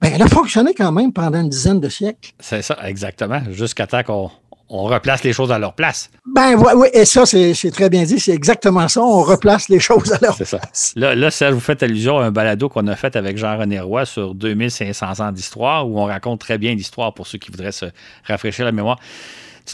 ben, 0.00 0.12
elle 0.14 0.22
a 0.22 0.28
fonctionné 0.28 0.74
quand 0.74 0.92
même 0.92 1.12
pendant 1.12 1.40
une 1.40 1.48
dizaine 1.48 1.80
de 1.80 1.88
siècles. 1.88 2.32
C'est 2.38 2.62
ça, 2.62 2.76
exactement, 2.84 3.40
jusqu'à 3.50 3.86
temps 3.86 4.02
qu'on 4.02 4.30
on 4.72 4.84
replace 4.84 5.24
les 5.24 5.32
choses 5.32 5.50
à 5.50 5.58
leur 5.58 5.74
place. 5.74 6.10
Ben 6.32 6.54
oui, 6.56 6.88
et 6.92 7.04
ça, 7.04 7.26
c'est 7.26 7.70
très 7.72 7.90
bien 7.90 8.04
dit. 8.04 8.20
C'est 8.20 8.32
exactement 8.32 8.86
ça. 8.86 9.02
On 9.02 9.22
replace 9.22 9.68
les 9.68 9.80
choses 9.80 10.12
à 10.12 10.18
leur 10.22 10.36
place. 10.36 10.48
Ça. 10.48 10.60
Là, 10.94 11.16
là, 11.16 11.30
Serge, 11.32 11.54
vous 11.54 11.60
faites 11.60 11.82
allusion 11.82 12.18
à 12.18 12.26
un 12.26 12.30
balado 12.30 12.68
qu'on 12.68 12.86
a 12.86 12.94
fait 12.94 13.16
avec 13.16 13.36
Jean-René 13.36 13.80
Roy 13.80 14.06
sur 14.06 14.32
2500 14.36 15.20
ans 15.20 15.32
d'histoire, 15.32 15.88
où 15.88 15.98
on 15.98 16.04
raconte 16.04 16.40
très 16.40 16.56
bien 16.56 16.72
l'histoire 16.72 17.12
pour 17.12 17.26
ceux 17.26 17.38
qui 17.38 17.50
voudraient 17.50 17.72
se 17.72 17.86
rafraîchir 18.24 18.64
la 18.64 18.70
mémoire. 18.70 19.00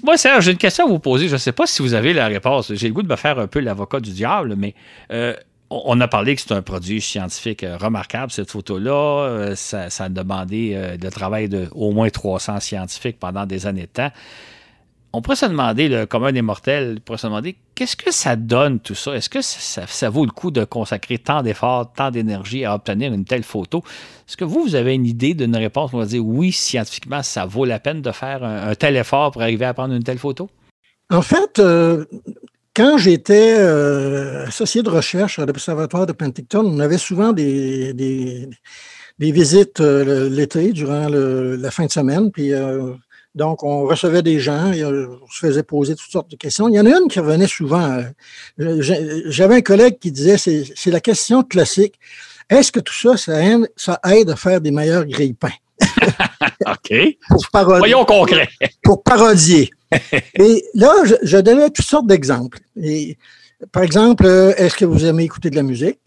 Moi, 0.02 0.16
Serge, 0.16 0.44
j'ai 0.44 0.52
une 0.52 0.58
question 0.58 0.84
à 0.84 0.88
vous 0.88 0.98
poser. 0.98 1.28
Je 1.28 1.34
ne 1.34 1.38
sais 1.38 1.52
pas 1.52 1.66
si 1.66 1.82
vous 1.82 1.94
avez 1.94 2.12
la 2.12 2.26
réponse. 2.26 2.72
J'ai 2.74 2.88
le 2.88 2.94
goût 2.94 3.02
de 3.02 3.08
me 3.08 3.16
faire 3.16 3.38
un 3.38 3.46
peu 3.46 3.60
l'avocat 3.60 4.00
du 4.00 4.10
diable, 4.10 4.54
mais 4.56 4.74
euh, 5.12 5.34
on 5.70 6.00
a 6.00 6.08
parlé 6.08 6.34
que 6.36 6.42
c'est 6.42 6.52
un 6.52 6.62
produit 6.62 7.00
scientifique 7.00 7.64
euh, 7.64 7.76
remarquable, 7.76 8.32
cette 8.32 8.50
photo-là. 8.50 8.92
Euh, 8.92 9.54
ça, 9.54 9.90
ça, 9.90 10.04
a 10.04 10.08
demandé 10.08 10.96
le 11.00 11.10
travail 11.10 11.48
de 11.48 11.68
au 11.72 11.92
moins 11.92 12.08
300 12.08 12.60
scientifiques 12.60 13.18
pendant 13.18 13.46
des 13.46 13.66
années 13.66 13.82
de 13.82 13.86
temps 13.86 14.10
on 15.16 15.22
pourrait 15.22 15.36
se 15.36 15.46
demander, 15.46 15.88
le 15.88 16.04
commun 16.04 16.30
des 16.30 16.42
mortels 16.42 17.00
pourrait 17.00 17.16
se 17.16 17.26
demander 17.26 17.56
qu'est-ce 17.74 17.96
que 17.96 18.12
ça 18.12 18.36
donne 18.36 18.80
tout 18.80 18.94
ça? 18.94 19.14
Est-ce 19.14 19.30
que 19.30 19.40
ça, 19.40 20.10
vaut 20.10 20.26
le 20.26 20.30
coup 20.30 20.50
de 20.50 20.64
consacrer 20.64 21.16
tant 21.16 21.42
d'efforts, 21.42 21.90
tant 21.94 22.10
d'énergie 22.10 22.66
à 22.66 22.74
obtenir 22.74 23.14
une 23.14 23.24
telle 23.24 23.42
photo? 23.42 23.82
Est-ce 24.28 24.36
que 24.36 24.44
vous, 24.44 24.62
vous 24.62 24.74
avez 24.74 24.94
une 24.94 25.06
idée 25.06 25.32
d'une 25.32 25.56
réponse 25.56 25.94
on 25.94 25.98
va 25.98 26.04
dire 26.04 26.24
oui, 26.24 26.52
scientifiquement, 26.52 27.22
ça 27.22 27.46
vaut 27.46 27.64
la 27.64 27.78
peine 27.78 28.02
de 28.02 28.12
faire 28.12 28.44
un, 28.44 28.74
tel 28.74 28.94
effort 28.96 29.30
pour 29.30 29.40
arriver 29.40 29.64
à 29.64 29.72
prendre 29.72 29.94
une 29.94 30.02
telle 30.02 30.18
photo? 30.18 30.50
En 31.08 31.22
fait, 31.22 31.60
euh, 31.60 32.04
quand 32.74 32.98
j'étais 32.98 33.54
euh, 33.58 34.46
associé 34.46 34.82
de 34.82 34.90
recherche 34.90 35.38
à 35.38 35.46
l'Observatoire 35.46 36.04
de 36.04 36.12
Penticton, 36.12 36.62
on 36.62 36.78
avait 36.78 36.98
souvent 36.98 37.32
des, 37.32 37.94
des, 37.94 38.50
visites 39.18 39.80
euh, 39.80 40.28
l'été 40.28 40.72
durant 40.72 41.08
la 41.08 41.70
fin 41.70 41.86
de 41.86 41.90
semaine. 41.90 42.30
Puis 42.30 42.52
donc, 43.36 43.62
on 43.62 43.84
recevait 43.84 44.22
des 44.22 44.40
gens, 44.40 44.72
et 44.72 44.82
on 44.82 45.28
se 45.30 45.38
faisait 45.38 45.62
poser 45.62 45.94
toutes 45.94 46.10
sortes 46.10 46.30
de 46.30 46.36
questions. 46.36 46.68
Il 46.68 46.74
y 46.74 46.80
en 46.80 46.86
a 46.86 46.88
une 46.88 47.06
qui 47.08 47.20
revenait 47.20 47.46
souvent. 47.46 48.02
Euh, 48.58 48.80
j'avais 49.28 49.56
un 49.56 49.60
collègue 49.60 49.98
qui 49.98 50.10
disait, 50.10 50.38
c'est 50.38 50.90
la 50.90 51.00
question 51.00 51.42
classique. 51.42 52.00
Est-ce 52.48 52.72
que 52.72 52.80
tout 52.80 52.94
ça, 52.94 53.18
ça 53.18 53.42
aide, 53.44 53.70
ça 53.76 54.00
aide 54.06 54.30
à 54.30 54.36
faire 54.36 54.62
des 54.62 54.70
meilleurs 54.70 55.04
grille-pains? 55.04 55.52
OK. 56.66 56.94
Voyons 57.52 58.06
concret. 58.06 58.48
pour 58.82 59.02
parodier. 59.02 59.70
Et 60.34 60.64
là, 60.72 60.94
je, 61.22 61.36
donnais 61.36 61.68
toutes 61.68 61.84
sortes 61.84 62.06
d'exemples. 62.06 62.58
par 63.70 63.82
exemple, 63.82 64.24
euh, 64.24 64.54
est-ce 64.56 64.76
que 64.76 64.86
vous 64.86 65.04
aimez 65.04 65.24
écouter 65.24 65.50
de 65.50 65.56
la 65.56 65.62
musique? 65.62 65.98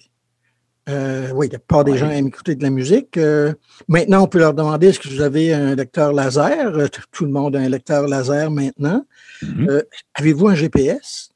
Euh, 0.90 1.30
oui, 1.36 1.50
la 1.52 1.60
plupart 1.60 1.84
des 1.84 1.98
gens 1.98 2.10
aiment 2.10 2.28
écouter 2.28 2.56
de 2.56 2.64
la 2.64 2.70
musique. 2.70 3.18
Euh, 3.18 3.54
maintenant, 3.88 4.24
on 4.24 4.28
peut 4.28 4.40
leur 4.40 4.54
demander 4.54 4.88
est-ce 4.88 5.00
que 5.00 5.08
vous 5.08 5.22
avez 5.22 5.54
un 5.54 5.76
lecteur 5.76 6.14
laser? 6.14 6.76
Euh, 6.76 6.88
Tout 7.12 7.26
le 7.26 7.32
monde 7.32 7.56
a 7.56 7.60
un 7.60 7.70
lecteur 7.70 8.08
laser 8.08 8.50
maintenant. 8.50 9.06
Mm-hmm. 9.44 9.84
Avez-vous 10.16 10.48
un 10.48 10.56
GPS 10.56 11.30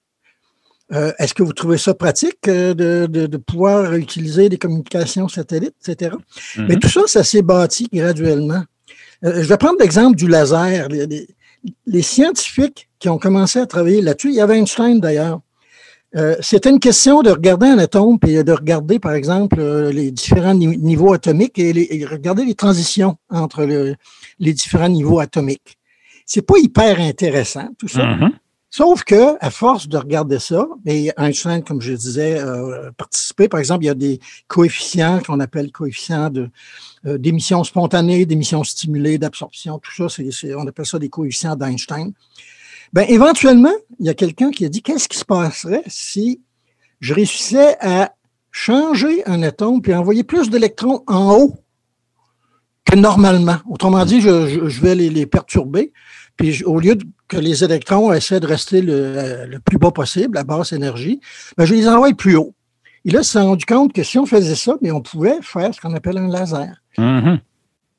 Est-ce 0.89 1.34
que 1.34 1.43
vous 1.43 1.54
trouvez 1.54 1.78
ça 1.78 1.93
pratique 1.93 2.43
de, 2.45 3.38
pouvoir 3.38 3.93
utiliser 3.93 4.49
des 4.49 4.58
communications 4.58 5.28
satellites, 5.28 5.76
etc. 5.88 6.16
Mais 6.58 6.76
mm-hmm. 6.76 6.80
tout 6.80 6.89
ça, 6.89 7.01
ça 7.08 7.24
s'est 7.24 7.43
bâti 7.43 7.88
graduellement. 7.93 8.64
je 9.22 9.30
vais 9.30 9.58
prendre 9.58 9.78
l'exemple 9.80 10.16
du 10.16 10.28
laser. 10.28 10.88
les, 10.89 12.01
scientifiques 12.01 12.89
qui 12.97 13.10
ont 13.10 13.20
commencé 13.20 13.60
à 13.60 13.68
travailler 13.68 14.01
là-dessus, 14.01 14.30
il 14.30 14.36
y 14.36 14.41
avait 14.41 14.58
Einstein 14.58 14.99
d'ailleurs. 14.99 15.41
Euh, 16.16 16.36
c'était 16.41 16.70
une 16.70 16.80
question 16.80 17.22
de 17.22 17.32
regarder 17.32 17.68
un 17.68 17.80
atome 17.80 18.20
et 18.28 18.43
de 18.43 18.51
regarder, 18.51 18.99
par 18.99 19.14
exemple, 19.14 19.59
euh, 19.59 19.91
les 19.91 20.11
différents 20.11 20.53
niveaux 20.53 21.14
atomiques 21.14 21.57
et, 21.57 22.05
regarder 22.05 22.45
les 22.45 22.55
transitions 22.55 23.18
entre 23.30 23.66
les 24.39 24.53
différents 24.53 24.89
niveaux 24.89 25.20
atomiques. 25.20 25.78
C'est 26.26 26.45
pas 26.45 26.57
hyper 26.57 26.99
intéressant, 26.99 27.70
tout 27.78 27.88
ça. 27.88 28.05
Mm-hmm. 28.05 28.32
Sauf 28.76 29.03
que, 29.03 29.38
à 29.39 29.51
force 29.51 29.88
de 29.88 29.97
regarder 29.97 30.39
ça, 30.39 30.68
et 30.88 31.11
Einstein, 31.16 31.64
comme 31.64 31.80
je 31.80 31.93
disais, 31.93 32.39
euh, 32.39 32.89
participer, 32.97 33.47
par 33.47 33.59
exemple, 33.59 33.84
il 33.84 33.88
y 33.88 33.91
a 33.91 33.93
des 33.93 34.20
coefficients 34.47 35.20
qu'on 35.20 35.39
appelle 35.41 35.72
coefficients 35.72 36.32
de, 36.32 36.49
euh, 37.05 37.20
d'émission 37.20 37.64
spontanée, 37.64 38.26
d'émission 38.26 38.64
stimulée, 38.64 39.20
d'absorption, 39.20 39.78
tout 39.78 40.09
ça, 40.09 40.24
on 40.57 40.66
appelle 40.66 40.88
ça 40.88 40.97
des 40.97 41.09
coefficients 41.09 41.55
d'Einstein. 41.55 42.14
Ben, 42.94 43.06
éventuellement, 43.10 43.74
il 44.00 44.06
y 44.06 44.10
a 44.10 44.14
quelqu'un 44.14 44.52
qui 44.52 44.66
a 44.66 44.70
dit 44.70 44.84
qu'est-ce 44.84 45.10
qui 45.10 45.18
se 45.18 45.26
passerait 45.26 45.84
si 45.88 46.41
je 47.00 47.14
réussissais 47.14 47.76
à 47.82 48.14
changer 48.52 49.26
un 49.26 49.41
atome 49.41 49.82
puis 49.82 49.96
envoyer 49.96 50.24
plus 50.24 50.52
d'électrons 50.52 51.04
en 51.08 51.34
haut 51.34 51.56
que 52.86 52.96
normalement? 52.96 53.58
Autrement 53.68 54.06
dit, 54.06 54.22
je, 54.22 54.82
vais 54.82 54.94
les, 54.94 55.26
perturber, 55.26 55.91
puis 56.38 56.64
au 56.64 56.80
lieu 56.80 56.96
que 57.28 57.38
les 57.38 57.64
électrons 57.64 58.14
essaient 58.14 58.39
de 58.39 58.46
rester 58.46 58.82
le, 58.84 59.58
plus 59.66 59.80
bas 59.80 59.91
possible, 59.91 60.38
à 60.38 60.44
basse 60.44 60.72
énergie, 60.72 61.20
ben, 61.58 61.66
je 61.66 61.74
les 61.74 61.88
envoie 61.88 62.14
plus 62.14 62.36
haut. 62.36 62.54
Et 63.06 63.12
là, 63.12 63.22
ils 63.22 63.26
se 63.26 63.32
sont 63.32 63.48
rendu 63.48 63.66
compte 63.66 63.91
que 63.91 64.04
si 64.04 64.20
on 64.20 64.28
faisait 64.28 64.56
ça, 64.56 64.78
mais 64.82 64.89
ben, 64.89 64.98
on 64.98 65.02
pouvait 65.02 65.39
faire 65.41 65.74
ce 65.74 65.82
qu'on 65.82 65.96
appelle 65.96 66.20
un 66.20 66.28
laser. 66.28 66.76
Mm-hmm. 67.00 67.39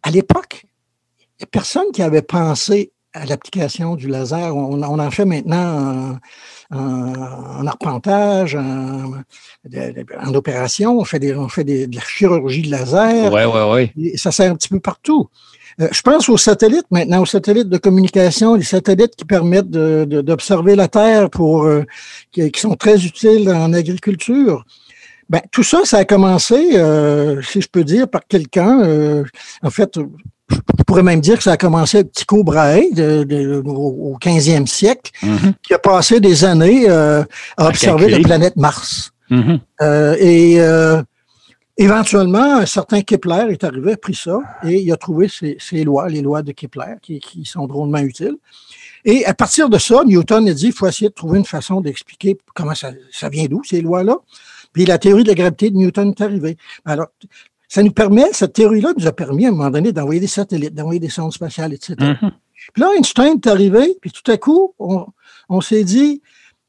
À 0.05 0.11
l'époque, 0.11 0.67
il 1.19 1.43
n'y 1.43 1.45
a 1.45 1.47
personne 1.47 1.91
qui 1.93 2.01
avait 2.01 2.23
pensé 2.23 2.93
à 3.15 3.25
l'application 3.27 3.95
du 3.95 4.09
laser. 4.09 4.55
On, 4.55 4.83
en 4.83 5.11
fait 5.11 5.25
maintenant 5.25 6.19
en, 6.71 7.67
arpentage, 7.67 8.57
en, 8.57 10.35
opération. 10.35 10.99
On 10.99 11.05
fait, 11.05 11.21
des, 11.21 11.35
on 11.35 11.49
fait 11.49 11.65
de 11.65 11.95
la 11.95 12.03
chirurgie 12.03 12.63
de 12.63 12.71
laser. 12.71 13.33
Oui, 13.33 13.43
oui, 13.45 13.91
oui. 13.97 14.19
Ça 14.19 14.33
sert 14.33 14.51
un 14.51 14.57
petit 14.57 14.69
peu 14.69 14.81
partout. 14.81 15.29
Euh, 15.81 15.89
je 15.91 16.03
pense 16.03 16.29
aux 16.29 16.37
satellites 16.37 16.87
maintenant, 16.91 17.23
aux 17.23 17.27
satellites 17.27 17.69
de 17.69 17.79
communication, 17.79 18.55
les 18.55 18.63
satellites 18.63 19.17
qui 19.17 19.25
permettent 19.25 19.71
d'observer 19.71 20.77
la 20.77 20.89
Terre 20.89 21.31
pour 21.31 21.65
euh, 21.65 21.85
qui, 22.31 22.51
sont 22.57 22.77
très 22.77 23.05
utiles 23.05 23.51
en 23.51 23.73
agriculture. 23.73 24.65
Ben, 25.31 25.41
tout 25.51 25.63
ça, 25.63 25.81
ça 25.85 25.99
a 25.99 26.05
commencé, 26.05 26.77
euh, 26.77 27.41
si 27.43 27.61
je 27.61 27.69
peux 27.69 27.83
dire, 27.83 28.09
par 28.09 28.27
quelqu'un. 28.27 29.25
en 29.63 29.71
fait, 29.71 29.99
je 30.51 30.83
pourrais 30.87 31.03
même 31.03 31.21
dire 31.21 31.37
que 31.39 31.43
ça 31.43 31.53
a 31.53 31.57
commencé 31.57 31.99
avec 31.99 32.13
Tycho 32.13 32.45
Brahe 32.45 32.93
de, 32.93 33.63
au 33.65 34.17
15e 34.21 34.67
siècle, 34.67 35.11
mm-hmm. 35.23 35.55
qui 35.63 35.75
a 35.75 35.79
passé 35.79 36.21
des 36.21 36.45
années 36.45 36.89
euh, 36.89 37.25
à, 37.57 37.69
observer 37.69 38.09
la 38.09 38.19
planète 38.19 38.57
Mars. 38.57 39.13
Mm-hmm. 39.31 39.61
Euh, 39.81 40.17
et 40.19 40.61
euh, 40.61 41.03
éventuellement, 41.77 42.57
un 42.59 42.67
certain 42.67 43.03
Kepler 43.03 43.47
est 43.51 43.65
arrivé, 43.65 43.93
a 43.93 43.97
pris 43.97 44.15
ça, 44.15 44.39
et 44.65 44.81
il 44.81 44.93
a 44.93 44.97
trouvé 44.97 45.29
ces, 45.29 45.85
lois, 45.85 46.09
les 46.09 46.21
lois 46.21 46.43
de 46.43 46.53
Kepler, 46.53 46.97
qui, 47.01 47.45
sont 47.45 47.67
drôlement 47.67 47.99
utiles. 47.99 48.37
Et 49.07 49.27
à 49.27 49.35
partir 49.35 49.69
de 49.69 49.79
ça, 49.79 50.03
Newton 50.05 50.49
a 50.49 50.55
dit, 50.55 50.67
il 50.67 50.73
faut 50.73 50.87
essayer 50.87 51.09
de 51.09 51.15
trouver 51.15 51.39
une 51.39 51.45
façon 51.45 51.81
d'expliquer 51.81 52.39
comment 52.55 52.75
ça, 52.75 52.91
ça 53.13 53.29
vient 53.29 53.47
d'où, 53.47 53.63
ces 53.65 53.83
lois-là. 53.83 54.17
Puis 54.73 54.87
la 54.87 54.99
théorie 54.99 55.25
de 55.25 55.29
la 55.29 55.35
gravité 55.35 55.71
de 55.71 55.77
Newton 55.77 56.11
est 56.11 56.21
arrivée. 56.23 56.57
Alors, 56.85 57.09
ça 57.75 57.83
nous 57.83 57.91
permet, 57.91 58.27
cette 58.31 58.53
théorie-là 58.53 58.93
nous 58.97 59.09
a 59.09 59.11
permis 59.11 59.47
à 59.47 59.49
un 59.49 59.51
moment 59.51 59.69
donné 59.69 59.91
d'envoyer 59.91 60.21
des 60.21 60.29
satellites, 60.29 60.77
d'envoyer 60.77 61.01
des 61.01 61.09
sondes 61.09 61.33
spatiales, 61.33 61.73
etc. 61.73 61.97
Mm-hmm. 61.99 62.31
Puis 62.73 62.81
là, 62.81 62.91
Einstein 62.97 63.35
est 63.35 63.49
arrivé, 63.49 63.97
puis 64.01 64.13
tout 64.13 64.31
à 64.31 64.37
coup, 64.37 64.77
on, 64.79 65.61
s'est 65.61 65.83
dit, 65.83 66.23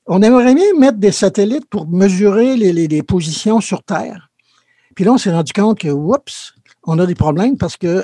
on 0.07 0.23
aimerait 0.23 0.55
bien 0.55 0.73
mettre 0.79 0.97
des 0.97 1.11
satellites 1.11 1.67
pour 1.67 1.87
mesurer 1.87 2.57
les, 2.57 3.03
positions 3.03 3.61
sur 3.61 3.83
Terre. 3.83 4.31
Puis 4.95 5.05
là, 5.05 5.11
on 5.11 5.19
s'est 5.19 5.31
rendu 5.31 5.53
compte 5.53 5.77
que, 5.77 5.89
oups, 5.89 6.55
on 6.87 6.97
a 6.97 7.05
des 7.05 7.13
problèmes 7.13 7.55
parce 7.55 7.77
que 7.77 8.03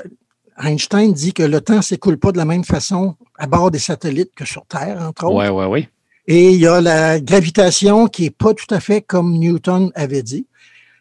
Einstein 0.62 1.12
dit 1.12 1.32
que 1.32 1.42
le 1.42 1.60
temps 1.60 1.78
ne 1.78 1.82
s'écoule 1.82 2.18
pas 2.18 2.30
de 2.30 2.38
la 2.38 2.44
même 2.44 2.62
façon 2.62 3.16
à 3.36 3.48
bord 3.48 3.72
des 3.72 3.80
satellites 3.80 4.30
que 4.36 4.44
sur 4.44 4.64
Terre, 4.66 5.02
entre 5.02 5.24
autres. 5.24 5.34
Oui, 5.34 5.48
oui, 5.48 5.64
oui. 5.68 5.88
Et 6.28 6.52
il 6.52 6.60
y 6.60 6.68
a 6.68 6.80
la 6.80 7.18
gravitation 7.18 8.06
qui 8.06 8.22
n'est 8.22 8.30
pas 8.30 8.54
tout 8.54 8.72
à 8.72 8.78
fait 8.78 9.02
comme 9.02 9.32
Newton 9.32 9.90
avait 9.96 10.22
dit. 10.22 10.46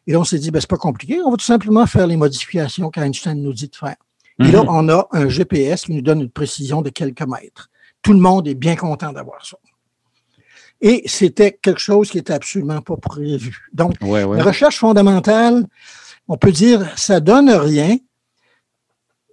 Et 0.07 0.13
là, 0.13 0.19
on 0.19 0.23
s'est 0.23 0.39
dit, 0.39 0.51
ben, 0.51 0.59
c'est 0.59 0.69
pas 0.69 0.77
compliqué, 0.77 1.21
on 1.21 1.31
va 1.31 1.37
tout 1.37 1.45
simplement 1.45 1.85
faire 1.85 2.07
les 2.07 2.17
modifications 2.17 2.89
qu'Einstein 2.89 3.41
nous 3.41 3.53
dit 3.53 3.67
de 3.67 3.75
faire. 3.75 3.95
Et 4.39 4.51
là, 4.51 4.63
mhm. 4.63 4.69
on 4.69 4.89
a 4.89 5.07
un 5.11 5.29
GPS 5.29 5.83
qui 5.83 5.93
nous 5.93 6.01
donne 6.01 6.21
une 6.21 6.29
précision 6.29 6.81
de 6.81 6.89
quelques 6.89 7.21
mètres. 7.21 7.69
Tout 8.01 8.13
le 8.13 8.19
monde 8.19 8.47
est 8.47 8.55
bien 8.55 8.75
content 8.75 9.11
d'avoir 9.11 9.45
ça. 9.45 9.57
Et 10.81 11.03
c'était 11.05 11.51
quelque 11.61 11.79
chose 11.79 12.09
qui 12.09 12.17
n'était 12.17 12.33
absolument 12.33 12.81
pas 12.81 12.97
prévu. 12.97 13.67
Donc, 13.71 13.93
la 14.01 14.43
recherche 14.43 14.79
fondamentale, 14.79 15.67
on 16.27 16.37
peut 16.37 16.51
dire, 16.51 16.87
ça 16.97 17.19
donne 17.19 17.51
rien 17.51 17.97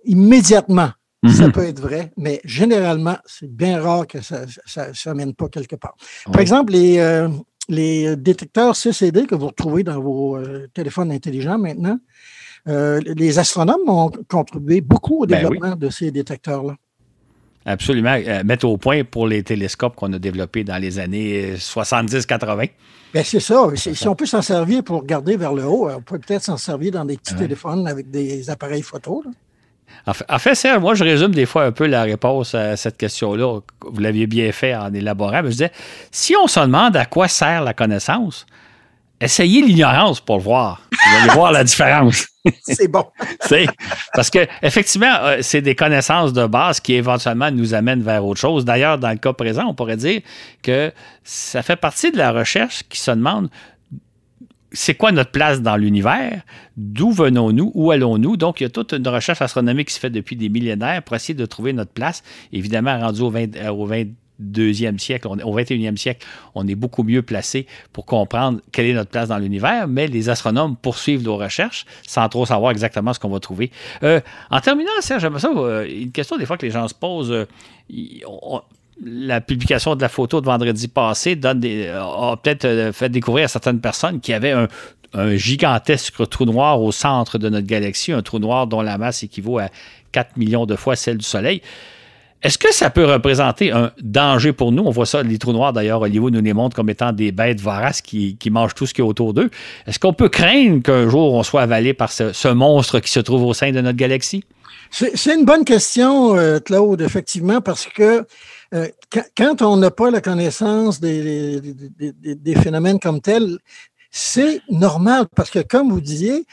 immédiatement. 0.04 0.90
Ça 1.26 1.46
mhm. 1.46 1.52
peut 1.52 1.64
être 1.64 1.80
vrai, 1.80 2.12
mais 2.16 2.40
généralement, 2.44 3.16
c'est 3.24 3.50
bien 3.50 3.82
rare 3.82 4.06
que 4.06 4.20
ça 4.20 4.44
ne 4.44 5.12
mène 5.14 5.34
pas 5.34 5.48
quelque 5.48 5.74
part. 5.74 5.96
Par 6.30 6.40
exemple, 6.40 6.72
les, 6.74 6.98
euh, 6.98 7.28
les 7.68 8.16
détecteurs 8.16 8.74
CCD 8.74 9.26
que 9.26 9.34
vous 9.34 9.48
retrouvez 9.48 9.82
dans 9.82 10.00
vos 10.00 10.36
euh, 10.36 10.68
téléphones 10.74 11.12
intelligents 11.12 11.58
maintenant, 11.58 11.98
les 12.66 13.38
astronomes 13.38 13.88
ont 13.88 14.10
contribué 14.28 14.82
beaucoup 14.82 15.22
au 15.22 15.26
ben 15.26 15.40
développement 15.40 15.74
de 15.74 15.88
ces 15.88 16.10
détecteurs-là. 16.10 16.76
Absolument. 17.68 18.18
Euh, 18.26 18.42
mettre 18.44 18.66
au 18.66 18.78
point 18.78 19.04
pour 19.04 19.26
les 19.26 19.42
télescopes 19.42 19.94
qu'on 19.94 20.10
a 20.14 20.18
développés 20.18 20.64
dans 20.64 20.78
les 20.78 20.98
années 20.98 21.54
70-80. 21.56 22.70
Ben 23.12 23.24
c'est 23.24 23.40
ça. 23.40 23.68
Si 23.74 24.08
on 24.08 24.14
peut 24.14 24.24
s'en 24.24 24.40
servir 24.40 24.82
pour 24.82 25.00
regarder 25.00 25.36
vers 25.36 25.52
le 25.52 25.64
haut, 25.64 25.90
on 25.90 26.00
peut 26.00 26.18
peut-être 26.18 26.44
s'en 26.44 26.56
servir 26.56 26.92
dans 26.92 27.04
des 27.04 27.18
petits 27.18 27.34
téléphones 27.34 27.86
avec 27.86 28.10
des 28.10 28.48
appareils 28.48 28.82
photo. 28.82 29.22
En 30.06 30.38
fait, 30.38 30.54
fait 30.54 30.78
moi, 30.78 30.94
je 30.94 31.04
résume 31.04 31.34
des 31.34 31.46
fois 31.46 31.64
un 31.64 31.72
peu 31.72 31.86
la 31.86 32.02
réponse 32.02 32.54
à 32.54 32.76
cette 32.76 32.96
question-là. 32.96 33.60
Vous 33.80 34.00
l'aviez 34.00 34.26
bien 34.26 34.50
fait 34.52 34.74
en 34.74 34.92
élaborant. 34.92 35.42
Mais 35.42 35.50
je 35.50 35.56
disais, 35.56 35.72
si 36.10 36.34
on 36.36 36.46
se 36.46 36.60
demande 36.60 36.96
à 36.96 37.04
quoi 37.04 37.28
sert 37.28 37.62
la 37.62 37.74
connaissance, 37.74 38.46
essayez 39.20 39.62
l'ignorance 39.62 40.20
pour 40.20 40.36
le 40.36 40.42
voir. 40.42 40.82
Vous 40.92 41.16
allez 41.22 41.34
voir 41.34 41.52
la 41.52 41.64
différence. 41.64 42.26
c'est 42.62 42.88
bon. 42.88 43.04
parce 44.14 44.30
que 44.30 44.46
effectivement, 44.62 45.14
euh, 45.22 45.38
c'est 45.42 45.60
des 45.60 45.74
connaissances 45.74 46.32
de 46.32 46.46
base 46.46 46.80
qui 46.80 46.94
éventuellement 46.94 47.50
nous 47.50 47.74
amènent 47.74 48.02
vers 48.02 48.24
autre 48.24 48.40
chose. 48.40 48.64
D'ailleurs, 48.64 48.98
dans 48.98 49.10
le 49.10 49.16
cas 49.16 49.32
présent, 49.32 49.64
on 49.66 49.74
pourrait 49.74 49.96
dire 49.96 50.20
que 50.62 50.92
ça 51.24 51.62
fait 51.62 51.76
partie 51.76 52.10
de 52.12 52.18
la 52.18 52.32
recherche 52.32 52.82
qui 52.88 53.00
se 53.00 53.10
demande 53.10 53.48
c'est 54.72 54.94
quoi 54.94 55.12
notre 55.12 55.30
place 55.30 55.62
dans 55.62 55.76
l'univers, 55.76 56.42
d'où 56.76 57.10
venons-nous, 57.10 57.72
où 57.74 57.90
allons-nous? 57.90 58.36
Donc, 58.36 58.60
il 58.60 58.64
y 58.64 58.66
a 58.66 58.70
toute 58.70 58.92
une 58.92 59.08
recherche 59.08 59.40
astronomique 59.40 59.88
qui 59.88 59.94
se 59.94 60.00
fait 60.00 60.10
depuis 60.10 60.36
des 60.36 60.48
millénaires 60.48 61.02
pour 61.02 61.16
essayer 61.16 61.34
de 61.34 61.46
trouver 61.46 61.72
notre 61.72 61.92
place. 61.92 62.22
Évidemment, 62.52 62.98
rendu 62.98 63.20
au 63.22 63.30
20, 63.30 63.68
au 63.70 63.86
20 63.86 64.04
deuxième 64.38 64.98
siècle, 64.98 65.26
au 65.28 65.58
21e 65.58 65.96
siècle, 65.96 66.26
on 66.54 66.66
est 66.66 66.74
beaucoup 66.74 67.02
mieux 67.02 67.22
placé 67.22 67.66
pour 67.92 68.06
comprendre 68.06 68.60
quelle 68.72 68.86
est 68.86 68.92
notre 68.92 69.10
place 69.10 69.28
dans 69.28 69.38
l'univers, 69.38 69.88
mais 69.88 70.06
les 70.06 70.28
astronomes 70.28 70.76
poursuivent 70.76 71.24
nos 71.24 71.36
recherches 71.36 71.84
sans 72.06 72.28
trop 72.28 72.46
savoir 72.46 72.70
exactement 72.70 73.12
ce 73.12 73.18
qu'on 73.18 73.30
va 73.30 73.40
trouver. 73.40 73.70
Euh, 74.02 74.20
en 74.50 74.60
terminant, 74.60 74.90
Serge, 75.00 75.28
ça, 75.38 75.50
euh, 75.56 75.88
une 75.88 76.12
question 76.12 76.36
des 76.36 76.46
fois 76.46 76.56
que 76.56 76.66
les 76.66 76.72
gens 76.72 76.86
se 76.86 76.94
posent. 76.94 77.32
Euh, 77.32 77.46
la 79.04 79.40
publication 79.40 79.94
de 79.94 80.02
la 80.02 80.08
photo 80.08 80.40
de 80.40 80.46
vendredi 80.46 80.88
passé 80.88 81.36
donne 81.36 81.64
a 81.64 82.36
peut-être 82.36 82.90
fait 82.92 83.08
découvrir 83.08 83.44
à 83.44 83.48
certaines 83.48 83.80
personnes 83.80 84.20
qu'il 84.20 84.32
y 84.32 84.34
avait 84.34 84.50
un, 84.52 84.68
un 85.14 85.36
gigantesque 85.36 86.28
trou 86.28 86.44
noir 86.44 86.82
au 86.82 86.92
centre 86.92 87.38
de 87.38 87.48
notre 87.48 87.66
galaxie, 87.66 88.12
un 88.12 88.22
trou 88.22 88.38
noir 88.38 88.66
dont 88.66 88.82
la 88.82 88.98
masse 88.98 89.22
équivaut 89.22 89.58
à 89.58 89.68
4 90.12 90.36
millions 90.36 90.66
de 90.66 90.76
fois 90.76 90.96
celle 90.96 91.18
du 91.18 91.24
Soleil. 91.24 91.62
Est-ce 92.40 92.56
que 92.56 92.72
ça 92.72 92.88
peut 92.88 93.04
représenter 93.04 93.72
un 93.72 93.90
danger 94.00 94.52
pour 94.52 94.70
nous? 94.70 94.84
On 94.84 94.90
voit 94.90 95.06
ça, 95.06 95.24
les 95.24 95.38
trous 95.38 95.52
noirs 95.52 95.72
d'ailleurs, 95.72 96.02
Hollywood 96.02 96.32
nous 96.32 96.40
les 96.40 96.52
montre 96.52 96.76
comme 96.76 96.88
étant 96.88 97.12
des 97.12 97.32
bêtes 97.32 97.60
voraces 97.60 98.00
qui, 98.00 98.38
mangent 98.48 98.76
tout 98.76 98.86
ce 98.86 98.94
qui 98.94 99.00
est 99.00 99.04
autour 99.04 99.34
d'eux. 99.34 99.50
Est-ce 99.88 99.98
qu'on 99.98 100.12
peut 100.12 100.28
craindre 100.28 100.80
qu'un 100.82 101.08
jour 101.08 101.34
on 101.34 101.42
soit 101.42 101.62
avalé 101.62 101.94
par 101.94 102.12
ce, 102.12 102.48
monstre 102.48 103.00
qui 103.00 103.10
se 103.10 103.18
trouve 103.18 103.42
au 103.42 103.54
sein 103.54 103.72
de 103.72 103.80
notre 103.80 103.96
galaxie? 103.96 104.44
C'est 104.90 105.34
une 105.34 105.44
bonne 105.44 105.64
question, 105.64 106.36
euh, 106.36 106.60
Claude, 106.60 107.02
effectivement, 107.02 107.60
parce 107.60 107.86
que 107.86 108.24
euh, 108.74 108.88
quand 109.36 109.62
on 109.62 109.76
n'a 109.76 109.90
pas 109.90 110.10
la 110.10 110.20
connaissance 110.20 111.00
des, 111.00 111.60
phénomènes 112.62 113.00
comme 113.00 113.20
tels, 113.20 113.58
c'est 114.10 114.60
normal 114.70 115.26
parce 115.34 115.50
que, 115.50 115.60
comme 115.60 115.90
vous 115.90 116.00
disiez, 116.00 116.46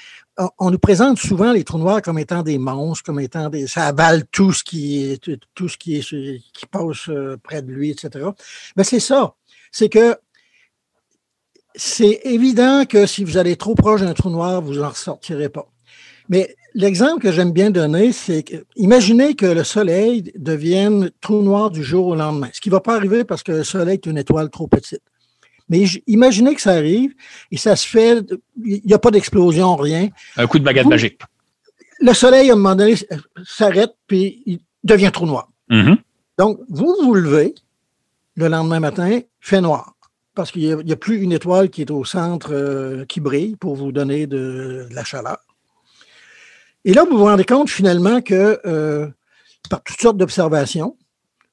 on 0.59 0.72
nous 0.72 0.80
présente 0.80 1.18
souvent 1.18 1.53
les 1.53 1.63
trous 1.63 1.78
noirs 1.78 2.01
comme 2.01 2.20
étant 2.20 2.43
des 2.43 2.57
monstres, 2.57 3.05
comme 3.05 3.20
étant 3.20 3.49
des. 3.49 3.68
ça 3.68 3.86
avale 3.88 4.26
tout 4.28 4.51
ce 4.51 4.63
qui 4.63 5.03
est 5.03 5.39
tout 5.53 5.70
ce 5.70 5.78
qui 5.78 5.95
est 5.97 6.01
qui 6.51 6.66
passe 6.70 7.07
euh, 7.07 7.38
près 7.41 7.61
de 7.61 7.72
lui, 7.72 7.91
etc. 7.91 8.26
Mais 8.76 8.84
c'est 8.84 8.99
ça. 8.99 9.36
C'est 9.72 9.88
que 9.88 10.18
c'est 11.76 12.22
évident 12.24 12.86
que 12.86 13.05
si 13.05 13.24
vous 13.24 13.38
allez 13.38 13.55
trop 13.55 13.76
proche 13.76 14.01
d'un 14.01 14.13
trou 14.13 14.30
noir, 14.30 14.61
vous 14.61 14.76
n'en 14.76 14.89
ressortirez 14.89 15.49
pas. 15.49 15.68
Mais 16.30 16.55
l'exemple 16.76 17.21
que 17.21 17.32
j'aime 17.32 17.51
bien 17.51 17.71
donner, 17.71 18.11
c'est 18.11 18.43
que 18.43 18.65
imaginez 18.76 19.34
que 19.34 19.47
le 19.47 19.63
Soleil 19.63 20.32
devienne 20.36 21.09
trou 21.21 21.41
noir 21.41 21.71
du 21.71 21.84
jour 21.84 22.05
au 22.05 22.15
lendemain. 22.15 22.49
Ce 22.53 22.61
qui 22.61 22.69
ne 22.69 22.73
va 22.73 22.82
pas 22.82 22.95
arriver 22.95 23.23
parce 23.23 23.41
que 23.41 23.51
le 23.51 23.63
Soleil 23.63 23.95
est 23.95 24.05
une 24.05 24.19
étoile 24.19 24.49
trop 24.51 24.67
petite. 24.67 25.01
Mais 25.69 25.86
imaginez 26.05 26.53
que 26.53 26.61
ça 26.61 26.73
arrive 26.73 27.13
et 27.51 27.57
ça 27.57 27.76
se 27.76 27.88
fait, 27.88 28.21
il 28.63 28.82
n'y 28.86 28.93
a 28.93 28.99
pas 28.99 29.09
d'explosion, 29.09 29.76
rien. 29.76 30.09
Un 30.38 30.45
coup 30.45 30.59
de 30.59 30.63
baguette 30.63 30.86
magique. 30.86 31.19
Le 31.99 32.13
soleil, 32.13 32.49
à 32.49 32.53
un 32.53 32.55
moment 32.57 32.76
donné, 32.76 32.95
s'arrête 33.45 33.93
puis 34.05 34.43
il 34.45 34.59
devient 34.84 35.11
trop 35.11 35.26
noir. 35.26 35.49
Mm-hmm. 35.71 35.97
Donc, 36.38 36.59
vous 36.69 36.95
vous 37.01 37.15
levez 37.15 37.55
le 38.36 38.47
lendemain 38.47 38.80
matin, 38.80 39.21
fait 39.39 39.61
noir. 39.61 39.95
Parce 40.36 40.51
qu'il 40.51 40.76
n'y 40.78 40.91
a, 40.91 40.97
plus 40.97 41.21
une 41.21 41.32
étoile 41.32 41.69
qui 41.69 41.82
est 41.82 41.91
au 41.91 42.03
centre 42.03 42.53
euh, 42.53 43.05
qui 43.05 43.21
brille 43.21 43.55
pour 43.55 43.76
vous 43.76 43.93
donner 43.93 44.28
de, 44.28 44.86
la 44.91 45.05
chaleur. 45.05 45.38
Et 46.86 46.94
là, 46.94 47.04
vous 47.04 47.18
vous 47.18 47.26
rendez 47.26 47.46
compte 47.46 47.70
finalement 47.70 48.22
que 48.22 48.62
euh, 48.66 49.10
par 49.70 49.84
toutes 49.84 50.00
sortes 50.00 50.18
d'observations, 50.18 50.98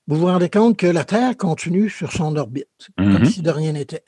vous 0.07 0.17
vous 0.17 0.27
rendez 0.27 0.51
compte 0.51 0.77
que 0.77 0.87
la 0.87 1.05
Terre 1.05 1.37
continue 1.39 1.89
sur 1.89 2.13
son 2.13 2.37
orbite, 2.37 2.91
comme 2.99 3.21
mhm. 3.21 3.25
si 3.25 3.41
de 3.41 3.51
rien 3.51 3.73
n'était. 3.73 4.05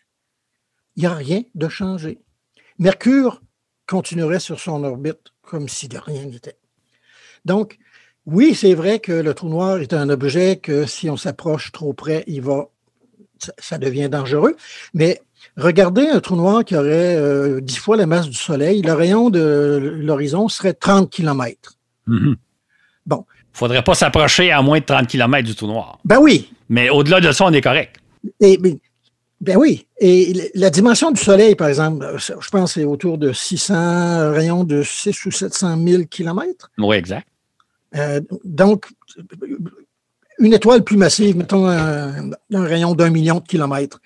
Il 0.97 1.01
n'y 1.01 1.07
a 1.07 1.14
rien 1.14 1.43
de 1.55 1.68
changé. 1.68 2.20
Mercure 2.79 3.41
continuerait 3.87 4.39
sur 4.39 4.61
son 4.61 4.85
orbite 4.85 5.33
comme 5.41 5.66
si 5.66 5.89
de 5.89 5.97
rien 5.97 6.27
n'était. 6.27 6.59
Donc, 7.47 7.79
oui, 8.27 8.55
c'est 8.55 8.75
vrai 8.75 9.01
que 9.01 9.12
le 9.12 9.33
trou 9.33 9.49
noir 9.49 9.79
est 9.79 9.95
un 9.95 10.11
objet 10.11 10.57
que 10.57 10.85
si 10.85 11.09
on 11.09 11.16
s'approche 11.16 11.72
trop 11.72 11.95
près, 11.95 12.25
il 12.27 12.43
va, 12.43 12.68
ça, 13.59 13.79
devient 13.79 14.09
dangereux. 14.11 14.57
Mais 14.93 15.22
regardez 15.57 16.09
un 16.09 16.20
trou 16.20 16.36
noir 16.36 16.64
qui 16.64 16.76
aurait 16.76 17.16
euh, 17.16 17.61
dix 17.61 17.76
fois 17.76 17.97
la 17.97 18.07
masse 18.07 18.28
du 18.28 18.36
Soleil, 18.36 18.82
le 18.82 18.92
rayon 18.92 19.30
de 19.30 19.99
l'horizon 20.01 20.49
serait 20.49 20.74
30 20.74 21.11
km. 21.11 21.74
Mhm. 22.07 22.36
Bon, 23.07 23.24
faudrait 23.53 23.84
pas 23.84 23.95
s'approcher 23.95 24.51
à 24.51 24.62
moins 24.62 24.80
de 24.80 24.84
30 24.84 25.07
km 25.07 25.47
du 25.47 25.55
trou 25.55 25.66
noir. 25.66 25.99
Ben 26.05 26.18
oui. 26.20 26.51
Mais 26.68 26.90
au-delà 26.90 27.20
de 27.20 27.32
ça, 27.32 27.45
on 27.47 27.53
est 27.53 27.61
correct. 27.61 27.97
Et, 28.40 28.59
ben, 29.40 29.57
oui. 29.57 29.86
Et 29.99 30.51
la 30.55 30.70
dimension 30.70 31.11
du 31.11 31.20
Soleil, 31.20 31.55
par 31.55 31.68
exemple, 31.68 32.16
je 32.18 32.51
pense 32.51 32.74
que 32.74 32.80
c'est 32.80 32.86
autour 32.86 33.18
de 33.18 33.32
600 33.32 34.32
rayons 34.32 34.64
de 34.64 34.82
6 34.82 35.26
ou 35.26 35.30
700 35.30 35.76
000 35.86 36.03
km. 36.11 36.70
Oui, 36.78 36.97
exact. 36.97 37.26
Euh, 37.95 38.20
donc, 38.45 38.86
une 40.38 40.53
étoile 40.53 40.82
plus 40.82 40.97
massive, 40.97 41.36
mettons 41.36 41.66
un, 41.66 42.30
rayon 42.51 42.95
d'un 42.95 43.11
million 43.11 43.38
de 43.38 43.47
kilomètres. 43.47 44.01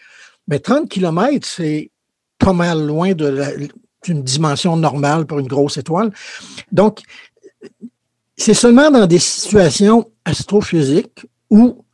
Mais 0.49 0.59
30 0.59 0.89
km, 0.89 1.47
c'est 1.47 1.91
pas 2.39 2.53
mal 2.53 2.87
loin 2.87 3.13
d'une 3.13 4.23
dimension 4.23 4.77
normale 4.77 5.27
pour 5.27 5.39
une 5.39 5.47
grosse 5.47 5.77
étoile. 5.77 6.11
Donc, 6.73 7.01
c'est 8.37 8.55
seulement 8.55 8.91
dans 8.91 9.07
des 9.07 9.19
situations 9.19 10.11
astrophysiques 10.25 11.27
où 11.51 11.85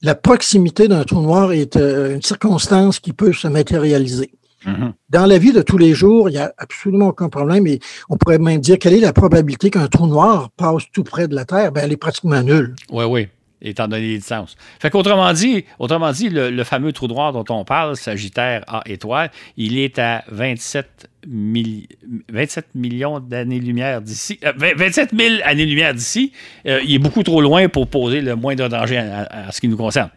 la 0.00 0.14
proximité 0.14 0.86
d'un 0.88 1.04
trou 1.04 1.20
noir 1.20 1.52
est 1.52 1.76
euh, 1.76 2.14
une 2.14 2.22
circonstance 2.22 3.00
qui 3.00 3.12
peut 3.12 3.32
se 3.32 3.48
matérialiser. 3.48 4.30
Mm-hmm. 4.64 4.92
Dans 5.10 5.26
la 5.26 5.38
vie 5.38 5.52
de 5.52 5.60
tous 5.60 5.78
les 5.78 5.94
jours, 5.94 6.28
il 6.28 6.32
n'y 6.32 6.38
a 6.38 6.52
absolument 6.56 7.08
aucun 7.08 7.28
problème 7.28 7.66
et 7.66 7.80
on 8.08 8.16
pourrait 8.16 8.38
même 8.38 8.60
dire 8.60 8.78
quelle 8.78 8.94
est 8.94 9.00
la 9.00 9.12
probabilité 9.12 9.70
qu'un 9.70 9.88
trou 9.88 10.06
noir 10.06 10.50
passe 10.56 10.84
tout 10.92 11.02
près 11.02 11.26
de 11.26 11.34
la 11.34 11.44
Terre? 11.44 11.72
Ben, 11.72 11.82
elle 11.84 11.92
est 11.92 11.96
pratiquement 11.96 12.42
nulle. 12.42 12.76
Oui, 12.92 13.04
oui 13.04 13.28
étant 13.62 13.88
donné 13.88 14.08
les 14.08 14.18
distances. 14.18 14.56
Fait 14.80 14.90
qu'autrement 14.90 15.32
dit, 15.32 15.64
autrement 15.78 16.12
dit 16.12 16.28
le, 16.30 16.64
fameux 16.64 16.92
trou 16.92 17.06
noir 17.08 17.32
dont 17.32 17.44
on 17.48 17.64
parle, 17.64 17.96
Sagittaire 17.96 18.64
A 18.68 18.82
étoile, 18.86 19.30
il 19.56 19.78
est 19.78 19.98
à 19.98 20.24
27, 20.28 21.08
27 21.26 22.66
millions 22.74 23.20
d'années-lumière 23.20 24.00
d'ici. 24.00 24.38
27 24.42 25.12
euh, 25.12 25.16
000 25.16 25.34
années-lumière 25.44 25.94
d'ici. 25.94 26.32
Euh, 26.66 26.80
il 26.84 26.94
est 26.94 26.98
beaucoup 26.98 27.22
trop 27.22 27.40
loin 27.40 27.68
pour 27.68 27.88
poser 27.88 28.20
le 28.20 28.36
moindre 28.36 28.68
danger 28.68 28.98
à, 28.98 29.50
ce 29.50 29.60
qui 29.60 29.68
nous 29.68 29.76
concerne. 29.76 30.10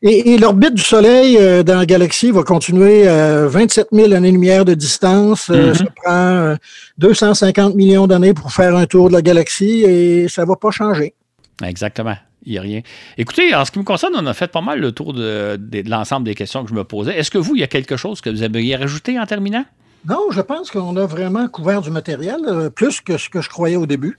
Et, 0.00 0.38
l'orbite 0.38 0.74
du 0.74 0.82
Soleil 0.82 1.36
euh, 1.38 1.64
dans 1.64 1.76
la 1.76 1.86
galaxie 1.86 2.30
va 2.30 2.44
continuer 2.44 3.08
à 3.08 3.46
27 3.46 3.88
000 3.90 4.12
années-lumière 4.12 4.64
de 4.64 4.74
distance. 4.74 5.48
Mm-hmm. 5.48 5.74
Ça 5.74 5.84
prend 6.04 6.56
250 6.98 7.74
millions 7.74 8.06
d'années 8.06 8.32
pour 8.32 8.52
faire 8.52 8.76
un 8.76 8.86
tour 8.86 9.08
de 9.08 9.14
la 9.14 9.22
galaxie 9.22 9.82
et 9.82 10.28
ça 10.28 10.42
ne 10.42 10.46
va 10.46 10.54
pas 10.54 10.70
changer. 10.70 11.14
Exactement. 11.62 12.16
Il 12.44 12.52
n'y 12.52 12.58
a 12.58 12.62
rien. 12.62 12.80
Écoutez, 13.16 13.54
en 13.54 13.64
ce 13.64 13.70
qui 13.70 13.78
me 13.78 13.84
concerne, 13.84 14.14
on 14.16 14.26
a 14.26 14.34
fait 14.34 14.48
pas 14.48 14.60
mal 14.60 14.80
le 14.80 14.92
tour 14.92 15.12
de, 15.12 15.58
l'ensemble 15.86 16.24
des 16.24 16.34
questions 16.34 16.62
que 16.62 16.70
je 16.70 16.74
me 16.74 16.84
posais. 16.84 17.18
Est-ce 17.18 17.30
que 17.30 17.38
vous, 17.38 17.56
il 17.56 17.60
y 17.60 17.64
a 17.64 17.66
quelque 17.66 17.96
chose 17.96 18.20
que 18.20 18.30
vous 18.30 18.42
aimeriez 18.42 18.76
rajouter 18.76 19.18
en 19.18 19.26
terminant? 19.26 19.64
Non, 20.08 20.30
je 20.30 20.40
pense 20.40 20.70
qu'on 20.70 20.96
a 20.96 21.06
vraiment 21.06 21.48
couvert 21.48 21.82
du 21.82 21.90
matériel, 21.90 22.36
euh, 22.46 22.70
plus 22.70 23.00
que 23.00 23.18
ce 23.18 23.28
que 23.28 23.40
je 23.40 23.48
croyais 23.48 23.76
au 23.76 23.86
début. 23.86 24.16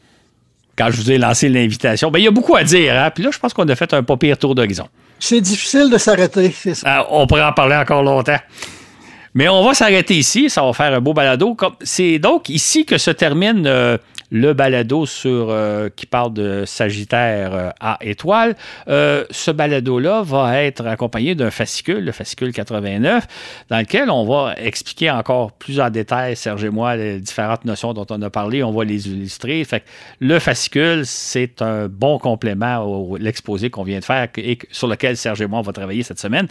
Quand 0.78 0.92
je 0.92 0.98
vous 0.98 1.12
ai 1.12 1.18
lancé 1.18 1.50
l'invitation, 1.50 2.12
ben, 2.12 2.20
il 2.20 2.26
y 2.26 2.28
a 2.28 2.32
beaucoup 2.32 2.56
à 2.56 2.64
dire. 2.64 2.96
Hein? 2.96 3.10
Puis 3.12 3.24
là, 3.24 3.32
je 3.32 3.40
pense 3.40 3.54
qu'on 3.54 3.68
a 3.68 3.76
fait 3.76 3.94
un 3.94 4.04
pas 4.04 4.18
pire 4.18 4.38
tour 4.38 4.56
d'horizon. 4.56 4.88
C'est 5.20 5.42
difficile 5.42 5.90
de 5.90 5.98
s'arrêter, 5.98 6.52
c'est 6.52 6.76
ça. 6.76 6.88
Ah, 6.88 7.08
on 7.10 7.28
pourrait 7.28 7.44
en 7.44 7.54
parler 7.54 7.76
encore 7.76 8.04
longtemps. 8.04 8.40
Mais 9.34 9.48
on 9.48 9.64
va 9.64 9.74
s'arrêter 9.74 10.16
ici. 10.16 10.50
Ça 10.50 10.64
va 10.64 10.74
faire 10.74 10.94
un 10.94 11.02
beau 11.02 11.14
balado. 11.14 11.56
C'est 11.82 12.20
donc 12.20 12.50
ici 12.50 12.86
que 12.86 12.98
se 12.98 13.12
termine 13.12 13.66
euh, 13.68 13.98
le 14.32 14.54
balado 14.54 15.06
sur, 15.06 15.48
euh, 15.50 15.90
qui 15.96 16.06
parle 16.06 16.34
de 16.34 16.64
Sagittaire 16.66 17.74
à 17.80 17.98
étoile. 18.02 18.56
ce 18.88 19.52
balado-là 19.52 20.22
va 20.24 20.62
être 20.62 20.86
accompagné 20.86 21.36
d'un 21.36 21.52
fascicule, 21.52 22.06
le 22.06 22.12
fascicule 22.12 22.52
89, 22.52 23.28
dans 23.70 23.80
lequel 23.80 24.10
on 24.10 24.26
va 24.26 24.56
expliquer 24.58 25.12
encore 25.12 25.52
plus 25.52 25.80
en 25.80 25.90
détail, 25.90 26.36
Serge 26.36 26.64
et 26.64 26.70
moi, 26.70 26.96
les 26.96 27.20
différentes 27.20 27.66
notions 27.66 27.94
dont 27.94 28.06
on 28.10 28.22
a 28.22 28.30
parlé. 28.30 28.64
On 28.64 28.72
va 28.72 28.84
les 28.84 29.08
illustrer. 29.08 29.66
Le 30.20 30.40
fascicule, 30.40 31.06
c'est 31.06 31.62
un 31.62 31.88
bon 31.88 32.20
complément 32.20 33.16
à 33.16 33.20
l'exposé 33.20 33.70
qu'on 33.70 33.84
vient 33.84 34.00
de 34.00 34.06
faire 34.06 34.28
et 34.38 34.58
sur 34.72 34.88
lequel 34.88 35.18
Serge 35.18 35.42
et 35.42 35.48
moi, 35.48 35.60
on 35.60 35.64
va 35.64 35.74
travailler 35.74 36.04
cette 36.04 36.20
semaine. 36.20 36.48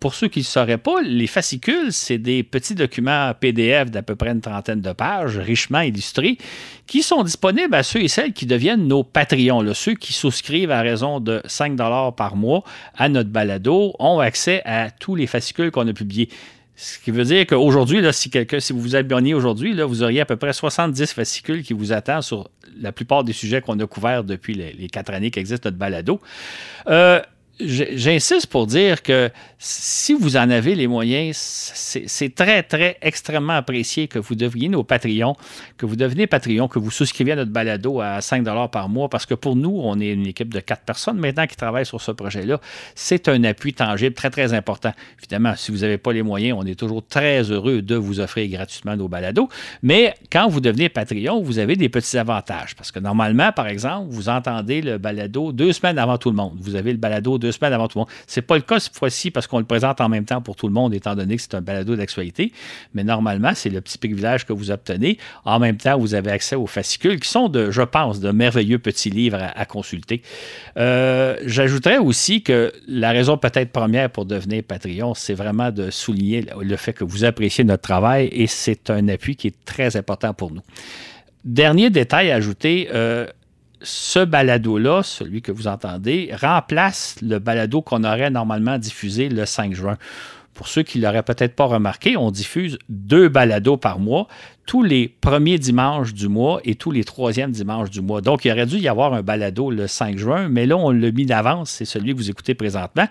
Pour 0.00 0.14
ceux 0.14 0.28
qui 0.28 0.40
ne 0.40 0.44
sauraient 0.44 0.78
pas, 0.78 1.00
les 1.02 1.26
fascicules, 1.26 1.92
c'est 1.92 2.18
des 2.18 2.42
petits 2.42 2.74
documents 2.74 3.32
PDF 3.38 3.90
d'à 3.90 4.02
peu 4.02 4.16
près 4.16 4.30
une 4.30 4.40
trentaine 4.40 4.80
de 4.80 4.92
pages, 4.92 5.38
richement 5.38 5.80
illustrés, 5.80 6.38
qui 6.86 7.02
sont 7.02 7.22
disponibles 7.22 7.74
à 7.74 7.82
ceux 7.82 8.00
et 8.00 8.08
celles 8.08 8.32
qui 8.32 8.46
deviennent 8.46 8.86
nos 8.86 9.04
Patreons. 9.04 9.64
ceux 9.74 9.94
qui 9.94 10.12
souscrivent 10.12 10.70
à 10.70 10.80
raison 10.80 11.20
de 11.20 11.42
5 11.46 11.76
par 12.16 12.36
mois 12.36 12.64
à 12.96 13.08
notre 13.08 13.30
balado 13.30 13.94
ont 13.98 14.18
accès 14.20 14.62
à 14.64 14.90
tous 14.90 15.14
les 15.14 15.26
fascicules 15.26 15.70
qu'on 15.70 15.86
a 15.86 15.92
publiés. 15.92 16.28
Ce 16.80 16.98
qui 17.00 17.10
veut 17.10 17.24
dire 17.24 17.44
qu'aujourd'hui, 17.44 18.00
si 18.12 18.30
si 18.60 18.72
vous 18.72 18.80
vous 18.80 18.94
abonnez 18.94 19.34
aujourd'hui, 19.34 19.74
vous 19.82 20.02
auriez 20.04 20.20
à 20.20 20.24
peu 20.24 20.36
près 20.36 20.52
70 20.52 21.12
fascicules 21.12 21.64
qui 21.64 21.72
vous 21.72 21.92
attendent 21.92 22.22
sur 22.22 22.48
la 22.80 22.92
plupart 22.92 23.24
des 23.24 23.32
sujets 23.32 23.60
qu'on 23.60 23.78
a 23.80 23.86
couverts 23.86 24.22
depuis 24.22 24.54
les, 24.54 24.88
quatre 24.88 25.12
années 25.12 25.32
qu'existe 25.32 25.64
notre 25.64 25.76
balado. 25.76 26.20
Euh, 26.86 27.20
J'insiste 27.60 28.46
pour 28.46 28.66
dire 28.66 29.02
que 29.02 29.30
si 29.58 30.14
vous 30.14 30.36
en 30.36 30.48
avez 30.48 30.76
les 30.76 30.86
moyens, 30.86 31.36
c'est 31.36 32.34
très, 32.34 32.62
très 32.62 32.96
extrêmement 33.02 33.54
apprécié 33.54 34.06
que 34.06 34.20
vous 34.20 34.36
deveniez 34.36 34.68
nos 34.68 34.84
Patreons, 34.84 35.34
que 35.76 35.84
vous 35.84 35.96
devenez 35.96 36.28
Patreon, 36.28 36.68
que 36.68 36.78
vous 36.78 36.92
souscriviez 36.92 37.32
à 37.32 37.36
notre 37.36 37.50
balado 37.50 38.00
à 38.00 38.20
5 38.20 38.44
par 38.70 38.88
mois, 38.88 39.08
parce 39.08 39.26
que 39.26 39.34
pour 39.34 39.56
nous, 39.56 39.80
on 39.82 39.98
est 39.98 40.10
une 40.10 40.26
équipe 40.26 40.54
de 40.54 40.60
quatre 40.60 40.82
personnes 40.82 41.18
maintenant 41.18 41.46
qui 41.48 41.56
travaillent 41.56 41.86
sur 41.86 42.00
ce 42.00 42.12
projet-là. 42.12 42.60
C'est 42.94 43.28
un 43.28 43.42
appui 43.42 43.74
tangible 43.74 44.14
très, 44.14 44.30
très 44.30 44.54
important. 44.54 44.92
Évidemment, 45.18 45.54
si 45.56 45.72
vous 45.72 45.78
n'avez 45.78 45.98
pas 45.98 46.12
les 46.12 46.22
moyens, 46.22 46.56
on 46.60 46.64
est 46.64 46.78
toujours 46.78 47.04
très 47.04 47.42
heureux 47.50 47.82
de 47.82 47.96
vous 47.96 48.20
offrir 48.20 48.48
gratuitement 48.48 48.96
nos 48.96 49.08
balados. 49.08 49.48
Mais 49.82 50.14
quand 50.30 50.48
vous 50.48 50.60
devenez 50.60 50.88
Patreon, 50.88 51.42
vous 51.42 51.58
avez 51.58 51.74
des 51.74 51.88
petits 51.88 52.18
avantages. 52.18 52.76
Parce 52.76 52.92
que 52.92 53.00
normalement, 53.00 53.50
par 53.50 53.66
exemple, 53.66 54.06
vous 54.10 54.28
entendez 54.28 54.80
le 54.80 54.98
balado 54.98 55.50
deux 55.50 55.72
semaines 55.72 55.98
avant 55.98 56.18
tout 56.18 56.30
le 56.30 56.36
monde. 56.36 56.56
Vous 56.60 56.76
avez 56.76 56.92
le 56.92 56.98
balado 56.98 57.38
deux 57.38 57.47
deux 57.48 57.52
semaines 57.52 57.72
avant 57.72 57.88
tout 57.88 57.98
le 57.98 58.00
monde. 58.00 58.10
Ce 58.26 58.38
n'est 58.38 58.46
pas 58.46 58.56
le 58.56 58.62
cas 58.62 58.78
cette 58.78 58.96
fois-ci 58.96 59.30
parce 59.30 59.46
qu'on 59.46 59.58
le 59.58 59.64
présente 59.64 60.00
en 60.00 60.08
même 60.08 60.24
temps 60.24 60.42
pour 60.42 60.54
tout 60.54 60.68
le 60.68 60.74
monde, 60.74 60.94
étant 60.94 61.14
donné 61.14 61.36
que 61.36 61.42
c'est 61.42 61.54
un 61.54 61.62
balado 61.62 61.96
d'actualité. 61.96 62.52
Mais 62.94 63.04
normalement, 63.04 63.52
c'est 63.54 63.70
le 63.70 63.80
petit 63.80 63.98
privilège 63.98 64.44
que 64.44 64.52
vous 64.52 64.70
obtenez. 64.70 65.18
En 65.44 65.58
même 65.58 65.76
temps, 65.76 65.98
vous 65.98 66.14
avez 66.14 66.30
accès 66.30 66.56
aux 66.56 66.66
fascicules 66.66 67.18
qui 67.20 67.28
sont, 67.28 67.48
de, 67.48 67.70
je 67.70 67.82
pense, 67.82 68.20
de 68.20 68.30
merveilleux 68.30 68.78
petits 68.78 69.10
livres 69.10 69.38
à, 69.54 69.64
consulter. 69.64 70.22
Euh, 70.76 71.36
j'ajouterais 71.44 71.98
aussi 71.98 72.42
que 72.42 72.72
la 72.86 73.10
raison 73.10 73.36
peut-être 73.36 73.70
première 73.70 74.10
pour 74.10 74.24
devenir 74.24 74.62
Patreon, 74.62 75.14
c'est 75.14 75.34
vraiment 75.34 75.70
de 75.70 75.90
souligner 75.90 76.46
le 76.60 76.76
fait 76.76 76.92
que 76.92 77.04
vous 77.04 77.24
appréciez 77.24 77.64
notre 77.64 77.82
travail 77.82 78.28
et 78.32 78.46
c'est 78.46 78.90
un 78.90 79.08
appui 79.08 79.36
qui 79.36 79.48
est 79.48 79.64
très 79.64 79.96
important 79.96 80.34
pour 80.34 80.52
nous. 80.52 80.62
Dernier 81.44 81.90
détail 81.90 82.30
à 82.30 82.34
ajouter, 82.34 82.88
euh, 82.92 83.26
ce 83.82 84.24
balado-là, 84.24 85.02
celui 85.02 85.42
que 85.42 85.52
vous 85.52 85.66
entendez, 85.68 86.30
remplace 86.40 87.16
le 87.22 87.38
balado 87.38 87.82
qu'on 87.82 88.04
aurait 88.04 88.30
normalement 88.30 88.78
diffusé 88.78 89.28
le 89.28 89.46
5 89.46 89.74
juin. 89.74 89.98
Pour 90.54 90.68
ceux 90.68 90.82
qui 90.82 90.98
ne 90.98 91.04
l'auraient 91.04 91.22
peut-être 91.22 91.54
pas 91.54 91.66
remarqué, 91.66 92.16
on 92.16 92.30
diffuse 92.30 92.78
deux 92.88 93.28
balados 93.28 93.76
par 93.76 94.00
mois, 94.00 94.26
tous 94.68 94.82
les 94.82 95.08
premiers 95.08 95.58
dimanches 95.58 96.12
du 96.12 96.28
mois 96.28 96.60
et 96.62 96.74
tous 96.74 96.90
les 96.90 97.02
troisièmes 97.02 97.52
dimanches 97.52 97.88
du 97.88 98.02
mois. 98.02 98.20
Donc, 98.20 98.44
il 98.44 98.52
aurait 98.52 98.66
dû 98.66 98.76
y 98.76 98.86
avoir 98.86 99.14
un 99.14 99.22
balado 99.22 99.70
le 99.70 99.86
5 99.86 100.18
juin, 100.18 100.48
mais 100.50 100.66
là, 100.66 100.76
on 100.76 100.90
l'a 100.90 101.10
mis 101.10 101.24
d'avance, 101.24 101.70
c'est 101.70 101.86
celui 101.86 102.12
que 102.12 102.18
vous 102.18 102.28
écoutez 102.28 102.52
présentement. 102.52 103.06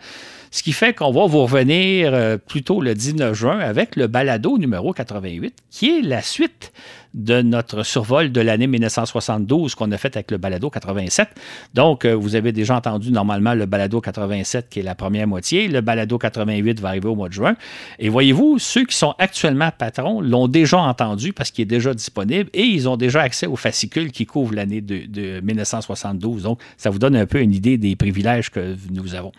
Ce 0.52 0.62
qui 0.62 0.72
fait 0.72 0.94
qu'on 0.94 1.12
va 1.12 1.26
vous 1.26 1.42
revenir 1.42 2.14
euh, 2.14 2.38
plutôt 2.38 2.80
le 2.80 2.94
19 2.94 3.34
juin 3.34 3.60
avec 3.60 3.96
le 3.96 4.06
balado 4.06 4.60
numéro 4.60 4.94
88, 4.94 5.56
qui 5.72 5.98
est 5.98 6.02
la 6.02 6.22
suite 6.22 6.72
de 7.14 7.42
notre 7.42 7.84
survol 7.84 8.32
de 8.32 8.42
l'année 8.42 8.68
1972 8.68 9.76
qu'on 9.76 9.92
a 9.92 9.98
fait 9.98 10.16
avec 10.16 10.32
le 10.32 10.38
balado 10.38 10.70
87. 10.70 11.30
Donc, 11.74 12.06
euh, 12.06 12.14
vous 12.14 12.36
avez 12.36 12.52
déjà 12.52 12.76
entendu 12.76 13.12
normalement 13.12 13.56
le 13.56 13.66
balado 13.66 14.00
87 14.00 14.70
qui 14.70 14.80
est 14.80 14.84
la 14.84 14.96
première 14.96 15.28
moitié. 15.28 15.68
Le 15.68 15.82
balado 15.82 16.18
88 16.18 16.80
va 16.80 16.90
arriver 16.90 17.10
au 17.10 17.16
mois 17.16 17.28
de 17.28 17.34
juin. 17.34 17.56
Et 18.00 18.10
voyez-vous, 18.10 18.60
ceux 18.60 18.86
qui 18.86 18.96
sont 18.96 19.16
actuellement 19.18 19.72
patrons 19.76 20.22
l'ont 20.22 20.48
déjà 20.48 20.78
entendu 20.78 21.34
parce 21.34 21.47
qu'il 21.52 21.64
est 21.64 21.66
déjà 21.66 21.94
disponible 21.94 22.50
et 22.54 22.64
ils 22.64 22.88
ont 22.88 22.98
déjà 22.98 23.22
accès 23.22 23.48
aux 23.48 23.56
fascicules 23.56 24.12
qui 24.12 24.26
couvrent 24.26 24.54
l'année 24.56 24.82
de, 24.82 25.06
de 25.06 25.40
1972. 25.42 26.44
Donc, 26.44 26.60
ça 26.78 26.90
vous 26.90 27.00
donne 27.00 27.16
un 27.16 27.26
peu 27.26 27.42
une 27.42 27.54
idée 27.54 27.78
des 27.78 27.96
privilèges 27.96 28.50
que 28.50 28.76
nous 28.92 29.16
avons. 29.16 29.32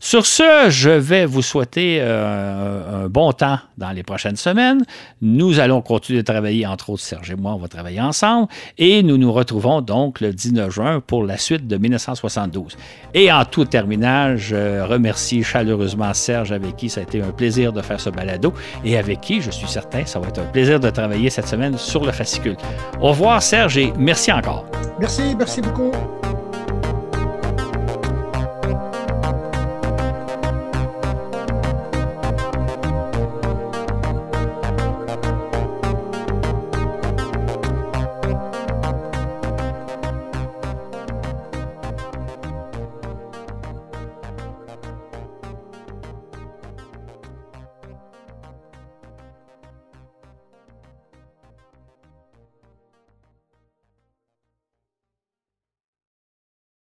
Sur 0.00 0.26
ce, 0.26 0.68
je 0.68 0.90
vais 0.90 1.26
vous 1.26 1.42
souhaiter 1.42 1.98
euh, 2.00 3.04
un 3.04 3.08
bon 3.08 3.32
temps 3.32 3.58
dans 3.76 3.90
les 3.90 4.02
prochaines 4.02 4.36
semaines. 4.36 4.84
Nous 5.20 5.58
allons 5.58 5.82
continuer 5.82 6.20
de 6.20 6.24
travailler, 6.24 6.66
entre 6.66 6.90
autres, 6.90 7.02
Serge 7.02 7.30
et 7.30 7.36
moi, 7.36 7.52
on 7.54 7.58
va 7.58 7.68
travailler 7.68 8.00
ensemble. 8.00 8.48
Et 8.78 9.02
nous 9.02 9.18
nous 9.18 9.32
retrouvons 9.32 9.80
donc 9.80 10.20
le 10.20 10.32
19 10.32 10.70
juin 10.70 11.00
pour 11.04 11.24
la 11.24 11.36
suite 11.36 11.66
de 11.66 11.76
1972. 11.76 12.76
Et 13.14 13.32
en 13.32 13.44
tout 13.44 13.64
terminant, 13.64 14.36
je 14.36 14.80
remercie 14.82 15.42
chaleureusement 15.42 16.14
Serge, 16.14 16.52
avec 16.52 16.76
qui 16.76 16.88
ça 16.88 17.00
a 17.00 17.02
été 17.02 17.20
un 17.20 17.30
plaisir 17.30 17.72
de 17.72 17.82
faire 17.82 18.00
ce 18.00 18.10
balado 18.10 18.52
et 18.84 18.96
avec 18.96 19.20
qui, 19.20 19.40
je 19.40 19.50
suis 19.50 19.68
certain, 19.68 20.06
ça 20.06 20.20
va 20.20 20.28
être 20.28 20.40
un 20.40 20.46
plaisir 20.46 20.78
de 20.78 20.90
travailler 20.90 21.30
cette 21.30 21.48
semaine 21.48 21.76
sur 21.76 22.04
le 22.04 22.12
fascicule. 22.12 22.56
Au 23.00 23.08
revoir, 23.08 23.42
Serge, 23.42 23.78
et 23.78 23.92
merci 23.98 24.30
encore. 24.30 24.64
Merci, 25.00 25.34
merci 25.36 25.60
beaucoup. 25.60 25.90